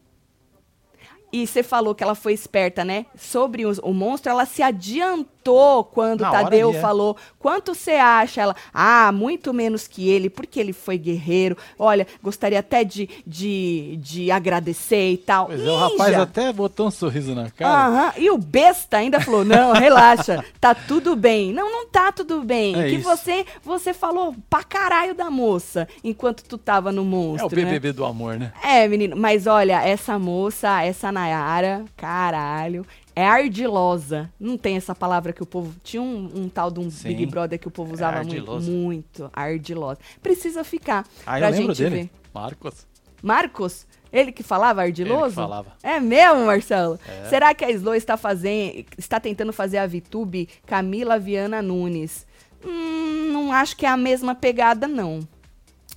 e 1.34 1.46
você 1.46 1.62
falou 1.62 1.94
que 1.94 2.02
ela 2.02 2.16
foi 2.16 2.32
esperta, 2.32 2.86
né? 2.86 3.06
Sobre 3.14 3.66
os- 3.66 3.80
o 3.80 3.92
monstro, 3.94 4.32
ela 4.32 4.46
se 4.46 4.64
adiantou 4.64 5.35
quando 5.54 6.22
Na 6.22 6.30
o 6.32 6.34
hora 6.34 6.44
Tadeu 6.46 6.70
ali, 6.70 6.78
é. 6.78 6.82
falou. 6.82 7.18
Quanto 7.38 7.76
você 7.76 7.92
acha? 7.92 8.42
Ela, 8.42 8.56
ah, 8.74 9.12
muito 9.12 9.54
menos 9.54 9.88
que 9.88 10.08
ele, 10.10 10.30
porque 10.30 10.60
ele 10.60 10.72
foi 10.74 10.98
guerreiro. 10.98 11.58
Olha, 11.78 12.08
gostaria 12.24 12.60
até 12.60 12.84
de, 12.84 13.10
de, 13.28 13.98
de 14.02 14.32
agradecer 14.32 15.12
e 15.12 15.18
tal. 15.18 15.48
Pois 15.48 15.62
é, 15.62 15.70
o 15.72 15.76
rapaz 15.76 16.16
até 16.16 16.54
botou 16.54 16.88
um 16.88 16.92
sorriso 16.92 17.36
na 17.36 17.50
cara. 17.50 17.88
Aham, 17.88 18.14
E 18.18 18.30
o 18.32 18.38
besta 18.38 18.98
ainda 18.98 19.20
falou: 19.20 19.44
não, 19.44 19.74
relaxa, 19.76 20.44
tá 20.62 20.74
tudo 20.74 21.16
bem. 21.16 21.52
Não, 21.52 21.70
não 21.72 21.88
tá 21.88 22.12
tudo 22.12 22.42
bem. 22.44 22.80
É 22.80 22.90
que 22.90 22.96
isso. 22.96 23.04
você 23.10 23.46
você 23.64 23.94
falou 23.94 24.34
pra 24.50 24.64
caralho 24.64 25.14
da 25.14 25.30
moça 25.30 25.88
enquanto 26.04 26.44
tu 26.44 26.58
tava 26.58 26.92
no 26.92 27.02
É 27.02 27.06
monstro. 27.06 27.48
o 27.48 27.50
BBB 27.50 27.92
do 27.92 28.06
amor, 28.06 28.38
né? 28.38 28.46
Né? 28.46 28.52
É, 28.84 28.88
menino, 28.88 29.16
mas 29.16 29.48
olha, 29.48 29.82
essa 29.82 30.20
moça, 30.20 30.84
essa 30.84 31.12
Nayara, 31.12 31.86
caralho. 31.98 32.86
É 33.16 33.26
ardilosa. 33.26 34.30
Não 34.40 34.58
tem 34.58 34.76
essa 34.76 34.94
palavra 34.94 35.32
que 35.32 35.42
o 35.42 35.46
povo. 35.46 35.74
Tinha 35.84 36.02
um, 36.02 36.30
um 36.36 36.50
tal 36.50 36.70
de 36.70 36.80
um 36.80 36.90
Sim. 36.92 37.08
Big 37.10 37.26
Brother 37.26 37.58
que 37.58 37.68
o 37.68 37.72
povo 37.72 37.94
usava 37.94 38.18
muito. 38.18 38.30
ardilosa. 38.34 38.72
Muito. 38.72 39.30
Ardilosa. 39.34 40.00
Precisa 40.22 40.64
ficar. 40.64 41.06
Ah, 41.26 41.38
pra 41.38 41.48
eu 41.50 41.52
lembro 41.56 41.74
gente 41.74 41.90
dele. 41.90 42.04
ver. 42.04 42.10
Marcos. 42.34 42.86
Marcos? 43.24 43.88
Ele 44.12 44.32
que 44.32 44.44
falava 44.44 44.82
ardiloso? 44.82 45.24
Ele 45.24 45.30
que 45.30 45.36
falava. 45.36 45.74
É 45.82 46.00
mesmo, 46.00 46.46
Marcelo? 46.46 47.00
É. 47.08 47.30
Será 47.30 47.54
que 47.54 47.66
a 47.66 47.72
Slow 47.72 47.96
está 47.96 48.18
fazendo, 48.18 48.86
está 48.98 49.20
tentando 49.20 49.52
fazer 49.52 49.78
a 49.78 49.88
VTube 49.88 50.48
Camila 50.66 51.18
Viana 51.18 51.62
Nunes? 51.62 52.26
Hum, 52.66 53.32
não 53.32 53.52
acho 53.52 53.76
que 53.78 53.86
é 53.86 53.90
a 53.90 53.98
mesma 53.98 54.34
pegada, 54.36 54.88
não. 54.88 55.20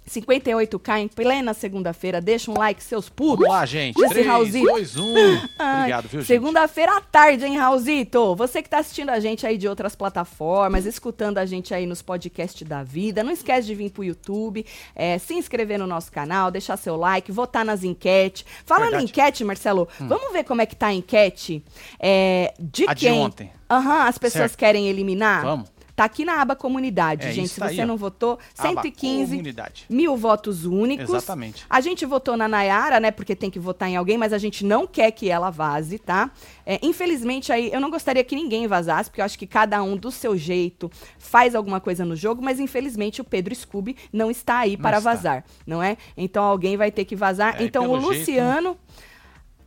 58k 0.08 0.98
em 0.98 1.08
plena 1.08 1.54
segunda-feira. 1.54 2.20
Deixa 2.20 2.50
um 2.50 2.54
like, 2.58 2.82
seus 2.82 3.08
putos. 3.08 3.46
Vamos 3.46 3.54
lá, 3.54 3.66
gente. 3.66 3.96
Desse 3.96 4.14
3, 4.14 4.26
Raulzito. 4.26 4.66
2, 4.66 4.96
1. 4.96 5.14
Ai, 5.58 5.78
Obrigado, 5.78 6.08
viu, 6.08 6.20
gente? 6.20 6.26
Segunda-feira 6.26 6.96
à 6.96 7.00
tarde, 7.00 7.44
hein, 7.44 7.56
Raulzito? 7.56 8.34
Você 8.36 8.62
que 8.62 8.68
tá 8.68 8.78
assistindo 8.78 9.10
a 9.10 9.20
gente 9.20 9.46
aí 9.46 9.56
de 9.56 9.68
outras 9.68 9.94
plataformas, 9.94 10.86
escutando 10.86 11.38
a 11.38 11.46
gente 11.46 11.74
aí 11.74 11.86
nos 11.86 12.02
podcasts 12.02 12.66
da 12.66 12.82
vida, 12.82 13.22
não 13.22 13.32
esquece 13.32 13.66
de 13.66 13.74
vir 13.74 13.90
pro 13.90 14.04
YouTube, 14.04 14.64
é, 14.94 15.18
se 15.18 15.34
inscrever 15.34 15.78
no 15.78 15.86
nosso 15.86 16.10
canal, 16.10 16.50
deixar 16.50 16.76
seu 16.76 16.96
like, 16.96 17.30
votar 17.30 17.64
nas 17.64 17.84
enquetes. 17.84 18.44
Falando 18.64 18.88
em 18.88 18.90
Verdade. 18.90 19.04
Hum. 19.04 19.08
enquete, 19.08 19.44
Marcelo, 19.44 19.88
vamos 20.00 20.32
ver 20.32 20.44
como 20.44 20.62
é 20.62 20.66
que 20.66 20.76
tá 20.76 20.88
a 20.88 20.94
enquete 20.94 21.64
é, 21.98 22.54
de 22.58 22.88
A 22.88 22.94
de 22.94 23.06
quem 23.06 23.12
ontem. 23.12 23.50
Aham, 23.70 24.06
as 24.08 24.16
pessoas 24.16 24.50
Certo. 24.52 24.58
querem 24.58 24.88
eliminar. 24.88 25.42
Vamos. 25.42 25.77
Tá 25.98 26.04
aqui 26.04 26.24
na 26.24 26.40
aba 26.40 26.54
comunidade, 26.54 27.26
É 27.26 27.32
gente. 27.32 27.48
Se 27.48 27.60
aí, 27.60 27.74
você 27.74 27.82
ó. 27.82 27.86
não 27.86 27.96
votou, 27.96 28.38
Aba 28.56 28.68
115 28.68 29.30
Comunidade. 29.32 29.84
mil 29.90 30.16
votos 30.16 30.64
únicos. 30.64 31.08
Exatamente. 31.08 31.66
A 31.68 31.80
gente 31.80 32.06
votou 32.06 32.36
na 32.36 32.46
Nayara, 32.46 33.00
né? 33.00 33.10
Porque 33.10 33.34
tem 33.34 33.50
que 33.50 33.58
votar 33.58 33.88
em 33.88 33.96
alguém, 33.96 34.16
mas 34.16 34.32
a 34.32 34.38
gente 34.38 34.64
não 34.64 34.86
quer 34.86 35.10
que 35.10 35.28
ela 35.28 35.50
vaze, 35.50 35.98
tá? 35.98 36.30
É, 36.64 36.78
infelizmente, 36.82 37.50
aí, 37.52 37.68
eu 37.72 37.80
não 37.80 37.90
gostaria 37.90 38.22
que 38.22 38.36
ninguém 38.36 38.68
vazasse, 38.68 39.10
porque 39.10 39.20
eu 39.20 39.24
acho 39.24 39.36
que 39.36 39.44
cada 39.44 39.82
um 39.82 39.96
do 39.96 40.12
seu 40.12 40.36
jeito 40.36 40.88
faz 41.18 41.56
alguma 41.56 41.80
coisa 41.80 42.04
no 42.04 42.14
jogo, 42.14 42.40
mas 42.40 42.60
infelizmente 42.60 43.20
o 43.20 43.24
Pedro 43.24 43.52
Scooby 43.52 43.96
não 44.12 44.30
está 44.30 44.58
aí 44.58 44.76
Não 44.76 44.82
para 44.82 44.98
está. 44.98 45.10
vazar, 45.10 45.44
não 45.66 45.82
é? 45.82 45.96
Então 46.16 46.44
alguém 46.44 46.76
vai 46.76 46.92
ter 46.92 47.06
que 47.06 47.16
vazar. 47.16 47.60
É, 47.60 47.64
então 47.64 47.86
o 47.90 47.98
pelo 47.98 48.12
jeito, 48.12 48.18
Luciano 48.20 48.76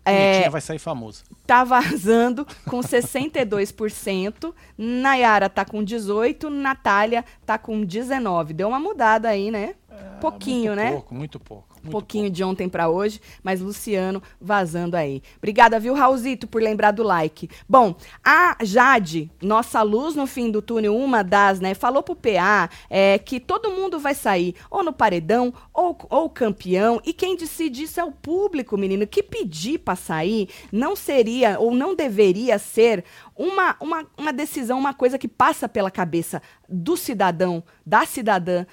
Bonitinha 0.05 0.49
vai 0.49 0.61
sair 0.61 0.79
famoso. 0.79 1.23
tá 1.45 1.63
vazando 1.63 2.45
com 2.65 2.79
62%, 2.79 4.53
Nayara 4.77 5.49
tá 5.49 5.63
com 5.63 5.83
18%, 5.83 6.49
Natália 6.49 7.23
tá 7.45 7.57
com 7.57 7.81
19%. 7.85 8.53
Deu 8.53 8.69
uma 8.69 8.79
mudada 8.79 9.29
aí, 9.29 9.51
né? 9.51 9.75
Pouquinho, 10.19 10.73
É, 10.73 10.75
muito 10.75 10.83
né? 10.83 10.91
Pouco, 10.91 11.15
muito 11.15 11.39
pouco. 11.39 11.70
Um 11.81 11.89
muito 11.89 11.91
pouquinho 11.91 12.29
de 12.29 12.43
ontem 12.43 12.69
pra 12.69 12.89
hoje, 12.89 13.19
mas 13.43 13.59
Luciano 13.59 14.21
vazando 14.39 14.95
aí. 14.95 15.21
Obrigada, 15.37 15.79
viu, 15.79 15.93
Raulzito, 15.93 16.47
por 16.47 16.61
lembrar 16.61 16.91
do 16.91 17.03
like. 17.03 17.49
Bom, 17.67 17.95
a 18.23 18.55
Jade, 18.61 19.31
nossa 19.41 19.81
luz 19.81 20.15
no 20.15 20.27
fim 20.27 20.51
do 20.51 20.61
túnel, 20.61 20.95
uma 20.95 21.23
das, 21.23 21.59
né, 21.59 21.73
falou 21.73 22.03
pro 22.03 22.15
PA 22.15 22.69
é, 22.89 23.17
que 23.17 23.39
todo 23.39 23.71
mundo 23.71 23.99
vai 23.99 24.13
sair 24.13 24.55
ou 24.69 24.83
no 24.83 24.93
paredão 24.93 25.53
ou, 25.73 25.97
ou 26.09 26.29
campeão, 26.29 27.01
e 27.03 27.13
quem 27.13 27.35
decide 27.35 27.83
isso 27.83 27.99
é 27.99 28.03
o 28.03 28.11
público, 28.11 28.77
menino. 28.77 29.07
Que 29.07 29.23
pedir 29.23 29.79
pra 29.79 29.95
sair 29.95 30.49
não 30.71 30.95
seria 30.95 31.59
ou 31.59 31.73
não 31.73 31.95
deveria 31.95 32.59
ser 32.59 33.03
uma, 33.35 33.75
uma, 33.79 34.05
uma 34.17 34.31
decisão, 34.31 34.77
uma 34.77 34.93
coisa 34.93 35.17
que 35.17 35.27
passa 35.27 35.67
pela 35.67 35.89
cabeça 35.89 36.41
do 36.69 36.95
cidadão, 36.95 37.63
da 37.85 38.05
cidadã 38.05 38.65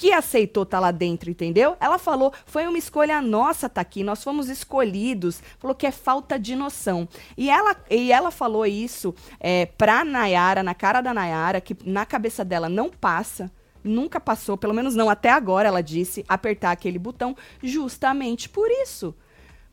que 0.00 0.12
aceitou 0.12 0.62
estar 0.62 0.78
lá 0.78 0.92
dentro, 0.92 1.28
entendeu? 1.28 1.76
Ela 1.80 1.98
falou, 1.98 2.32
foi 2.46 2.64
uma 2.68 2.78
escolha 2.78 3.20
nossa 3.20 3.68
tá 3.68 3.80
aqui, 3.80 4.04
nós 4.04 4.22
fomos 4.22 4.48
escolhidos. 4.48 5.42
Falou 5.58 5.74
que 5.74 5.88
é 5.88 5.90
falta 5.90 6.38
de 6.38 6.54
noção. 6.54 7.08
E 7.36 7.50
ela, 7.50 7.74
e 7.90 8.12
ela 8.12 8.30
falou 8.30 8.64
isso 8.64 9.12
é, 9.40 9.66
pra 9.66 10.04
Nayara, 10.04 10.62
na 10.62 10.72
cara 10.72 11.00
da 11.00 11.12
Nayara, 11.12 11.60
que 11.60 11.76
na 11.84 12.06
cabeça 12.06 12.44
dela 12.44 12.68
não 12.68 12.88
passa. 12.88 13.50
Nunca 13.82 14.20
passou, 14.20 14.56
pelo 14.56 14.72
menos 14.72 14.94
não 14.94 15.10
até 15.10 15.30
agora, 15.30 15.66
ela 15.66 15.82
disse, 15.82 16.24
apertar 16.28 16.70
aquele 16.70 16.98
botão, 16.98 17.36
justamente 17.60 18.48
por 18.48 18.70
isso. 18.70 19.12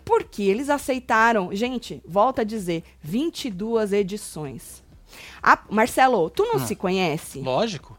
Porque 0.04 0.42
eles 0.42 0.72
aceitaram, 0.72 1.54
gente, 1.54 2.02
volta 2.04 2.42
a 2.42 2.46
dizer, 2.46 2.84
22 3.00 3.94
edições. 3.94 4.84
A- 5.42 5.60
Marcelo, 5.70 6.32
tu 6.32 6.44
não 6.46 6.56
Hum. 6.56 6.66
se 6.66 6.76
conhece? 6.76 7.42
Lógico. 7.42 7.96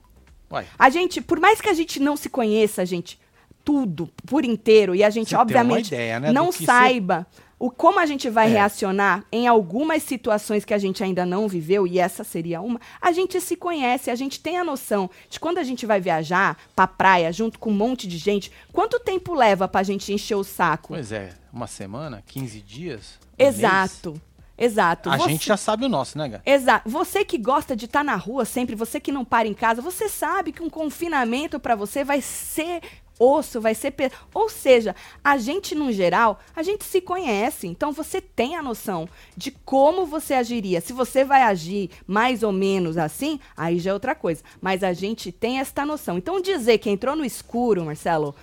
Uai, 0.50 0.66
A 0.78 0.88
gente, 0.90 1.20
por 1.20 1.40
mais 1.40 1.60
que 1.60 1.68
a 1.68 1.74
gente 1.74 2.00
não 2.00 2.16
se 2.16 2.28
conheça, 2.28 2.84
gente, 2.86 3.18
tudo 3.64 4.08
por 4.24 4.44
inteiro, 4.44 4.94
e 4.94 5.02
a 5.02 5.10
gente, 5.10 5.30
Você 5.30 5.36
obviamente, 5.36 5.88
ideia, 5.88 6.20
né, 6.20 6.32
não 6.32 6.52
saiba 6.52 7.26
o 7.58 7.70
como 7.70 7.98
a 7.98 8.04
gente 8.06 8.28
vai 8.28 8.46
É. 8.48 8.50
reacionar 8.50 9.24
em 9.32 9.48
algumas 9.48 10.02
situações 10.02 10.64
que 10.64 10.74
a 10.74 10.78
gente 10.78 11.02
ainda 11.02 11.24
não 11.26 11.48
viveu, 11.48 11.86
e 11.86 11.98
essa 11.98 12.22
seria 12.22 12.60
uma, 12.60 12.78
a 13.00 13.10
gente 13.12 13.40
se 13.40 13.56
conhece, 13.56 14.10
a 14.10 14.14
gente 14.14 14.38
tem 14.38 14.58
a 14.58 14.62
noção 14.62 15.10
de 15.30 15.40
quando 15.40 15.58
a 15.58 15.64
gente 15.64 15.84
vai 15.86 16.00
viajar 16.00 16.56
pra 16.76 16.86
praia 16.86 17.32
junto 17.32 17.58
com 17.58 17.70
um 17.70 17.74
monte 17.74 18.06
de 18.06 18.18
gente, 18.18 18.52
quanto 18.72 19.00
tempo 19.00 19.34
leva 19.34 19.66
pra 19.66 19.82
gente 19.82 20.12
encher 20.12 20.36
o 20.36 20.44
saco? 20.44 20.88
Pois 20.88 21.10
é, 21.10 21.32
uma 21.52 21.66
semana, 21.66 22.22
15 22.26 22.60
dias? 22.60 23.18
um 23.38 23.44
mês? 23.44 23.60
Exato. 24.58 25.10
A 25.10 25.16
Você- 25.18 25.30
gente 25.30 25.46
já 25.46 25.56
sabe 25.56 25.84
o 25.84 25.88
nosso, 25.88 26.16
né, 26.16 26.28
Gá? 26.28 26.40
Exato. 26.46 26.88
Você 26.88 27.24
que 27.24 27.36
gosta 27.38 27.76
de 27.76 27.84
estar 27.84 28.02
na 28.04 28.16
rua 28.16 28.44
sempre, 28.44 28.74
você 28.74 28.98
que 28.98 29.12
não 29.12 29.24
para 29.24 29.46
em 29.48 29.54
casa, 29.54 29.82
você 29.82 30.08
sabe 30.08 30.52
que 30.52 30.62
um 30.62 30.70
confinamento 30.70 31.60
pra 31.60 31.74
você 31.74 32.02
vai 32.04 32.20
ser 32.22 32.80
osso, 33.18 33.60
vai 33.62 33.74
ser. 33.74 33.92
pe- 33.92 34.10
Ou 34.34 34.48
seja, 34.48 34.94
a 35.24 35.38
gente, 35.38 35.74
no 35.74 35.90
geral, 35.90 36.38
a 36.54 36.62
gente 36.62 36.84
se 36.84 37.00
conhece. 37.00 37.66
Então 37.66 37.92
você 37.92 38.20
tem 38.20 38.56
a 38.56 38.62
noção 38.62 39.08
de 39.36 39.50
como 39.50 40.04
você 40.06 40.34
agiria. 40.34 40.80
Se 40.80 40.92
você 40.92 41.24
vai 41.24 41.42
agir 41.42 41.90
mais 42.06 42.42
ou 42.42 42.52
menos 42.52 42.96
assim, 42.98 43.40
aí 43.56 43.78
já 43.78 43.90
é 43.90 43.94
outra 43.94 44.14
coisa. 44.14 44.42
Mas 44.60 44.82
a 44.82 44.92
gente 44.92 45.32
tem 45.32 45.60
esta 45.60 45.84
noção. 45.86 46.18
Então 46.18 46.40
dizer 46.40 46.78
que 46.78 46.90
entrou 46.90 47.16
no 47.16 47.24
escuro, 47.24 47.84
Marcelo. 47.84 48.34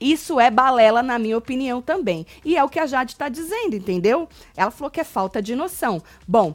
Isso 0.00 0.38
é 0.38 0.50
balela, 0.50 1.02
na 1.02 1.18
minha 1.18 1.38
opinião, 1.38 1.80
também. 1.80 2.26
E 2.44 2.56
é 2.56 2.62
o 2.62 2.68
que 2.68 2.78
a 2.78 2.86
Jade 2.86 3.12
está 3.12 3.28
dizendo, 3.28 3.74
entendeu? 3.74 4.28
Ela 4.56 4.70
falou 4.70 4.90
que 4.90 5.00
é 5.00 5.04
falta 5.04 5.40
de 5.40 5.54
noção. 5.54 6.02
Bom, 6.26 6.54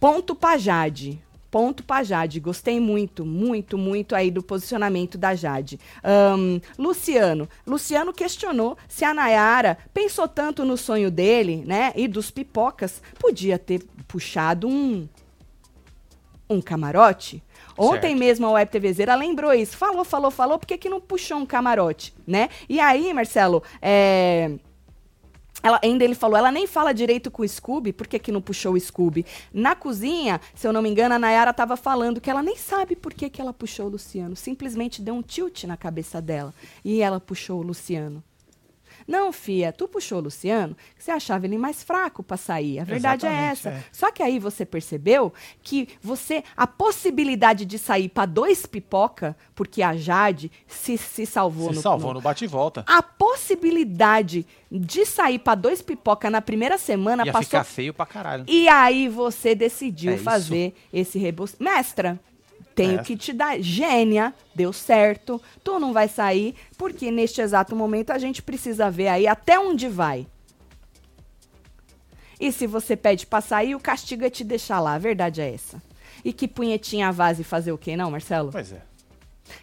ponto 0.00 0.34
pra 0.34 0.58
Jade. 0.58 1.22
Ponto 1.50 1.84
pra 1.84 2.02
Jade. 2.02 2.40
Gostei 2.40 2.80
muito, 2.80 3.24
muito, 3.24 3.78
muito 3.78 4.16
aí 4.16 4.28
do 4.28 4.42
posicionamento 4.42 5.16
da 5.16 5.36
Jade. 5.36 5.78
Ahn, 6.02 6.60
Luciano. 6.76 7.48
Luciano 7.64 8.12
questionou 8.12 8.76
se 8.88 9.04
a 9.04 9.14
Nayara 9.14 9.78
pensou 9.94 10.26
tanto 10.26 10.64
no 10.64 10.76
sonho 10.76 11.12
dele, 11.12 11.62
né? 11.64 11.92
E 11.94 12.08
dos 12.08 12.28
pipocas. 12.28 13.00
Podia 13.20 13.56
ter 13.56 13.84
puxado 14.08 14.66
um. 14.66 15.08
Um 16.50 16.60
camarote. 16.60 17.40
Ontem 17.76 18.10
Certo. 18.10 18.18
mesmo 18.18 18.46
a 18.46 18.52
Web 18.52 18.70
TVzeira 18.70 19.14
lembrou 19.14 19.52
isso. 19.52 19.76
Falou, 19.76 20.04
falou, 20.04 20.30
falou, 20.30 20.58
por 20.58 20.66
que, 20.66 20.78
que 20.78 20.88
não 20.88 21.00
puxou 21.00 21.38
um 21.38 21.46
camarote, 21.46 22.14
né? 22.26 22.48
E 22.68 22.80
aí, 22.80 23.12
Marcelo, 23.12 23.62
é. 23.80 24.52
Ela, 25.62 25.80
ainda 25.82 26.04
ele 26.04 26.14
falou, 26.14 26.36
ela 26.36 26.52
nem 26.52 26.66
fala 26.66 26.92
direito 26.92 27.30
com 27.30 27.42
o 27.42 27.48
Scooby, 27.48 27.90
por 27.90 28.06
que, 28.06 28.18
que 28.18 28.30
não 28.30 28.42
puxou 28.42 28.74
o 28.74 28.78
Scooby? 28.80 29.24
Na 29.50 29.74
cozinha, 29.74 30.38
se 30.54 30.66
eu 30.66 30.74
não 30.74 30.82
me 30.82 30.90
engano, 30.90 31.14
a 31.14 31.18
Nayara 31.18 31.52
estava 31.52 31.74
falando 31.74 32.20
que 32.20 32.28
ela 32.28 32.42
nem 32.42 32.54
sabe 32.54 32.94
por 32.94 33.14
que, 33.14 33.30
que 33.30 33.40
ela 33.40 33.50
puxou 33.50 33.86
o 33.86 33.88
Luciano. 33.88 34.36
Simplesmente 34.36 35.00
deu 35.00 35.14
um 35.14 35.22
tilt 35.22 35.64
na 35.64 35.74
cabeça 35.74 36.20
dela. 36.20 36.52
E 36.84 37.00
ela 37.00 37.18
puxou 37.18 37.60
o 37.60 37.62
Luciano. 37.62 38.22
Não, 39.06 39.32
Fia, 39.32 39.72
tu 39.72 39.86
puxou 39.86 40.18
o 40.18 40.22
Luciano, 40.22 40.76
que 40.96 41.04
você 41.04 41.10
achava 41.10 41.44
ele 41.46 41.58
mais 41.58 41.82
fraco 41.82 42.22
para 42.22 42.36
sair. 42.36 42.78
A 42.78 42.84
verdade 42.84 43.26
é 43.26 43.28
Exatamente, 43.28 43.52
essa. 43.52 43.68
é. 43.70 43.84
Só 43.92 44.10
que 44.10 44.22
aí 44.22 44.38
você 44.38 44.64
percebeu 44.64 45.32
que 45.62 45.88
você 46.02 46.42
a 46.56 46.66
possibilidade 46.66 47.64
de 47.66 47.78
sair 47.78 48.08
para 48.08 48.26
dois 48.26 48.64
pipoca, 48.66 49.36
porque 49.54 49.82
a 49.82 49.94
Jade 49.96 50.50
se, 50.66 50.96
se 50.96 51.26
salvou 51.26 51.68
Se 51.70 51.76
no, 51.76 51.82
salvou 51.82 52.08
no- 52.08 52.14
no 52.14 52.20
bate 52.22 52.44
e 52.44 52.48
volta. 52.48 52.82
a 52.86 53.02
possibilidade 53.02 54.46
de 54.70 55.04
sair 55.06 55.38
para 55.38 55.54
dois 55.54 55.80
pipoca 55.82 56.30
na 56.30 56.40
primeira 56.42 56.78
semana 56.78 57.24
Ia 57.24 57.32
passou. 57.32 57.44
ficar 57.46 57.64
feio 57.64 57.94
pra 57.94 58.06
caralho. 58.06 58.44
E 58.48 58.68
aí 58.68 59.08
você 59.08 59.54
decidiu 59.54 60.12
É 60.14 60.16
fazer 60.18 60.74
esse 60.92 61.18
reboço. 61.18 61.56
Mestra, 61.60 62.18
tenho 62.74 63.00
É. 63.00 63.02
que 63.02 63.16
te 63.16 63.32
dar. 63.32 63.60
Gênia, 63.60 64.34
deu 64.54 64.72
certo. 64.72 65.40
Tu 65.62 65.78
não 65.78 65.92
vai 65.92 66.08
sair, 66.08 66.54
porque 66.76 67.10
neste 67.10 67.40
exato 67.40 67.74
momento 67.76 68.10
a 68.10 68.18
gente 68.18 68.42
precisa 68.42 68.90
ver 68.90 69.08
aí 69.08 69.26
até 69.26 69.58
onde 69.58 69.88
vai. 69.88 70.26
E 72.40 72.50
se 72.50 72.66
você 72.66 72.96
pede 72.96 73.26
pra 73.26 73.40
sair, 73.40 73.74
o 73.74 73.80
castigo 73.80 74.24
é 74.24 74.30
te 74.30 74.42
deixar 74.44 74.80
lá. 74.80 74.94
A 74.94 74.98
verdade 74.98 75.40
é 75.40 75.54
essa. 75.54 75.82
E 76.24 76.32
que 76.32 76.48
punhetinha 76.48 77.08
a 77.08 77.12
vase 77.12 77.44
fazer 77.44 77.72
o 77.72 77.78
quê, 77.78 77.96
não, 77.96 78.10
Marcelo? 78.10 78.50
Pois 78.50 78.72
é. 78.72 78.82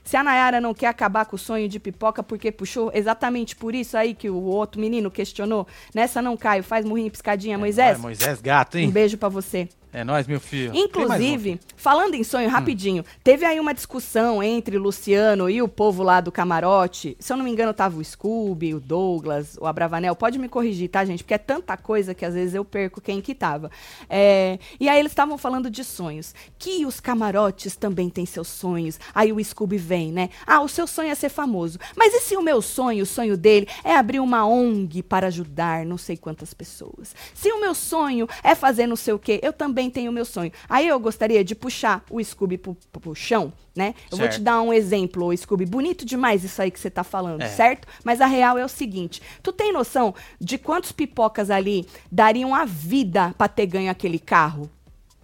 Se 0.03 0.15
a 0.15 0.23
Nayara 0.23 0.61
não 0.61 0.73
quer 0.75 0.87
acabar 0.87 1.25
com 1.25 1.35
o 1.35 1.39
sonho 1.39 1.67
de 1.67 1.79
pipoca 1.79 2.21
porque 2.21 2.51
puxou 2.51 2.91
exatamente 2.93 3.55
por 3.55 3.73
isso 3.73 3.97
aí 3.97 4.13
que 4.13 4.29
o 4.29 4.41
outro 4.43 4.79
menino 4.79 5.09
questionou, 5.09 5.67
nessa 5.93 6.21
não 6.21 6.37
caio, 6.37 6.63
faz 6.63 6.85
murrinho 6.85 7.09
piscadinha, 7.09 7.57
Moisés. 7.57 7.93
Vai, 7.93 8.01
Moisés 8.01 8.39
gato, 8.39 8.77
Um 8.77 8.81
hein? 8.81 8.91
beijo 8.91 9.17
pra 9.17 9.27
você. 9.27 9.67
É 9.93 10.03
nóis, 10.03 10.25
meu 10.25 10.39
filho. 10.39 10.71
Inclusive, 10.73 11.59
falando 11.75 12.15
em 12.15 12.23
sonho, 12.23 12.49
rapidinho, 12.49 13.03
teve 13.23 13.45
aí 13.45 13.59
uma 13.59 13.73
discussão 13.73 14.41
entre 14.41 14.77
Luciano 14.77 15.49
e 15.49 15.61
o 15.61 15.67
povo 15.67 16.01
lá 16.01 16.21
do 16.21 16.31
camarote. 16.31 17.17
Se 17.19 17.33
eu 17.33 17.37
não 17.37 17.43
me 17.43 17.51
engano, 17.51 17.73
tava 17.73 17.99
o 17.99 18.03
Scooby, 18.03 18.73
o 18.73 18.79
Douglas, 18.79 19.57
o 19.59 19.65
Abravanel. 19.65 20.15
Pode 20.15 20.39
me 20.39 20.47
corrigir, 20.47 20.89
tá, 20.89 21.03
gente? 21.03 21.23
Porque 21.23 21.33
é 21.33 21.37
tanta 21.37 21.75
coisa 21.75 22.13
que 22.13 22.23
às 22.23 22.33
vezes 22.33 22.55
eu 22.55 22.63
perco 22.63 23.01
quem 23.01 23.19
que 23.19 23.35
tava. 23.35 23.69
É, 24.09 24.59
e 24.79 24.87
aí 24.87 24.97
eles 24.97 25.11
estavam 25.11 25.37
falando 25.37 25.69
de 25.69 25.83
sonhos. 25.83 26.33
Que 26.57 26.85
os 26.85 27.01
camarotes 27.01 27.75
também 27.75 28.09
têm 28.09 28.25
seus 28.25 28.47
sonhos. 28.47 28.99
Aí 29.13 29.33
o 29.33 29.43
Scooby 29.43 29.77
vem, 29.77 30.11
né? 30.11 30.29
Ah, 30.47 30.61
o 30.61 30.69
seu 30.69 30.87
sonho 30.87 31.09
é 31.09 31.15
ser 31.15 31.29
famoso. 31.29 31.77
Mas 31.97 32.13
e 32.13 32.21
se 32.21 32.37
o 32.37 32.41
meu 32.41 32.61
sonho, 32.61 33.03
o 33.03 33.05
sonho 33.07 33.35
dele, 33.35 33.67
é 33.83 33.95
abrir 33.95 34.21
uma 34.21 34.47
ONG 34.47 35.03
para 35.03 35.27
ajudar 35.27 35.85
não 35.85 35.97
sei 35.97 36.15
quantas 36.15 36.53
pessoas? 36.53 37.13
Se 37.33 37.51
o 37.51 37.59
meu 37.59 37.75
sonho 37.75 38.27
é 38.43 38.55
fazer 38.55 38.87
não 38.87 38.95
sei 38.95 39.13
o 39.13 39.19
quê, 39.19 39.39
eu 39.43 39.51
também 39.51 39.80
tenho 39.89 40.11
o 40.11 40.13
meu 40.13 40.25
sonho. 40.25 40.51
Aí 40.69 40.87
eu 40.87 40.99
gostaria 40.99 41.43
de 41.43 41.55
puxar 41.55 42.03
o 42.09 42.23
Scooby 42.23 42.57
pro, 42.57 42.75
pro 42.91 43.15
chão, 43.15 43.51
né? 43.75 43.95
Eu 44.11 44.17
vou 44.17 44.27
te 44.27 44.33
Certo. 44.33 44.43
dar 44.43 44.61
um 44.61 44.71
exemplo, 44.73 45.35
Scooby. 45.35 45.65
Bonito 45.65 46.05
demais 46.05 46.43
isso 46.43 46.61
aí 46.61 46.69
que 46.69 46.79
você 46.79 46.89
tá 46.89 47.03
falando, 47.03 47.41
É. 47.41 47.47
certo? 47.47 47.87
Mas 48.03 48.21
a 48.21 48.25
real 48.25 48.57
é 48.57 48.65
o 48.65 48.69
seguinte: 48.69 49.21
tu 49.41 49.51
tem 49.51 49.71
noção 49.73 50.13
de 50.39 50.57
quantos 50.57 50.91
pipocas 50.91 51.49
ali 51.49 51.87
dariam 52.11 52.53
a 52.53 52.65
vida 52.65 53.33
pra 53.37 53.47
ter 53.47 53.65
ganho 53.65 53.89
aquele 53.89 54.19
carro 54.19 54.69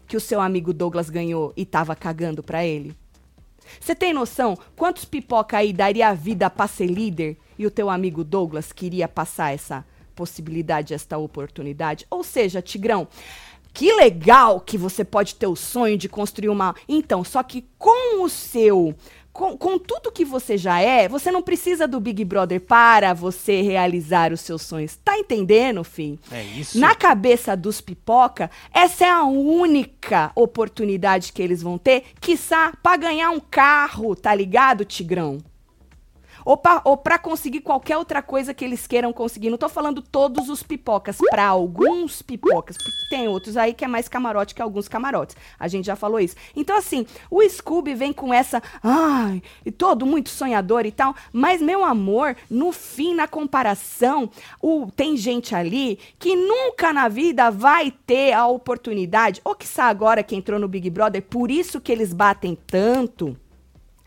que 0.08 0.16
o 0.18 0.22
seu 0.22 0.40
amigo 0.40 0.74
Douglas 0.74 1.10
ganhou 1.10 1.54
e 1.56 1.66
tava 1.66 1.96
cagando 1.96 2.42
pra 2.42 2.66
ele? 2.66 2.96
Você 3.82 3.94
tem 3.94 4.14
noção 4.14 4.58
quantos 4.78 5.04
pipoca 5.04 5.58
aí 5.58 5.74
daria 5.74 6.08
a 6.08 6.14
vida 6.14 6.50
pra 6.50 6.68
ser 6.68 6.86
líder 6.88 7.38
e 7.60 7.66
o 7.66 7.72
teu 7.72 7.90
amigo 7.90 8.24
Douglas 8.24 8.72
queria 8.72 9.10
passar 9.10 9.54
essa 9.54 9.86
possibilidade, 10.16 10.94
esta 10.94 11.18
oportunidade? 11.18 12.08
Ou 12.10 12.24
seja, 12.24 12.62
Tigrão, 12.62 13.10
que 13.78 13.94
legal 13.94 14.60
que 14.60 14.76
você 14.76 15.06
pode 15.06 15.36
ter 15.36 15.46
o 15.46 15.56
sonho 15.56 16.00
de 16.00 16.10
construir 16.10 16.50
uma. 16.50 16.74
Então, 16.90 17.24
só 17.24 17.44
que 17.44 17.64
com 17.78 18.24
o 18.24 18.28
seu. 18.28 18.96
Com, 19.32 19.56
com 19.56 19.78
tudo 19.78 20.12
que 20.12 20.26
você 20.26 20.58
já 20.58 20.82
é, 20.82 21.08
você 21.08 21.30
não 21.30 21.44
precisa 21.44 21.88
do 21.88 22.00
Big 22.00 22.26
Brother 22.26 22.60
para 22.60 23.14
você 23.14 23.62
realizar 23.62 24.34
os 24.34 24.42
seus 24.42 24.64
sonhos. 24.64 24.96
Tá 24.96 25.16
entendendo, 25.16 25.84
filho? 25.84 26.18
É 26.32 26.42
isso. 26.42 26.80
Na 26.80 26.96
cabeça 26.96 27.56
dos 27.56 27.80
pipoca, 27.80 28.50
essa 28.74 29.06
é 29.06 29.10
a 29.12 29.26
única 29.26 30.32
oportunidade 30.34 31.32
que 31.32 31.44
eles 31.44 31.62
vão 31.62 31.78
ter, 31.78 32.06
quiçá, 32.20 32.74
pra 32.82 32.98
ganhar 32.98 33.30
um 33.30 33.40
carro, 33.40 34.16
tá 34.16 34.34
ligado, 34.34 34.86
Tigrão? 34.86 35.38
Ou 36.86 36.96
pra 36.96 37.20
conseguir 37.20 37.60
qualquer 37.60 37.98
outra 37.98 38.22
coisa 38.22 38.54
que 38.54 38.64
eles 38.64 38.88
queiram 38.88 39.12
conseguir. 39.12 39.50
Não 39.50 39.58
tô 39.58 39.68
falando 39.68 40.02
todos 40.02 40.48
os 40.48 40.64
pipocas, 40.64 41.18
pra 41.30 41.46
alguns 41.46 42.22
pipocas. 42.22 42.78
Porque 42.78 43.10
tem 43.10 43.28
outros 43.28 43.58
aí 43.58 43.74
que 43.74 43.84
é 43.84 43.88
mais 43.88 44.08
camarote 44.08 44.56
que 44.56 44.62
alguns 44.62 44.88
camarotes. 44.88 45.36
A 45.60 45.68
gente 45.68 45.86
já 45.86 45.98
falou 45.98 46.22
isso. 46.22 46.38
Então, 46.56 46.78
assim, 46.78 47.06
o 47.30 47.42
Scooby 47.44 47.94
vem 47.94 48.14
com 48.14 48.34
essa. 48.34 48.64
Ai, 48.82 49.44
e 49.66 49.72
todo 49.72 50.06
muito 50.06 50.30
sonhador 50.30 50.86
e 50.86 50.92
tal. 50.92 51.14
Mas, 51.34 51.62
meu 51.62 51.84
amor, 51.84 52.38
no 52.50 52.72
fim, 52.72 53.14
na 53.14 53.28
comparação, 53.28 54.30
o, 54.62 54.88
tem 54.96 55.18
gente 55.18 55.54
ali 55.54 56.00
que 56.18 56.34
nunca 56.34 56.94
na 56.94 57.10
vida 57.10 57.52
vai 57.52 57.92
ter 57.92 58.32
a 58.32 58.48
oportunidade. 58.48 59.42
Ou 59.44 59.54
que 59.54 59.68
agora 59.82 60.24
que 60.24 60.34
entrou 60.34 60.58
no 60.58 60.70
Big 60.70 60.90
Brother, 60.90 61.22
por 61.22 61.52
isso 61.52 61.82
que 61.82 61.92
eles 61.92 62.14
batem 62.14 62.58
tanto 62.68 63.38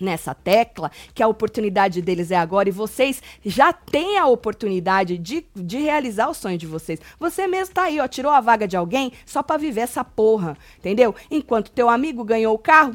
nessa 0.01 0.35
tecla, 0.35 0.91
que 1.15 1.23
a 1.23 1.29
oportunidade 1.29 2.03
deles 2.03 2.31
é 2.31 2.37
agora 2.37 2.69
e 2.69 2.73
vocês 2.73 3.23
já 3.45 3.73
têm 3.73 4.19
a 4.19 4.27
oportunidade 4.27 5.19
de, 5.19 5.45
de 5.55 5.79
realizar 5.79 6.29
o 6.29 6.35
sonho 6.35 6.59
de 6.59 6.67
vocês. 6.67 7.01
Você 7.19 7.47
mesmo 7.47 7.75
tá 7.75 7.85
aí, 7.85 8.01
ó, 8.01 8.09
tirou 8.09 8.33
a 8.33 8.41
vaga 8.41 8.67
de 8.67 8.77
alguém 8.77 9.13
só 9.27 9.43
pra 9.43 9.57
viver 9.57 9.83
essa 9.83 10.05
porra, 10.05 10.57
entendeu? 10.79 11.15
Enquanto 11.31 11.71
teu 11.71 11.89
amigo 11.89 12.25
ganhou 12.25 12.55
o 12.55 12.59
carro, 12.59 12.95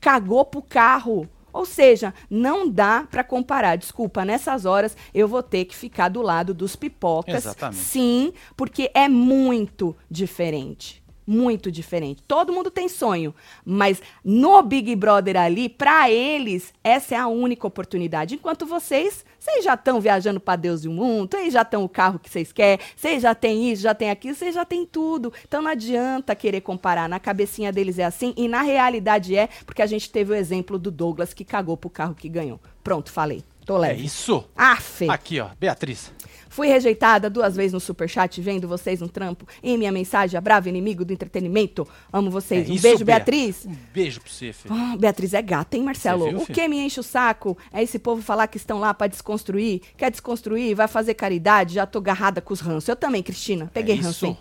cagou 0.00 0.44
pro 0.44 0.62
carro. 0.62 1.28
Ou 1.52 1.64
seja, 1.64 2.12
não 2.28 2.68
dá 2.68 3.06
pra 3.10 3.24
comparar. 3.24 3.76
Desculpa, 3.76 4.26
nessas 4.26 4.66
horas 4.66 4.94
eu 5.14 5.26
vou 5.26 5.42
ter 5.42 5.64
que 5.64 5.74
ficar 5.74 6.10
do 6.10 6.20
lado 6.20 6.52
dos 6.52 6.76
pipocas. 6.76 7.46
Exatamente. 7.46 7.82
Sim, 7.82 8.32
porque 8.54 8.90
é 8.92 9.08
muito 9.08 9.96
diferente. 10.10 11.02
Muito 11.26 11.72
diferente. 11.72 12.22
Todo 12.22 12.52
mundo 12.52 12.70
tem 12.70 12.88
sonho, 12.88 13.34
mas 13.64 14.00
no 14.24 14.62
Big 14.62 14.94
Brother 14.94 15.36
ali, 15.36 15.68
pra 15.68 16.08
eles, 16.08 16.72
essa 16.84 17.16
é 17.16 17.18
a 17.18 17.26
única 17.26 17.66
oportunidade. 17.66 18.36
Enquanto 18.36 18.64
vocês, 18.64 19.24
vocês 19.38 19.64
já 19.64 19.74
estão 19.74 20.00
viajando 20.00 20.38
pra 20.38 20.54
Deus 20.54 20.84
e 20.84 20.88
o 20.88 20.92
mundo, 20.92 21.30
vocês 21.36 21.52
já 21.52 21.62
estão 21.62 21.82
o 21.82 21.88
carro 21.88 22.18
que 22.20 22.30
vocês 22.30 22.52
querem, 22.52 22.84
vocês 22.96 23.22
já 23.22 23.34
têm 23.34 23.72
isso, 23.72 23.82
já 23.82 23.92
tem 23.94 24.10
aquilo, 24.10 24.36
vocês 24.36 24.54
já 24.54 24.64
têm 24.64 24.86
tudo. 24.86 25.32
Então 25.48 25.60
não 25.60 25.70
adianta 25.70 26.34
querer 26.36 26.60
comparar. 26.60 27.08
Na 27.08 27.18
cabecinha 27.18 27.72
deles 27.72 27.98
é 27.98 28.04
assim 28.04 28.32
e 28.36 28.46
na 28.46 28.62
realidade 28.62 29.36
é 29.36 29.48
porque 29.64 29.82
a 29.82 29.86
gente 29.86 30.08
teve 30.10 30.32
o 30.32 30.34
exemplo 30.34 30.78
do 30.78 30.90
Douglas 30.92 31.34
que 31.34 31.44
cagou 31.44 31.76
pro 31.76 31.90
carro 31.90 32.14
que 32.14 32.28
ganhou. 32.28 32.60
Pronto, 32.84 33.10
falei. 33.10 33.42
Tô 33.64 33.76
É 33.78 33.88
leve. 33.88 34.04
isso. 34.04 34.44
Afe. 34.56 35.10
Aqui, 35.10 35.40
ó, 35.40 35.48
Beatriz. 35.58 36.12
Fui 36.56 36.68
rejeitada 36.68 37.28
duas 37.28 37.54
vezes 37.54 37.74
no 37.74 37.80
superchat 37.80 38.40
vendo 38.40 38.66
vocês 38.66 39.02
no 39.02 39.10
trampo. 39.10 39.46
E 39.62 39.76
minha 39.76 39.92
mensagem, 39.92 40.38
a 40.38 40.40
brava 40.40 40.70
inimigo 40.70 41.04
do 41.04 41.12
entretenimento. 41.12 41.86
Amo 42.10 42.30
vocês. 42.30 42.66
É 42.66 42.72
um 42.72 42.74
isso, 42.74 42.82
beijo, 42.82 43.04
Bea. 43.04 43.16
Beatriz. 43.16 43.66
Um 43.66 43.76
beijo 43.92 44.22
pra 44.22 44.30
você, 44.32 44.54
filho. 44.54 44.74
Ah, 44.74 44.96
Beatriz 44.98 45.34
é 45.34 45.42
gata, 45.42 45.76
hein, 45.76 45.82
Marcelo? 45.82 46.30
Viu, 46.30 46.38
o 46.38 46.46
que 46.46 46.66
me 46.66 46.78
enche 46.78 46.98
o 46.98 47.02
saco 47.02 47.58
é 47.70 47.82
esse 47.82 47.98
povo 47.98 48.22
falar 48.22 48.46
que 48.46 48.56
estão 48.56 48.80
lá 48.80 48.94
pra 48.94 49.06
desconstruir. 49.06 49.82
Quer 49.98 50.10
desconstruir, 50.10 50.74
vai 50.74 50.88
fazer 50.88 51.12
caridade, 51.12 51.74
já 51.74 51.84
tô 51.84 52.00
garrada 52.00 52.40
com 52.40 52.54
os 52.54 52.60
ranços. 52.60 52.88
Eu 52.88 52.96
também, 52.96 53.22
Cristina. 53.22 53.70
Peguei 53.74 53.98
É 53.98 54.00
ranço, 54.00 54.24
hein? 54.24 54.38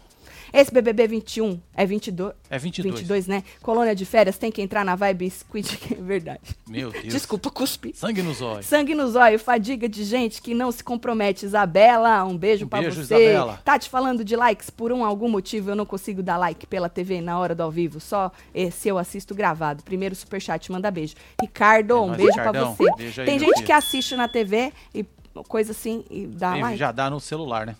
Esse 0.57 0.71
BBB 0.71 1.07
21 1.07 1.59
é 1.75 1.85
22. 1.85 2.33
É 2.49 2.57
22. 2.57 2.95
22, 2.95 3.27
né? 3.27 3.43
Colônia 3.61 3.93
de 3.93 4.05
férias 4.05 4.37
tem 4.37 4.49
que 4.51 4.61
entrar 4.61 4.85
na 4.85 4.95
vibe 4.95 5.29
Squid. 5.29 5.77
É 5.91 6.01
verdade. 6.01 6.39
Meu 6.67 6.91
Deus. 6.91 7.05
Desculpa, 7.05 7.49
cuspi. 7.51 7.91
Sangue 7.95 8.21
nos 8.21 8.41
olhos. 8.41 8.65
Sangue 8.65 8.95
nos 8.95 9.15
olhos, 9.15 9.41
fadiga 9.41 9.89
de 9.89 10.03
gente 10.03 10.41
que 10.41 10.53
não 10.53 10.71
se 10.71 10.83
compromete. 10.83 11.45
Isabela, 11.45 12.23
um 12.23 12.37
beijo 12.37 12.65
Um 12.65 12.69
pra 12.69 12.79
beijo, 12.81 13.03
você. 13.03 13.15
Isabela. 13.15 13.59
Tá 13.65 13.77
te 13.77 13.89
falando 13.89 14.23
de 14.23 14.35
likes, 14.35 14.69
por 14.69 14.91
um 14.91 15.03
algum 15.03 15.27
motivo 15.29 15.71
eu 15.71 15.75
não 15.75 15.85
consigo 15.85 16.23
dar 16.23 16.37
like 16.37 16.65
pela 16.67 16.87
TV 16.87 17.19
na 17.21 17.37
hora 17.37 17.53
do 17.53 17.61
ao 17.63 17.71
vivo, 17.71 17.99
só 17.99 18.31
eh, 18.53 18.69
se 18.71 18.87
eu 18.87 18.97
assisto 18.97 19.35
gravado. 19.35 19.83
Primeiro 19.83 20.15
superchat, 20.15 20.71
manda 20.71 20.89
beijo. 20.89 21.15
Ricardo, 21.41 22.01
um 22.01 22.07
nóis, 22.07 22.17
beijo 22.17 22.31
Ricardão. 22.31 22.75
pra 22.75 22.85
você. 22.85 22.95
Beijo 22.97 23.21
aí, 23.21 23.25
Tem 23.27 23.39
gente 23.39 23.53
filho. 23.55 23.65
que 23.65 23.71
assiste 23.71 24.15
na 24.15 24.27
TV 24.29 24.71
e 24.93 25.05
coisa 25.49 25.71
assim 25.71 26.03
e 26.09 26.25
dá 26.27 26.57
E 26.57 26.61
like. 26.61 26.77
já 26.77 26.91
dá 26.93 27.09
no 27.09 27.19
celular, 27.19 27.65
né? 27.65 27.75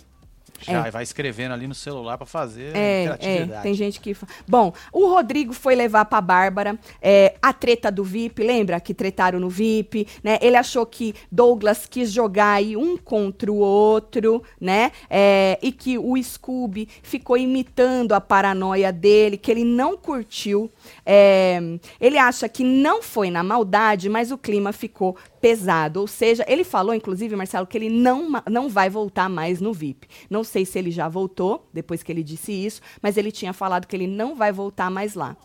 Já 0.61 0.87
É. 0.87 0.91
vai 0.91 1.03
escrevendo 1.03 1.51
ali 1.53 1.67
no 1.67 1.75
celular 1.75 2.17
pra 2.17 2.25
fazer 2.25 2.75
É, 2.75 3.17
é, 3.19 3.45
tem 3.61 3.73
gente 3.73 3.99
que. 3.99 4.15
Bom, 4.47 4.73
o 4.91 5.07
Rodrigo 5.07 5.53
foi 5.53 5.75
levar 5.75 6.05
pra 6.05 6.21
Bárbara 6.21 6.79
é, 7.01 7.35
a 7.41 7.51
treta 7.53 7.91
do 7.91 8.03
VIP, 8.03 8.43
lembra 8.43 8.79
que 8.79 8.93
tretaram 8.93 9.39
no 9.39 9.49
VIP, 9.49 10.07
né? 10.23 10.39
Ele 10.41 10.55
achou 10.55 10.85
que 10.85 11.13
Douglas 11.31 11.85
quis 11.85 12.11
jogar 12.11 12.53
aí 12.53 12.75
um 12.77 12.97
contra 12.97 13.51
o 13.51 13.57
outro, 13.57 14.41
né? 14.59 14.91
É, 15.09 15.59
e 15.61 15.71
que 15.71 15.97
o 15.97 16.15
Scooby 16.21 16.87
ficou 17.03 17.37
imitando 17.37 18.13
a 18.13 18.21
paranoia 18.21 18.91
dele, 18.91 19.37
que 19.37 19.51
ele 19.51 19.63
não 19.65 19.97
curtiu. 19.97 20.71
É, 21.05 21.59
ele 21.99 22.17
acha 22.17 22.49
que 22.49 22.63
não 22.63 23.01
foi 23.01 23.29
na 23.29 23.43
maldade, 23.43 24.09
mas 24.09 24.31
o 24.31 24.37
clima 24.37 24.71
ficou 24.73 25.15
pesado. 25.39 26.01
Ou 26.01 26.07
seja, 26.07 26.43
ele 26.47 26.63
falou, 26.63 26.95
inclusive, 26.95 27.35
Marcelo, 27.35 27.67
que 27.67 27.77
ele 27.77 27.89
não, 27.89 28.29
não 28.49 28.67
vai 28.67 28.89
voltar 28.89 29.29
mais 29.29 29.61
no 29.61 29.71
VIP. 29.71 30.07
Não 30.29 30.43
sei 30.43 30.65
se 30.65 30.79
ele 30.79 30.91
já 30.91 31.07
voltou, 31.07 31.69
depois 31.71 32.01
que 32.01 32.11
ele 32.11 32.23
disse 32.23 32.51
isso, 32.51 32.81
mas 33.01 33.17
ele 33.17 33.31
tinha 33.31 33.53
falado 33.53 33.85
que 33.85 33.95
ele 33.95 34.07
não 34.07 34.35
vai 34.35 34.51
voltar 34.51 34.89
mais 34.89 35.13
lá. 35.13 35.37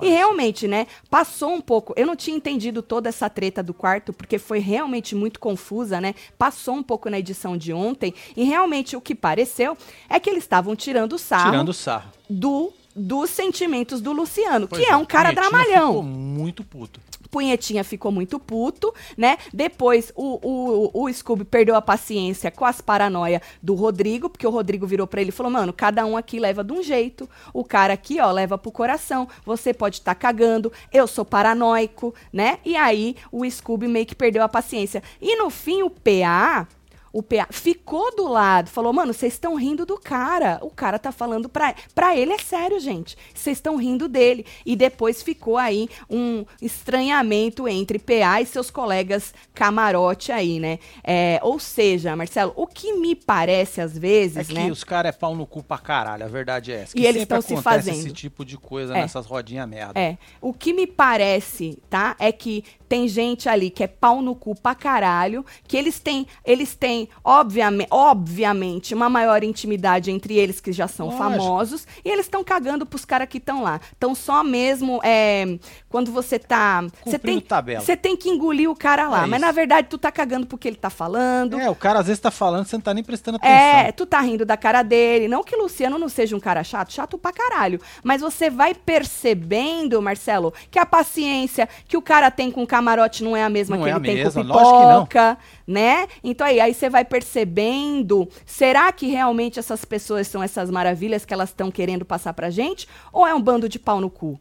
E 0.00 0.08
realmente, 0.08 0.68
né, 0.68 0.86
passou 1.10 1.52
um 1.52 1.60
pouco. 1.60 1.92
Eu 1.96 2.06
não 2.06 2.16
tinha 2.16 2.36
entendido 2.36 2.80
toda 2.80 3.08
essa 3.08 3.28
treta 3.28 3.62
do 3.62 3.74
quarto, 3.74 4.12
porque 4.12 4.38
foi 4.38 4.58
realmente 4.58 5.14
muito 5.14 5.40
confusa, 5.40 6.00
né? 6.00 6.14
Passou 6.38 6.76
um 6.76 6.82
pouco 6.82 7.10
na 7.10 7.18
edição 7.18 7.56
de 7.56 7.72
ontem. 7.72 8.14
E 8.36 8.44
realmente 8.44 8.96
o 8.96 9.00
que 9.00 9.14
pareceu 9.14 9.76
é 10.08 10.20
que 10.20 10.30
eles 10.30 10.44
estavam 10.44 10.76
tirando 10.76 11.18
sarro 11.18 11.50
Tirando 11.50 11.68
o 11.70 11.74
sarro. 11.74 12.10
do, 12.28 12.72
dos 12.94 13.30
sentimentos 13.30 14.00
do 14.00 14.12
Luciano, 14.12 14.68
Pois 14.68 14.82
que 14.82 14.90
é 14.90 14.96
um 14.96 15.04
cara 15.04 15.32
dramalhão. 15.32 15.88
Ficou 15.88 16.02
muito 16.02 16.64
puto. 16.64 17.00
Punhetinha 17.30 17.82
ficou 17.82 18.12
muito 18.12 18.38
puto, 18.38 18.94
né? 19.16 19.38
Depois 19.52 20.12
o, 20.14 20.38
o, 20.40 21.02
o 21.04 21.12
Scooby 21.12 21.44
perdeu 21.44 21.74
a 21.74 21.82
paciência 21.82 22.48
com 22.48 22.64
as 22.64 22.80
paranoia 22.80 23.42
do 23.60 23.74
Rodrigo, 23.74 24.30
porque 24.30 24.46
o 24.46 24.50
Rodrigo 24.50 24.86
virou 24.86 25.04
pra 25.04 25.20
ele 25.20 25.30
e 25.30 25.32
falou: 25.32 25.50
Mano, 25.50 25.72
cada 25.72 26.06
um 26.06 26.16
aqui 26.16 26.38
leva 26.38 26.62
de 26.62 26.72
um 26.72 26.80
jeito. 26.80 27.28
O 27.52 27.64
cara 27.64 27.92
aqui, 27.94 28.20
ó, 28.20 28.30
leva 28.30 28.56
pro 28.56 28.70
coração. 28.70 29.28
Você 29.44 29.74
pode 29.74 29.96
estar 29.96 30.14
cagando, 30.14 30.72
eu 30.92 31.08
sou 31.08 31.24
paranoico, 31.24 32.14
né? 32.32 32.58
E 32.64 32.76
aí 32.76 33.16
o 33.32 33.48
Scooby 33.50 33.88
meio 33.88 34.06
que 34.06 34.14
perdeu 34.14 34.44
a 34.44 34.48
paciência. 34.48 35.02
E 35.20 35.36
no 35.36 35.50
fim, 35.50 35.82
o 35.82 35.90
PA. 35.90 36.68
O 37.16 37.22
PA 37.22 37.46
ficou 37.50 38.14
do 38.16 38.26
lado, 38.26 38.68
falou, 38.68 38.92
mano, 38.92 39.14
vocês 39.14 39.34
estão 39.34 39.54
rindo 39.54 39.86
do 39.86 39.96
cara. 39.96 40.58
O 40.62 40.68
cara 40.70 40.98
tá 40.98 41.12
falando 41.12 41.48
pra, 41.48 41.72
pra 41.94 42.16
ele, 42.16 42.32
é 42.32 42.38
sério, 42.38 42.80
gente. 42.80 43.16
Vocês 43.32 43.56
estão 43.58 43.76
rindo 43.76 44.08
dele. 44.08 44.44
E 44.66 44.74
depois 44.74 45.22
ficou 45.22 45.56
aí 45.56 45.88
um 46.10 46.44
estranhamento 46.60 47.68
entre 47.68 47.98
PA 47.98 48.40
e 48.40 48.46
seus 48.46 48.70
colegas 48.70 49.32
camarote 49.54 50.32
aí, 50.32 50.58
né? 50.58 50.78
É, 51.04 51.38
ou 51.42 51.58
seja, 51.60 52.16
Marcelo, 52.16 52.52
o 52.56 52.66
que 52.66 52.92
me 52.94 53.14
parece 53.14 53.80
às 53.80 53.96
vezes, 53.96 54.36
É 54.36 54.44
que 54.44 54.54
né? 54.54 54.70
os 54.70 54.82
caras 54.82 55.10
é 55.14 55.18
pau 55.18 55.36
no 55.36 55.46
cu 55.46 55.62
pra 55.62 55.78
caralho, 55.78 56.24
a 56.24 56.28
verdade 56.28 56.72
é 56.72 56.82
essa. 56.82 56.96
E 56.96 57.00
Que 57.00 57.06
eles 57.06 57.22
sempre 57.22 57.28
tão 57.28 57.42
se 57.42 57.56
fazendo. 57.62 57.94
esse 57.98 58.10
tipo 58.12 58.44
de 58.44 58.58
coisa 58.58 58.92
É. 58.96 59.02
nessas 59.02 59.26
rodinhas 59.26 59.68
merda. 59.68 59.98
É. 60.00 60.18
O 60.40 60.52
que 60.52 60.72
me 60.72 60.86
parece, 60.86 61.78
tá? 61.88 62.16
É 62.18 62.32
que 62.32 62.64
tem 62.88 63.08
gente 63.08 63.48
ali 63.48 63.70
que 63.70 63.82
é 63.82 63.86
pau 63.88 64.20
no 64.22 64.34
cu 64.34 64.54
pra 64.54 64.74
caralho, 64.74 65.44
que 65.66 65.76
eles 65.76 65.98
têm, 65.98 66.26
eles 66.44 66.74
têm, 66.74 67.03
obviamente, 67.22 67.88
obviamente, 67.90 68.94
uma 68.94 69.08
maior 69.08 69.42
intimidade 69.44 70.10
entre 70.10 70.36
eles 70.36 70.60
que 70.60 70.72
já 70.72 70.88
são 70.88 71.06
Lógico. 71.06 71.22
famosos, 71.22 71.86
e 72.04 72.08
eles 72.10 72.26
estão 72.26 72.42
cagando 72.42 72.86
pros 72.86 73.04
caras 73.04 73.28
que 73.28 73.38
estão 73.38 73.62
lá. 73.62 73.80
Então 73.96 74.14
só 74.14 74.42
mesmo 74.42 75.00
é, 75.02 75.58
quando 75.88 76.10
você 76.10 76.38
tá, 76.38 76.84
você 77.04 77.18
tem, 77.18 77.44
você 77.78 77.96
tem 77.96 78.16
que 78.16 78.28
engolir 78.28 78.70
o 78.70 78.76
cara 78.76 79.08
lá, 79.08 79.24
É 79.24 79.26
mas 79.26 79.40
na 79.40 79.52
verdade 79.52 79.88
tu 79.88 79.98
tá 79.98 80.10
cagando 80.10 80.46
porque 80.46 80.68
ele 80.68 80.76
tá 80.76 80.90
falando. 80.90 81.58
É, 81.58 81.70
o 81.70 81.74
cara 81.74 82.00
às 82.00 82.06
vezes 82.06 82.20
tá 82.20 82.30
falando, 82.30 82.66
você 82.66 82.76
não 82.76 82.82
tá 82.82 82.94
nem 82.94 83.04
prestando 83.04 83.36
atenção. 83.36 83.54
É, 83.54 83.92
tu 83.92 84.06
tá 84.06 84.20
rindo 84.20 84.44
da 84.44 84.56
cara 84.56 84.82
dele. 84.82 85.28
Não 85.28 85.42
que 85.42 85.56
Luciano 85.56 85.98
não 85.98 86.08
seja 86.08 86.36
um 86.36 86.40
cara 86.40 86.62
chato, 86.64 86.92
chato 86.92 87.18
pra 87.18 87.32
caralho. 87.32 87.80
Mas 88.02 88.20
você 88.20 88.50
vai 88.50 88.74
percebendo, 88.74 90.00
Marcelo, 90.00 90.52
que 90.70 90.78
a 90.78 90.86
paciência 90.86 91.68
que 91.86 91.96
o 91.96 92.02
cara 92.02 92.30
tem 92.30 92.50
com 92.50 92.62
o 92.62 92.66
camarote 92.66 93.22
não 93.22 93.36
é 93.36 93.44
a 93.44 93.50
mesma 93.50 93.76
Não 93.76 93.84
que 93.84 93.90
é 93.90 93.92
ele 93.92 93.98
a 93.98 94.02
tem 94.02 94.14
mesma, 94.24 94.42
com 94.42 94.48
lógico 94.48 94.80
que 94.80 94.86
não. 94.86 95.38
Né? 95.66 96.06
Então 96.22 96.46
aí, 96.46 96.60
aí 96.60 96.74
você 96.74 96.90
vai 96.90 97.04
percebendo, 97.04 98.28
será 98.44 98.92
que 98.92 99.06
realmente 99.06 99.58
essas 99.58 99.84
pessoas 99.84 100.26
são 100.28 100.42
essas 100.42 100.70
maravilhas 100.70 101.24
que 101.24 101.32
elas 101.32 101.50
estão 101.50 101.70
querendo 101.70 102.04
passar 102.04 102.32
pra 102.32 102.50
gente? 102.50 102.88
Ou 103.12 103.26
é 103.26 103.34
um 103.34 103.40
bando 103.40 103.68
de 103.68 103.78
pau 103.78 104.00
no 104.00 104.10
cu? 104.10 104.38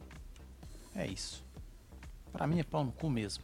É 0.95 1.07
isso. 1.07 1.43
Pra 2.31 2.47
mim 2.47 2.59
é 2.59 2.63
pau 2.63 2.83
no 2.83 2.91
cu 2.91 3.09
mesmo. 3.09 3.43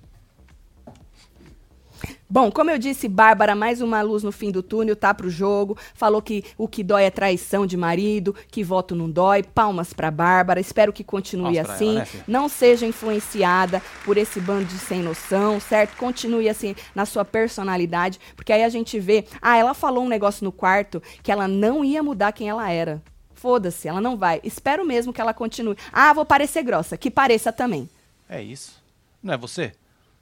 Bom, 2.30 2.52
como 2.52 2.70
eu 2.70 2.78
disse, 2.78 3.08
Bárbara, 3.08 3.56
mais 3.56 3.82
uma 3.82 4.02
luz 4.02 4.22
no 4.24 4.32
fim 4.32 4.52
do 4.52 4.62
túnel, 4.62 4.96
tá 4.96 5.14
pro 5.14 5.30
jogo. 5.30 5.78
Falou 5.94 6.22
que 6.22 6.44
o 6.58 6.68
que 6.68 6.84
dói 6.84 7.04
é 7.04 7.10
traição 7.10 7.66
de 7.66 7.76
marido, 7.76 8.36
que 8.50 8.64
voto 8.64 8.96
não 8.96 9.10
dói. 9.10 9.44
Palmas 9.44 9.94
pra 9.94 10.12
Bárbara. 10.12 10.60
Espero 10.60 10.94
que 10.94 11.04
continue 11.04 11.56
Palmas 11.56 11.70
assim. 11.72 11.96
ela, 11.98 12.00
né, 12.00 12.08
não 12.28 12.48
seja 12.48 12.86
influenciada 12.86 13.82
por 14.06 14.18
esse 14.18 14.40
bando 14.40 14.66
de 14.66 14.78
sem 14.78 15.02
noção, 15.02 15.60
certo? 15.60 15.98
Continue 15.98 16.50
assim 16.50 16.76
na 16.94 17.06
sua 17.06 17.26
personalidade, 17.26 18.20
porque 18.36 18.54
aí 18.54 18.64
a 18.64 18.70
gente 18.70 19.00
vê. 19.00 19.26
Ah, 19.42 19.58
ela 19.58 19.74
falou 19.74 20.04
um 20.04 20.10
negócio 20.10 20.44
no 20.44 20.52
quarto 20.52 21.02
que 21.24 21.32
ela 21.32 21.48
não 21.48 21.84
ia 21.84 22.04
mudar 22.04 22.32
quem 22.32 22.50
ela 22.50 22.70
era. 22.70 23.02
Foda-se, 23.34 23.88
ela 23.88 24.02
não 24.02 24.18
vai. 24.18 24.42
Espero 24.44 24.86
mesmo 24.86 25.14
que 25.14 25.22
ela 25.22 25.34
continue. 25.34 25.78
Ah, 25.94 26.12
vou 26.12 26.26
parecer 26.26 26.62
grossa. 26.62 26.98
Que 26.98 27.10
pareça 27.10 27.54
também. 27.54 27.90
É 28.30 28.42
isso. 28.42 28.78
Não 29.24 29.34
é 29.34 29.38
você? 29.38 29.74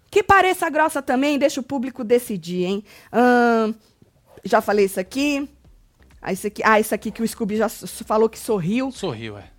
Que 0.10 0.24
pareça 0.24 0.70
grossa 0.70 1.02
também, 1.02 1.38
deixa 1.38 1.60
o 1.60 1.64
público 1.64 2.04
decidir, 2.04 2.66
hein? 2.66 2.84
Ahn, 3.12 3.74
já 4.44 4.62
falei 4.62 4.86
isso 4.86 5.00
aqui. 5.00 5.50
Ah, 6.22 6.34
isso 6.34 6.48
aqui. 6.48 6.62
Ah, 6.66 6.80
isso 6.80 6.96
aqui 6.96 7.12
que 7.12 7.22
o 7.22 7.28
Scooby 7.28 7.58
já 7.58 7.70
falou 7.70 8.30
que 8.30 8.40
sorriu. 8.40 8.92
Sorriu, 8.92 9.38
é. 9.38 9.52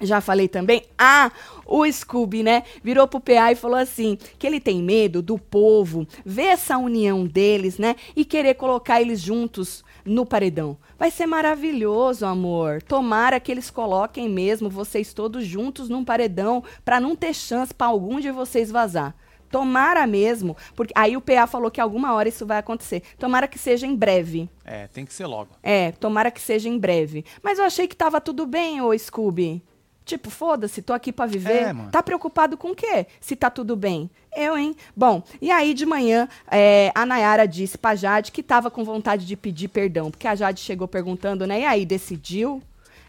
Já 0.00 0.20
falei 0.20 0.48
também. 0.48 0.84
Ah, 0.98 1.30
o 1.66 1.84
Scooby, 1.90 2.42
né? 2.42 2.62
Virou 2.82 3.06
pro 3.06 3.20
PA 3.20 3.52
e 3.52 3.56
falou 3.56 3.76
assim: 3.76 4.16
que 4.38 4.46
ele 4.46 4.58
tem 4.58 4.82
medo 4.82 5.20
do 5.20 5.38
povo 5.38 6.06
ver 6.24 6.46
essa 6.46 6.78
união 6.78 7.26
deles, 7.26 7.78
né? 7.78 7.96
E 8.16 8.24
querer 8.24 8.54
colocar 8.54 9.00
eles 9.00 9.20
juntos 9.20 9.84
no 10.04 10.24
paredão. 10.24 10.78
Vai 10.98 11.10
ser 11.10 11.26
maravilhoso, 11.26 12.24
amor. 12.24 12.82
Tomara 12.82 13.38
que 13.38 13.52
eles 13.52 13.70
coloquem 13.70 14.28
mesmo 14.28 14.70
vocês 14.70 15.12
todos 15.12 15.44
juntos 15.44 15.88
num 15.88 16.04
paredão 16.04 16.64
pra 16.82 16.98
não 16.98 17.14
ter 17.14 17.34
chance 17.34 17.74
pra 17.74 17.88
algum 17.88 18.20
de 18.20 18.30
vocês 18.30 18.70
vazar. 18.70 19.14
Tomara 19.50 20.06
mesmo, 20.06 20.56
porque 20.76 20.92
aí 20.96 21.16
o 21.16 21.20
PA 21.20 21.46
falou 21.46 21.70
que 21.70 21.80
alguma 21.80 22.14
hora 22.14 22.28
isso 22.28 22.46
vai 22.46 22.58
acontecer. 22.58 23.02
Tomara 23.18 23.48
que 23.48 23.58
seja 23.58 23.86
em 23.86 23.96
breve. 23.96 24.48
É, 24.64 24.86
tem 24.86 25.04
que 25.04 25.12
ser 25.12 25.26
logo. 25.26 25.50
É, 25.62 25.92
tomara 25.92 26.30
que 26.30 26.40
seja 26.40 26.68
em 26.68 26.78
breve. 26.78 27.24
Mas 27.42 27.58
eu 27.58 27.64
achei 27.64 27.88
que 27.88 27.96
tava 27.96 28.20
tudo 28.20 28.46
bem, 28.46 28.80
ô 28.80 28.96
Scooby. 28.96 29.62
Tipo, 30.04 30.30
foda-se, 30.30 30.82
tô 30.82 30.92
aqui 30.92 31.12
pra 31.12 31.26
viver. 31.26 31.68
É. 31.68 31.74
Tá 31.90 32.02
preocupado 32.02 32.56
com 32.56 32.70
o 32.70 32.74
quê? 32.74 33.06
Se 33.20 33.36
tá 33.36 33.48
tudo 33.50 33.76
bem. 33.76 34.10
Eu, 34.34 34.56
hein? 34.56 34.74
Bom, 34.96 35.22
e 35.40 35.50
aí 35.50 35.74
de 35.74 35.86
manhã, 35.86 36.28
é, 36.50 36.90
a 36.94 37.04
Nayara 37.04 37.46
disse 37.46 37.76
pra 37.78 37.94
Jade 37.94 38.32
que 38.32 38.42
tava 38.42 38.70
com 38.70 38.82
vontade 38.82 39.26
de 39.26 39.36
pedir 39.36 39.68
perdão. 39.68 40.10
Porque 40.10 40.26
a 40.26 40.34
Jade 40.34 40.60
chegou 40.60 40.88
perguntando, 40.88 41.46
né? 41.46 41.60
E 41.60 41.64
aí, 41.64 41.86
decidiu? 41.86 42.62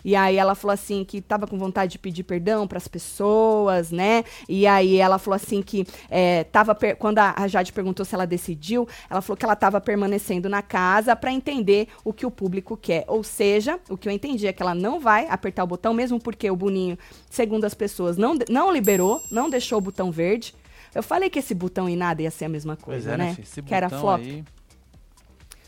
E 0.04 0.16
aí 0.16 0.38
ela 0.38 0.56
falou 0.56 0.74
assim 0.74 1.04
que 1.04 1.22
tava 1.22 1.48
com 1.48 1.58
vontade 1.58 1.94
de 1.94 2.00
pedir 2.00 2.24
perdão 2.24 2.68
pras 2.68 2.88
pessoas, 2.88 3.92
né? 3.92 4.24
E 4.48 4.66
aí 4.68 4.98
ela 4.98 5.18
falou 5.18 5.36
assim 5.36 5.62
que 5.62 5.86
é, 6.10 6.44
tava 6.46 6.78
quando 6.98 7.20
a, 7.20 7.48
Jade 7.48 7.74
perguntou 7.74 8.06
se 8.06 8.16
ela 8.16 8.26
decidiu, 8.26 8.88
ela 9.10 9.22
falou 9.22 9.38
que 9.38 9.46
ela 9.46 9.56
tava 9.56 9.80
permanecendo 9.82 10.50
na 10.50 10.62
casa 10.62 11.16
pra 11.16 11.32
entender 11.32 11.88
o 12.04 12.14
que 12.14 12.26
o 12.26 12.32
público 12.32 12.78
quer. 12.78 13.06
Ou 13.08 13.24
seja, 13.24 13.80
o 13.90 13.98
que 13.98 14.08
eu 14.08 14.12
entendi 14.12 14.48
é 14.48 14.54
que 14.54 14.62
ela 14.62 14.76
não 14.76 15.00
vai 15.00 15.28
apertar 15.28 15.64
o 15.64 15.68
botão, 15.68 15.94
mesmo 15.94 16.20
porque 16.20 16.50
o 16.50 16.56
Boninho, 16.56 16.98
segundo 17.30 17.66
as 17.66 17.74
pessoas, 17.74 18.18
não, 18.18 18.38
não 18.50 18.72
liberou, 18.72 19.22
não 19.32 19.50
deixou 19.50 19.78
o 19.78 19.82
botão 19.82 20.12
verde 20.12 20.54
Eu 20.94 21.04
falei 21.04 21.30
que 21.30 21.40
esse 21.40 21.54
botão 21.54 21.90
e 21.90 21.96
nada 21.96 22.22
ia 22.22 22.32
ser 22.32 22.46
a 22.46 22.50
mesma 22.50 22.76
Pois 22.76 23.04
coisa, 23.04 23.14
é, 23.14 23.18
né? 23.18 23.26
né? 23.26 23.38
Esse 23.42 23.62
que 23.62 23.74
era 23.74 23.90
flop. 23.90 24.20
aí. 24.20 24.44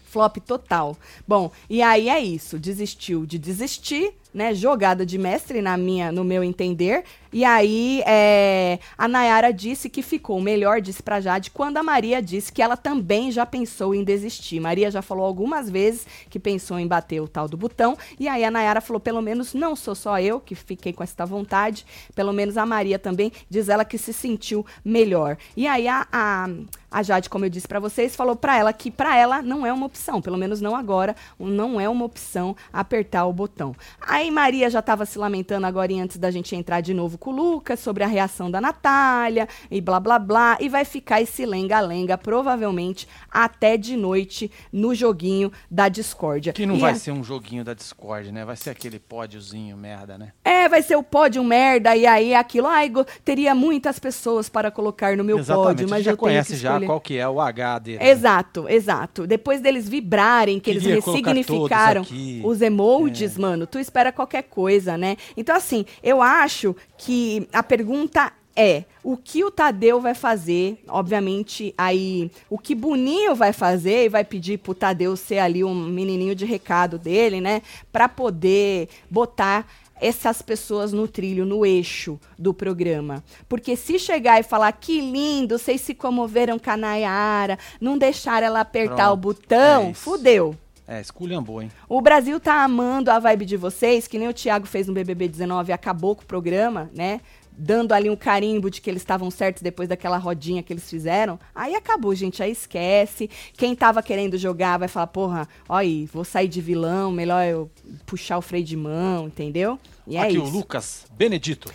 Flop 0.06 0.38
total. 0.38 0.96
Bom, 1.28 1.52
e 1.70 1.82
aí 1.82 2.08
é 2.08 2.20
isso. 2.20 2.60
Desistiu 2.60 3.26
de 3.26 3.40
desistir, 3.40 4.14
né? 4.34 4.54
Jogada 4.54 5.06
de 5.06 5.18
mestre 5.18 5.62
na 5.62 5.78
minha, 5.78 6.12
no 6.12 6.24
meu 6.24 6.44
entender. 6.44 7.04
E 7.34 7.44
aí 7.44 8.04
é, 8.06 8.78
a 8.96 9.08
Nayara 9.08 9.52
disse 9.52 9.90
que 9.90 10.04
ficou 10.04 10.40
melhor, 10.40 10.80
disse 10.80 11.02
pra 11.02 11.20
Jade, 11.20 11.50
quando 11.50 11.78
a 11.78 11.84
Maria 11.84 12.22
disse 12.22 12.54
que 12.54 12.62
ela 12.62 12.78
também 12.78 13.32
já 13.32 13.44
pensou 13.44 13.96
em 13.96 14.04
desistir. 14.04 14.60
Maria 14.60 14.92
já 14.92 15.02
falou 15.02 15.26
algumas 15.26 15.68
vezes 15.68 16.06
que 16.30 16.40
pensou 16.40 16.78
em 16.78 16.86
bater 16.86 17.22
o 17.22 17.28
tal 17.28 17.48
do 17.48 17.58
botão. 17.58 17.98
E 18.20 18.28
aí 18.28 18.44
a 18.44 18.52
Nayara 18.52 18.82
falou, 18.82 19.00
pelo 19.00 19.20
menos 19.20 19.56
não 19.56 19.76
sou 19.76 19.96
só 19.96 20.20
eu 20.20 20.40
que 20.40 20.54
fiquei 20.54 20.94
com 20.94 21.04
essa 21.04 21.26
vontade. 21.26 21.86
Pelo 22.14 22.32
menos 22.32 22.56
a 22.56 22.68
Maria 22.68 23.00
também, 23.00 23.32
diz 23.50 23.68
ela 23.68 23.84
que 23.84 23.98
se 23.98 24.14
sentiu 24.14 24.64
melhor. 24.86 25.36
E 25.58 25.68
aí 25.68 25.88
a, 25.88 26.08
a, 26.12 26.48
a 26.92 27.02
Jade, 27.02 27.32
como 27.32 27.46
eu 27.46 27.50
disse 27.50 27.68
pra 27.68 27.80
vocês, 27.80 28.16
falou 28.16 28.36
pra 28.36 28.56
ela 28.58 28.72
que 28.72 28.92
pra 28.92 29.18
ela 29.18 29.42
não 29.42 29.66
é 29.66 29.74
uma 29.74 29.88
opção, 29.88 30.22
pelo 30.22 30.38
menos 30.38 30.62
não 30.62 30.76
agora, 30.76 31.16
não 31.40 31.82
é 31.82 31.90
uma 31.90 32.06
opção 32.06 32.56
apertar 32.72 33.26
o 33.26 33.34
botão. 33.34 33.76
Aí 34.00 34.23
Maria 34.32 34.70
já 34.70 34.82
tava 34.82 35.06
se 35.06 35.18
lamentando 35.18 35.66
agora 35.68 35.92
e 35.92 36.00
antes 36.00 36.18
da 36.18 36.30
gente 36.32 36.56
entrar 36.56 36.82
de 36.82 36.94
novo 36.94 37.18
com 37.18 37.32
o 37.32 37.36
Lucas 37.36 37.80
sobre 37.80 38.04
a 38.04 38.08
reação 38.08 38.50
da 38.50 38.60
Natália 38.62 39.48
e 39.72 39.80
blá 39.82 40.00
blá 40.00 40.20
blá, 40.20 40.58
e 40.60 40.70
vai 40.70 40.86
ficar 40.86 41.22
esse 41.22 41.46
lenga-lenga 41.46 42.18
provavelmente 42.18 43.08
até 43.32 43.78
de 43.78 43.96
noite 43.98 44.52
no 44.72 44.94
joguinho 44.94 45.52
da 45.70 45.90
discórdia. 45.90 46.54
Que 46.54 46.66
não 46.66 46.76
E 46.76 46.80
vai 46.80 46.92
a- 46.92 46.96
ser 46.96 47.12
um 47.12 47.24
joguinho 47.24 47.64
da 47.64 47.74
Discord, 47.74 48.32
né? 48.32 48.46
Vai 48.46 48.56
ser 48.56 48.70
aquele 48.70 49.00
pódiozinho 49.00 49.76
merda, 49.78 50.18
né? 50.18 50.32
É, 50.44 50.70
vai 50.70 50.82
ser 50.82 50.96
o 50.96 51.04
pódio 51.04 51.44
merda, 51.44 51.96
e 51.96 52.06
aí 52.06 52.34
aquilo, 52.34 52.68
ai, 52.68 52.92
teria 53.26 53.54
muitas 53.56 54.00
pessoas 54.00 54.50
para 54.50 54.70
colocar 54.72 55.18
no 55.18 55.24
meu 55.24 55.40
Exatamente. 55.40 55.68
pódio, 55.68 55.90
mas 55.90 56.04
já 56.06 56.12
eu 56.12 56.18
conhece 56.18 56.56
já 56.56 56.80
qual 56.82 57.00
que 57.02 57.18
é 57.18 57.28
o 57.28 57.40
H 57.42 57.80
dele. 57.80 57.98
né? 58.00 58.10
Exato, 58.10 58.68
exato. 58.70 59.26
Depois 59.28 59.60
deles 59.62 59.88
vibrarem, 59.90 60.60
que 60.60 60.70
eles 60.70 60.84
Queria 60.84 61.02
colocar 61.02 61.32
ressignificaram 61.34 62.06
os 62.44 62.62
emojis, 62.62 63.38
mano, 63.38 63.66
tu 63.66 63.80
espera 63.80 64.12
qualquer 64.14 64.43
coisa, 64.43 64.97
né? 64.97 65.18
Então, 65.36 65.55
assim, 65.55 65.86
eu 66.01 66.22
acho 66.22 66.76
que 66.97 67.47
a 67.51 67.61
pergunta 67.61 68.32
é 68.55 68.84
o 69.03 69.18
que 69.18 69.43
o 69.43 69.51
Tadeu 69.51 69.99
vai 69.99 70.14
fazer, 70.14 70.82
obviamente, 70.88 71.74
aí 71.78 72.32
o 72.49 72.57
que 72.57 72.76
Boninho 72.76 73.36
vai 73.36 73.51
fazer 73.51 74.05
e 74.05 74.09
vai 74.09 74.24
pedir 74.24 74.59
pro 74.59 74.76
Tadeu 74.76 75.16
ser 75.18 75.39
ali 75.39 75.64
um 75.64 75.74
menininho 75.74 76.36
de 76.36 76.45
recado 76.45 76.97
dele, 76.97 77.41
né? 77.41 77.61
Pra 77.91 78.07
poder 78.07 78.88
botar 79.09 79.68
essas 79.99 80.41
pessoas 80.41 80.91
no 80.91 81.07
trilho, 81.07 81.45
no 81.45 81.66
eixo 81.66 82.20
do 82.38 82.53
programa. 82.53 83.24
Porque 83.47 83.76
se 83.76 83.97
chegar 83.97 84.39
e 84.39 84.43
falar 84.43 84.72
que 84.74 84.99
lindo, 84.99 85.57
vocês 85.57 85.82
se 85.82 85.93
comoveram 85.93 86.59
com 86.59 86.70
a 86.70 86.78
Nayara, 86.78 87.57
não 87.80 87.97
deixaram 87.97 88.47
ela 88.47 88.59
apertar 88.59 89.11
o 89.11 89.18
Pronto, 89.18 89.39
botão, 89.39 89.89
é 89.89 89.93
fudeu. 89.93 90.57
É, 90.88 91.00
esculhambou, 91.00 91.62
hein? 91.62 91.72
O 91.88 92.02
Brasil 92.02 92.40
tá 92.40 92.64
amando 92.64 93.10
a 93.10 93.18
vibe 93.18 93.46
de 93.46 93.56
vocês, 93.56 94.08
que 94.08 94.20
nem 94.20 94.28
o 94.28 94.34
Thiago 94.34 94.66
fez 94.68 94.88
no 94.88 94.94
BBB 94.94 95.28
19 95.28 95.72
e 95.72 95.74
acabou 95.74 96.16
com 96.16 96.24
o 96.24 96.26
programa, 96.26 96.90
né? 96.94 97.22
Dando 97.56 97.94
ali 97.94 98.10
um 98.10 98.16
carimbo 98.16 98.70
de 98.70 98.82
que 98.82 98.90
eles 98.90 99.02
estavam 99.02 99.30
certos 99.30 99.62
depois 99.62 99.88
daquela 99.88 100.18
rodinha 100.18 100.64
que 100.64 100.74
eles 100.74 100.90
fizeram. 100.90 101.40
Aí 101.54 101.76
acabou, 101.76 102.14
gente. 102.16 102.42
Aí 102.42 102.52
esquece. 102.52 103.30
Quem 103.54 103.76
tava 103.76 104.02
querendo 104.02 104.38
jogar 104.38 104.78
vai 104.78 104.88
falar, 104.88 105.08
porra, 105.08 105.48
ó 105.70 105.76
aí, 105.76 106.10
vou 106.12 106.26
sair 106.26 106.48
de 106.48 106.60
vilão, 106.60 107.12
melhor 107.12 107.46
eu 107.46 107.72
puxar 108.06 108.38
o 108.38 108.42
freio 108.42 108.66
de 108.66 108.76
mão, 108.76 109.28
entendeu? 109.28 109.80
E 110.08 110.18
é 110.18 110.22
Aqui 110.24 110.34
isso. 110.36 110.46
o 110.46 110.50
Lucas 110.50 111.06
Benedito. 111.14 111.72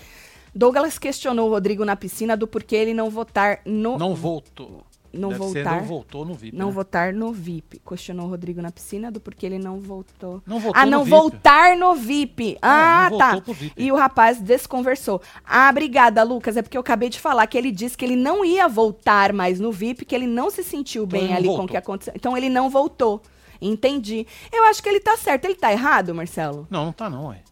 Douglas 0.54 0.98
questionou 0.98 1.46
o 1.48 1.50
Rodrigo 1.50 1.84
na 1.84 1.94
piscina 1.94 2.36
do 2.36 2.46
porquê 2.46 2.76
ele 2.76 2.92
não 2.92 3.08
votar 3.08 3.60
no. 3.64 3.96
Não 3.96 4.14
voltou. 4.14 4.84
Não 5.12 5.30
Deve 5.30 5.40
voltar. 5.40 5.76
não 5.80 5.84
voltou 5.84 6.24
no 6.24 6.34
VIP. 6.34 6.56
Não 6.56 6.66
né? 6.66 6.72
votar 6.72 7.12
no 7.12 7.32
VIP. 7.32 7.80
Questionou 7.86 8.26
o 8.26 8.28
Rodrigo 8.28 8.60
na 8.60 8.70
piscina 8.70 9.10
do 9.10 9.20
porquê 9.20 9.46
ele 9.46 9.58
não 9.58 9.80
voltou. 9.80 10.42
Não 10.46 10.60
voltou 10.60 10.82
ah, 10.82 10.86
não 10.86 11.04
VIP. 11.04 11.10
voltar 11.10 11.76
no 11.76 11.94
VIP. 11.94 12.58
Ah, 12.60 13.08
não 13.10 13.18
tá. 13.18 13.32
voltou 13.32 13.54
VIP. 13.54 13.82
E 13.82 13.90
o 13.90 13.96
rapaz 13.96 14.40
desconversou. 14.40 15.22
Ah, 15.44 15.68
obrigada, 15.70 16.22
Lucas. 16.22 16.56
É 16.56 16.62
porque 16.62 16.76
eu 16.76 16.82
acabei 16.82 17.08
de 17.08 17.18
falar 17.18 17.46
que 17.46 17.56
ele 17.56 17.70
disse 17.70 17.96
que 17.96 18.04
ele 18.04 18.16
não 18.16 18.44
ia 18.44 18.68
voltar 18.68 19.32
mais 19.32 19.58
no 19.58 19.72
VIP, 19.72 20.04
que 20.04 20.14
ele 20.14 20.26
não 20.26 20.50
se 20.50 20.62
sentiu 20.62 21.04
Então 21.04 21.18
bem 21.18 21.34
ali 21.34 21.46
com 21.46 21.52
o 21.52 21.56
voltou. 21.56 21.68
que 21.68 21.76
aconteceu. 21.76 22.12
Então 22.14 22.36
ele 22.36 22.48
não 22.50 22.68
voltou. 22.68 23.22
Entendi. 23.60 24.26
Eu 24.52 24.64
acho 24.64 24.82
que 24.82 24.88
ele 24.88 25.00
tá 25.00 25.16
certo. 25.16 25.46
Ele 25.46 25.54
tá 25.54 25.72
errado, 25.72 26.14
Marcelo? 26.14 26.66
Não, 26.70 26.84
não 26.86 26.92
tá 26.92 27.08
não, 27.08 27.28
ué. 27.28 27.42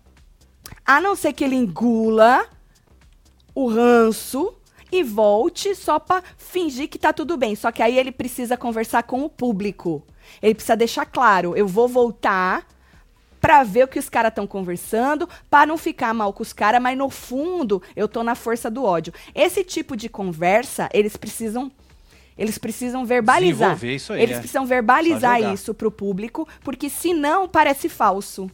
A 0.84 1.00
não 1.00 1.16
ser 1.16 1.32
que 1.32 1.42
ele 1.42 1.56
engula 1.56 2.46
o 3.54 3.68
ranço 3.68 4.54
e 4.90 5.02
volte 5.02 5.74
só 5.74 5.98
pra 5.98 6.22
fingir 6.36 6.88
que 6.88 6.98
tá 6.98 7.12
tudo 7.12 7.36
bem. 7.36 7.54
Só 7.54 7.70
que 7.70 7.82
aí 7.82 7.98
ele 7.98 8.12
precisa 8.12 8.56
conversar 8.56 9.02
com 9.02 9.24
o 9.24 9.28
público. 9.28 10.02
Ele 10.42 10.54
precisa 10.54 10.76
deixar 10.76 11.06
claro, 11.06 11.56
eu 11.56 11.66
vou 11.66 11.88
voltar 11.88 12.66
pra 13.40 13.62
ver 13.62 13.84
o 13.84 13.88
que 13.88 13.98
os 13.98 14.08
caras 14.08 14.30
estão 14.30 14.46
conversando, 14.46 15.28
pra 15.48 15.66
não 15.66 15.78
ficar 15.78 16.12
mal 16.12 16.32
com 16.32 16.42
os 16.42 16.52
caras, 16.52 16.82
mas 16.82 16.98
no 16.98 17.08
fundo 17.08 17.80
eu 17.94 18.08
tô 18.08 18.24
na 18.24 18.34
força 18.34 18.70
do 18.70 18.82
ódio. 18.82 19.12
Esse 19.34 19.62
tipo 19.62 19.96
de 19.96 20.08
conversa, 20.08 20.88
eles 20.92 21.16
precisam 21.16 21.70
eles 22.36 22.58
precisam 22.58 23.06
verbalizar. 23.06 23.82
Isso 23.82 24.12
aí, 24.12 24.22
Eles 24.22 24.36
é. 24.36 24.40
precisam 24.40 24.66
verbalizar 24.66 25.40
isso 25.54 25.72
pro 25.72 25.90
público, 25.90 26.46
porque 26.62 26.90
senão 26.90 27.48
parece 27.48 27.88
falso. 27.88 28.50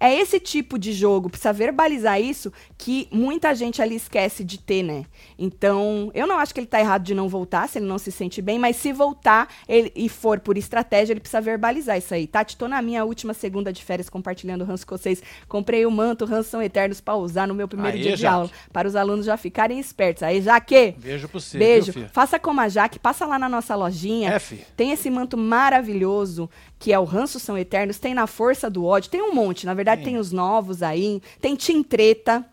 É 0.00 0.14
esse 0.14 0.38
tipo 0.38 0.78
de 0.78 0.92
jogo, 0.92 1.28
precisa 1.28 1.52
verbalizar 1.52 2.20
isso, 2.20 2.52
que 2.76 3.08
muita 3.10 3.54
gente 3.54 3.82
ali 3.82 3.96
esquece 3.96 4.44
de 4.44 4.58
ter, 4.58 4.82
né? 4.82 5.04
Então, 5.38 6.10
eu 6.14 6.26
não 6.26 6.38
acho 6.38 6.54
que 6.54 6.60
ele 6.60 6.66
tá 6.66 6.78
errado 6.80 7.02
de 7.02 7.14
não 7.14 7.28
voltar, 7.28 7.68
se 7.68 7.78
ele 7.78 7.86
não 7.86 7.98
se 7.98 8.12
sente 8.12 8.40
bem, 8.40 8.58
mas 8.58 8.76
se 8.76 8.92
voltar 8.92 9.48
ele, 9.68 9.92
e 9.96 10.08
for 10.08 10.38
por 10.40 10.56
estratégia, 10.56 11.12
ele 11.12 11.20
precisa 11.20 11.40
verbalizar 11.40 11.98
isso 11.98 12.14
aí. 12.14 12.26
Tati, 12.26 12.56
tô 12.56 12.68
na 12.68 12.80
minha 12.80 13.04
última 13.04 13.34
segunda 13.34 13.72
de 13.72 13.84
férias 13.84 14.08
compartilhando 14.08 14.62
o 14.62 14.64
ranço 14.64 14.86
com 14.86 14.96
vocês. 14.96 15.22
Comprei 15.48 15.84
o 15.84 15.90
manto 15.90 16.24
Ranço 16.24 16.50
São 16.50 16.62
Eternos 16.62 17.00
pra 17.00 17.16
usar 17.16 17.46
no 17.48 17.54
meu 17.54 17.66
primeiro 17.66 17.96
Aê, 17.96 18.02
dia 18.02 18.14
de 18.16 18.22
Jaque. 18.22 18.34
aula, 18.34 18.50
para 18.72 18.86
os 18.86 18.94
alunos 18.96 19.26
já 19.26 19.36
ficarem 19.36 19.78
espertos. 19.78 20.22
Aí, 20.22 20.40
Jaque! 20.40 20.94
Beijo 20.98 21.28
pra 21.28 21.40
você, 21.40 21.58
Beijo. 21.58 21.92
viu? 21.92 22.08
Faça 22.12 22.38
como 22.38 22.60
a 22.60 22.68
Jaque, 22.68 22.98
passa 22.98 23.26
lá 23.26 23.38
na 23.38 23.48
nossa 23.48 23.74
lojinha. 23.74 24.30
É, 24.30 24.38
fi. 24.38 24.64
Tem 24.76 24.92
esse 24.92 25.10
manto 25.10 25.36
maravilhoso, 25.36 26.48
que 26.78 26.92
é 26.92 26.98
o 26.98 27.04
Ranço 27.04 27.40
São 27.40 27.58
Eternos. 27.58 27.98
Tem 27.98 28.14
na 28.14 28.26
Força 28.26 28.70
do 28.70 28.84
Ódio. 28.84 29.10
Tem 29.10 29.22
um 29.22 29.34
monte. 29.34 29.66
Na 29.66 29.74
verdade, 29.74 30.02
Tem. 30.02 30.12
tem 30.12 30.20
os 30.20 30.32
novos 30.32 30.82
aí. 30.82 31.20
Tem 31.40 31.56
Tim 31.56 31.82
Treta. 31.82 32.44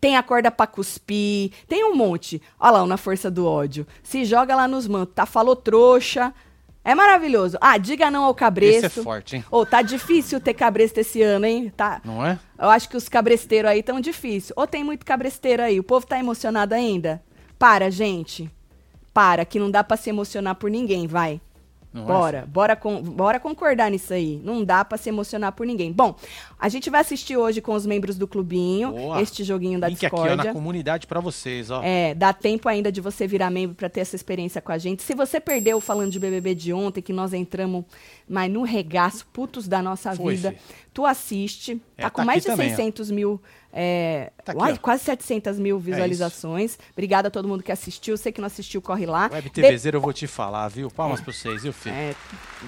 Tem 0.00 0.16
a 0.16 0.22
corda 0.22 0.50
pra 0.50 0.66
cuspir. 0.66 1.52
Tem 1.66 1.84
um 1.84 1.94
monte. 1.94 2.40
Olha 2.58 2.72
lá, 2.72 2.82
o 2.82 2.86
na 2.86 2.96
Força 2.96 3.30
do 3.30 3.46
Ódio. 3.46 3.86
Se 4.02 4.24
joga 4.24 4.54
lá 4.54 4.68
nos 4.68 4.86
mantos. 4.86 5.14
Tá? 5.14 5.24
Falou 5.24 5.56
trouxa. 5.56 6.34
É 6.84 6.94
maravilhoso. 6.94 7.58
Ah, 7.60 7.76
diga 7.78 8.10
não 8.12 8.24
ao 8.24 8.34
cabresto. 8.34 8.86
Esse 8.86 9.00
é 9.00 9.02
forte, 9.02 9.36
hein? 9.36 9.44
Ô, 9.50 9.66
tá 9.66 9.82
difícil 9.82 10.40
ter 10.40 10.54
cabresto 10.54 11.00
esse 11.00 11.20
ano, 11.20 11.44
hein? 11.44 11.72
Tá. 11.76 12.00
Não 12.04 12.24
é? 12.24 12.38
Eu 12.56 12.70
acho 12.70 12.88
que 12.88 12.96
os 12.96 13.08
cabresteiros 13.08 13.70
aí 13.70 13.82
tão 13.82 14.00
difícil. 14.00 14.54
Ou 14.56 14.68
tem 14.68 14.84
muito 14.84 15.04
cabresteiro 15.04 15.64
aí? 15.64 15.80
O 15.80 15.82
povo 15.82 16.06
tá 16.06 16.16
emocionado 16.16 16.74
ainda? 16.74 17.20
Para, 17.58 17.90
gente. 17.90 18.48
Para, 19.12 19.44
que 19.44 19.58
não 19.58 19.68
dá 19.68 19.82
pra 19.82 19.96
se 19.96 20.10
emocionar 20.10 20.54
por 20.54 20.70
ninguém, 20.70 21.08
vai. 21.08 21.40
Não 21.92 22.02
é? 22.02 22.06
Bora, 22.06 22.46
bora, 22.46 22.76
com, 22.76 23.02
bora 23.02 23.40
concordar 23.40 23.90
nisso 23.90 24.12
aí. 24.12 24.40
Não 24.44 24.62
dá 24.64 24.84
pra 24.84 24.98
se 24.98 25.08
emocionar 25.08 25.52
por 25.52 25.66
ninguém. 25.66 25.92
Bom, 25.92 26.14
a 26.58 26.68
gente 26.68 26.90
vai 26.90 27.00
assistir 27.00 27.36
hoje 27.36 27.60
com 27.60 27.72
os 27.72 27.86
membros 27.86 28.18
do 28.18 28.28
clubinho 28.28 28.92
Boa. 28.92 29.22
este 29.22 29.42
joguinho 29.42 29.80
da 29.80 29.88
Link 29.88 30.04
aqui, 30.04 30.14
ó, 30.14 30.18
discórdia. 30.18 30.44
na 30.44 30.52
comunidade 30.52 31.06
pra 31.06 31.20
vocês, 31.20 31.70
ó. 31.70 31.80
É, 31.82 32.14
dá 32.14 32.32
tempo 32.32 32.68
ainda 32.68 32.92
de 32.92 33.00
você 33.00 33.26
virar 33.26 33.50
membro 33.50 33.74
pra 33.74 33.88
ter 33.88 34.00
essa 34.00 34.14
experiência 34.14 34.60
com 34.60 34.72
a 34.72 34.78
gente. 34.78 35.02
Se 35.02 35.14
você 35.14 35.40
perdeu 35.40 35.80
falando 35.80 36.10
de 36.10 36.20
BBB 36.20 36.54
de 36.54 36.72
ontem, 36.72 37.00
que 37.00 37.12
nós 37.12 37.32
entramos, 37.32 37.84
mas 38.28 38.50
no 38.50 38.62
regaço, 38.62 39.26
putos 39.32 39.66
da 39.66 39.80
nossa 39.80 40.14
Foi, 40.14 40.36
vida, 40.36 40.52
fi. 40.52 40.58
tu 40.92 41.06
assiste. 41.06 41.80
É, 41.96 42.02
tá 42.02 42.10
com 42.10 42.22
tá 42.22 42.24
mais 42.26 42.38
aqui 42.44 42.50
de 42.50 42.56
também, 42.56 42.72
ó. 42.72 42.76
600 42.76 43.10
mil. 43.10 43.40
É, 43.78 44.32
Tá 44.42 44.52
aqui, 44.52 44.60
uai, 44.62 44.78
quase 44.78 45.04
700 45.04 45.58
mil 45.58 45.78
visualizações. 45.78 46.78
Obrigada 46.92 47.28
a 47.28 47.30
todo 47.30 47.46
mundo 47.46 47.62
que 47.62 47.70
assistiu. 47.70 48.16
Sei 48.16 48.32
que 48.32 48.40
não 48.40 48.46
assistiu, 48.46 48.80
corre 48.80 49.04
lá. 49.04 49.28
Web 49.30 49.50
De- 49.50 49.62
TVzeiro 49.62 49.98
eu 49.98 50.00
vou 50.00 50.12
te 50.14 50.26
falar, 50.26 50.66
viu? 50.68 50.90
Palmas 50.90 51.20
pra 51.20 51.32
vocês, 51.32 51.62
viu, 51.62 51.72
filho? 51.72 51.94
É, 51.94 52.14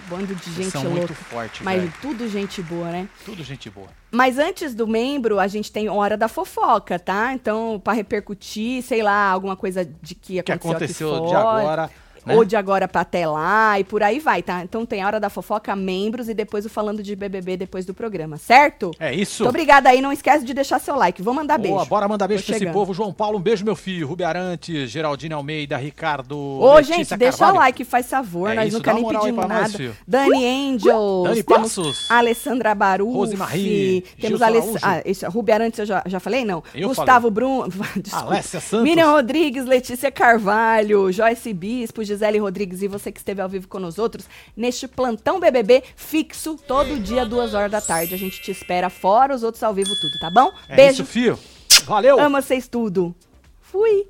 bando 0.09 0.35
de 0.35 0.53
gente 0.53 0.71
são 0.71 0.83
louca. 0.83 0.99
muito 0.99 1.15
fortes, 1.15 1.63
Mas 1.63 1.81
velho. 1.81 1.95
tudo 2.03 2.29
gente 2.29 2.61
boa, 2.61 2.91
né? 2.91 3.09
Tudo 3.25 3.43
gente 3.43 3.71
boa. 3.71 3.89
Mas 4.11 4.39
antes 4.39 4.75
do 4.75 4.87
membro, 4.87 5.39
a 5.39 5.47
gente 5.47 5.73
tem 5.73 5.89
hora 5.89 6.17
da 6.17 6.29
fofoca, 6.29 6.99
tá? 6.99 7.33
Então, 7.33 7.81
pra 7.83 7.93
repercutir, 7.95 8.83
sei 8.83 9.03
lá, 9.03 9.31
alguma 9.31 9.57
coisa 9.57 9.85
de 10.03 10.15
que 10.15 10.41
O 10.41 10.43
que 10.45 10.53
aconteceu, 10.53 11.09
aconteceu 11.15 11.29
de 11.31 11.35
agora 11.35 11.91
Né? 12.29 12.37
Ou 12.37 12.45
de 12.45 12.57
agora 12.57 12.87
pra 12.87 13.01
até 13.01 13.26
lá 13.26 13.81
e 13.81 13.85
por 13.85 14.03
aí 14.03 14.20
vai, 14.20 14.43
tá? 14.43 14.62
Então 14.62 14.85
tem 14.85 15.03
a 15.03 15.07
hora 15.07 15.18
da 15.18 15.31
fofoca, 15.31 15.74
membros 15.74 16.29
e 16.29 16.35
depois 16.35 16.66
o 16.66 16.68
falando 16.68 17.03
de 17.03 17.16
BBB 17.16 17.57
depois 17.57 17.87
do 17.87 17.95
programa, 17.95 18.37
certo? 18.37 18.91
É 19.01 19.14
isso. 19.14 19.43
Muito 19.45 19.51
obrigada 19.51 19.89
aí, 19.89 20.01
não 20.01 20.12
esquece 20.12 20.45
de 20.45 20.53
deixar 20.53 20.79
seu 20.79 20.95
like. 20.95 21.22
Vou 21.22 21.33
mandar 21.33 21.59
Boa, 21.59 21.76
beijo. 21.79 21.89
bora 21.91 22.07
mandar 22.07 22.29
beijo 22.29 22.45
Tô 22.45 22.49
pra 22.53 22.57
esse 22.57 22.66
povo. 22.72 22.93
João 22.93 23.12
Paulo, 23.12 23.39
um 23.39 23.41
beijo, 23.41 23.64
meu 23.64 23.74
filho. 23.74 24.07
Rubi 24.07 24.24
Arantes, 24.24 24.91
Geraldine 24.91 25.33
Almeida, 25.35 25.76
Ricardo. 25.76 26.37
Ô, 26.39 26.74
Letícia 26.76 26.97
gente, 26.97 27.16
deixa 27.16 27.39
Carvalho. 27.39 27.57
o 27.57 27.61
like, 27.61 27.85
faz 27.85 28.09
favor. 28.09 28.51
É 28.51 28.55
nós 28.55 28.68
isso, 28.68 28.76
nunca 28.76 28.93
nem 28.93 29.07
pedimos 29.07 29.37
nós, 29.37 29.49
nada. 29.49 29.68
filho. 29.70 29.97
Dani 30.07 30.47
Angels. 30.47 31.24
Dani 31.24 31.43
temos 31.43 31.74
Passos. 31.76 32.11
Alessandra 32.11 32.74
Baru. 32.74 33.11
Rosemarie, 33.12 34.03
Temos 34.20 34.39
Gilson 34.39 34.45
Aless... 34.45 34.68
Araújo. 34.68 34.79
ah, 34.83 35.03
esse, 35.05 35.26
Rubi 35.26 35.53
Arantes 35.53 35.79
eu 35.79 35.87
já, 35.87 36.03
já 36.07 36.20
falei? 36.20 36.45
Não. 36.45 36.62
Eu 36.74 36.89
Gustavo 36.89 37.31
Bruno. 37.31 37.68
Desculpa. 37.97 38.26
Alessia 38.26 38.61
Santos. 38.61 38.85
Miriam 38.85 39.11
Rodrigues, 39.12 39.64
Letícia 39.64 40.11
Carvalho, 40.11 41.11
Joyce 41.12 41.53
Bispo, 41.53 42.03
Gisele 42.05 42.18
Rodrigues 42.39 42.83
e 42.83 42.89
você 42.89 43.11
que 43.12 43.19
esteve 43.19 43.41
ao 43.41 43.49
vivo 43.49 43.69
com 43.69 43.79
nós 43.79 43.99
outros 43.99 44.27
neste 44.57 44.87
plantão 44.89 45.41
BBB 45.41 45.83
fixo 45.97 46.57
todo 46.66 46.99
dia, 46.99 47.25
duas 47.25 47.55
horas 47.55 47.71
da 47.71 47.81
tarde. 47.81 48.14
A 48.14 48.19
gente 48.19 48.43
te 48.43 48.51
espera 48.51 48.91
fora 48.91 49.35
os 49.35 49.43
outros 49.43 49.62
ao 49.62 49.75
vivo 49.75 49.91
tudo, 50.01 50.19
tá 50.21 50.31
bom? 50.31 50.53
É 50.69 50.77
Beijo. 50.77 51.03
isso, 51.03 51.05
filho. 51.05 51.39
Valeu. 51.85 52.19
Amo 52.21 52.41
vocês 52.41 52.69
tudo. 52.69 53.14
Fui. 53.61 54.07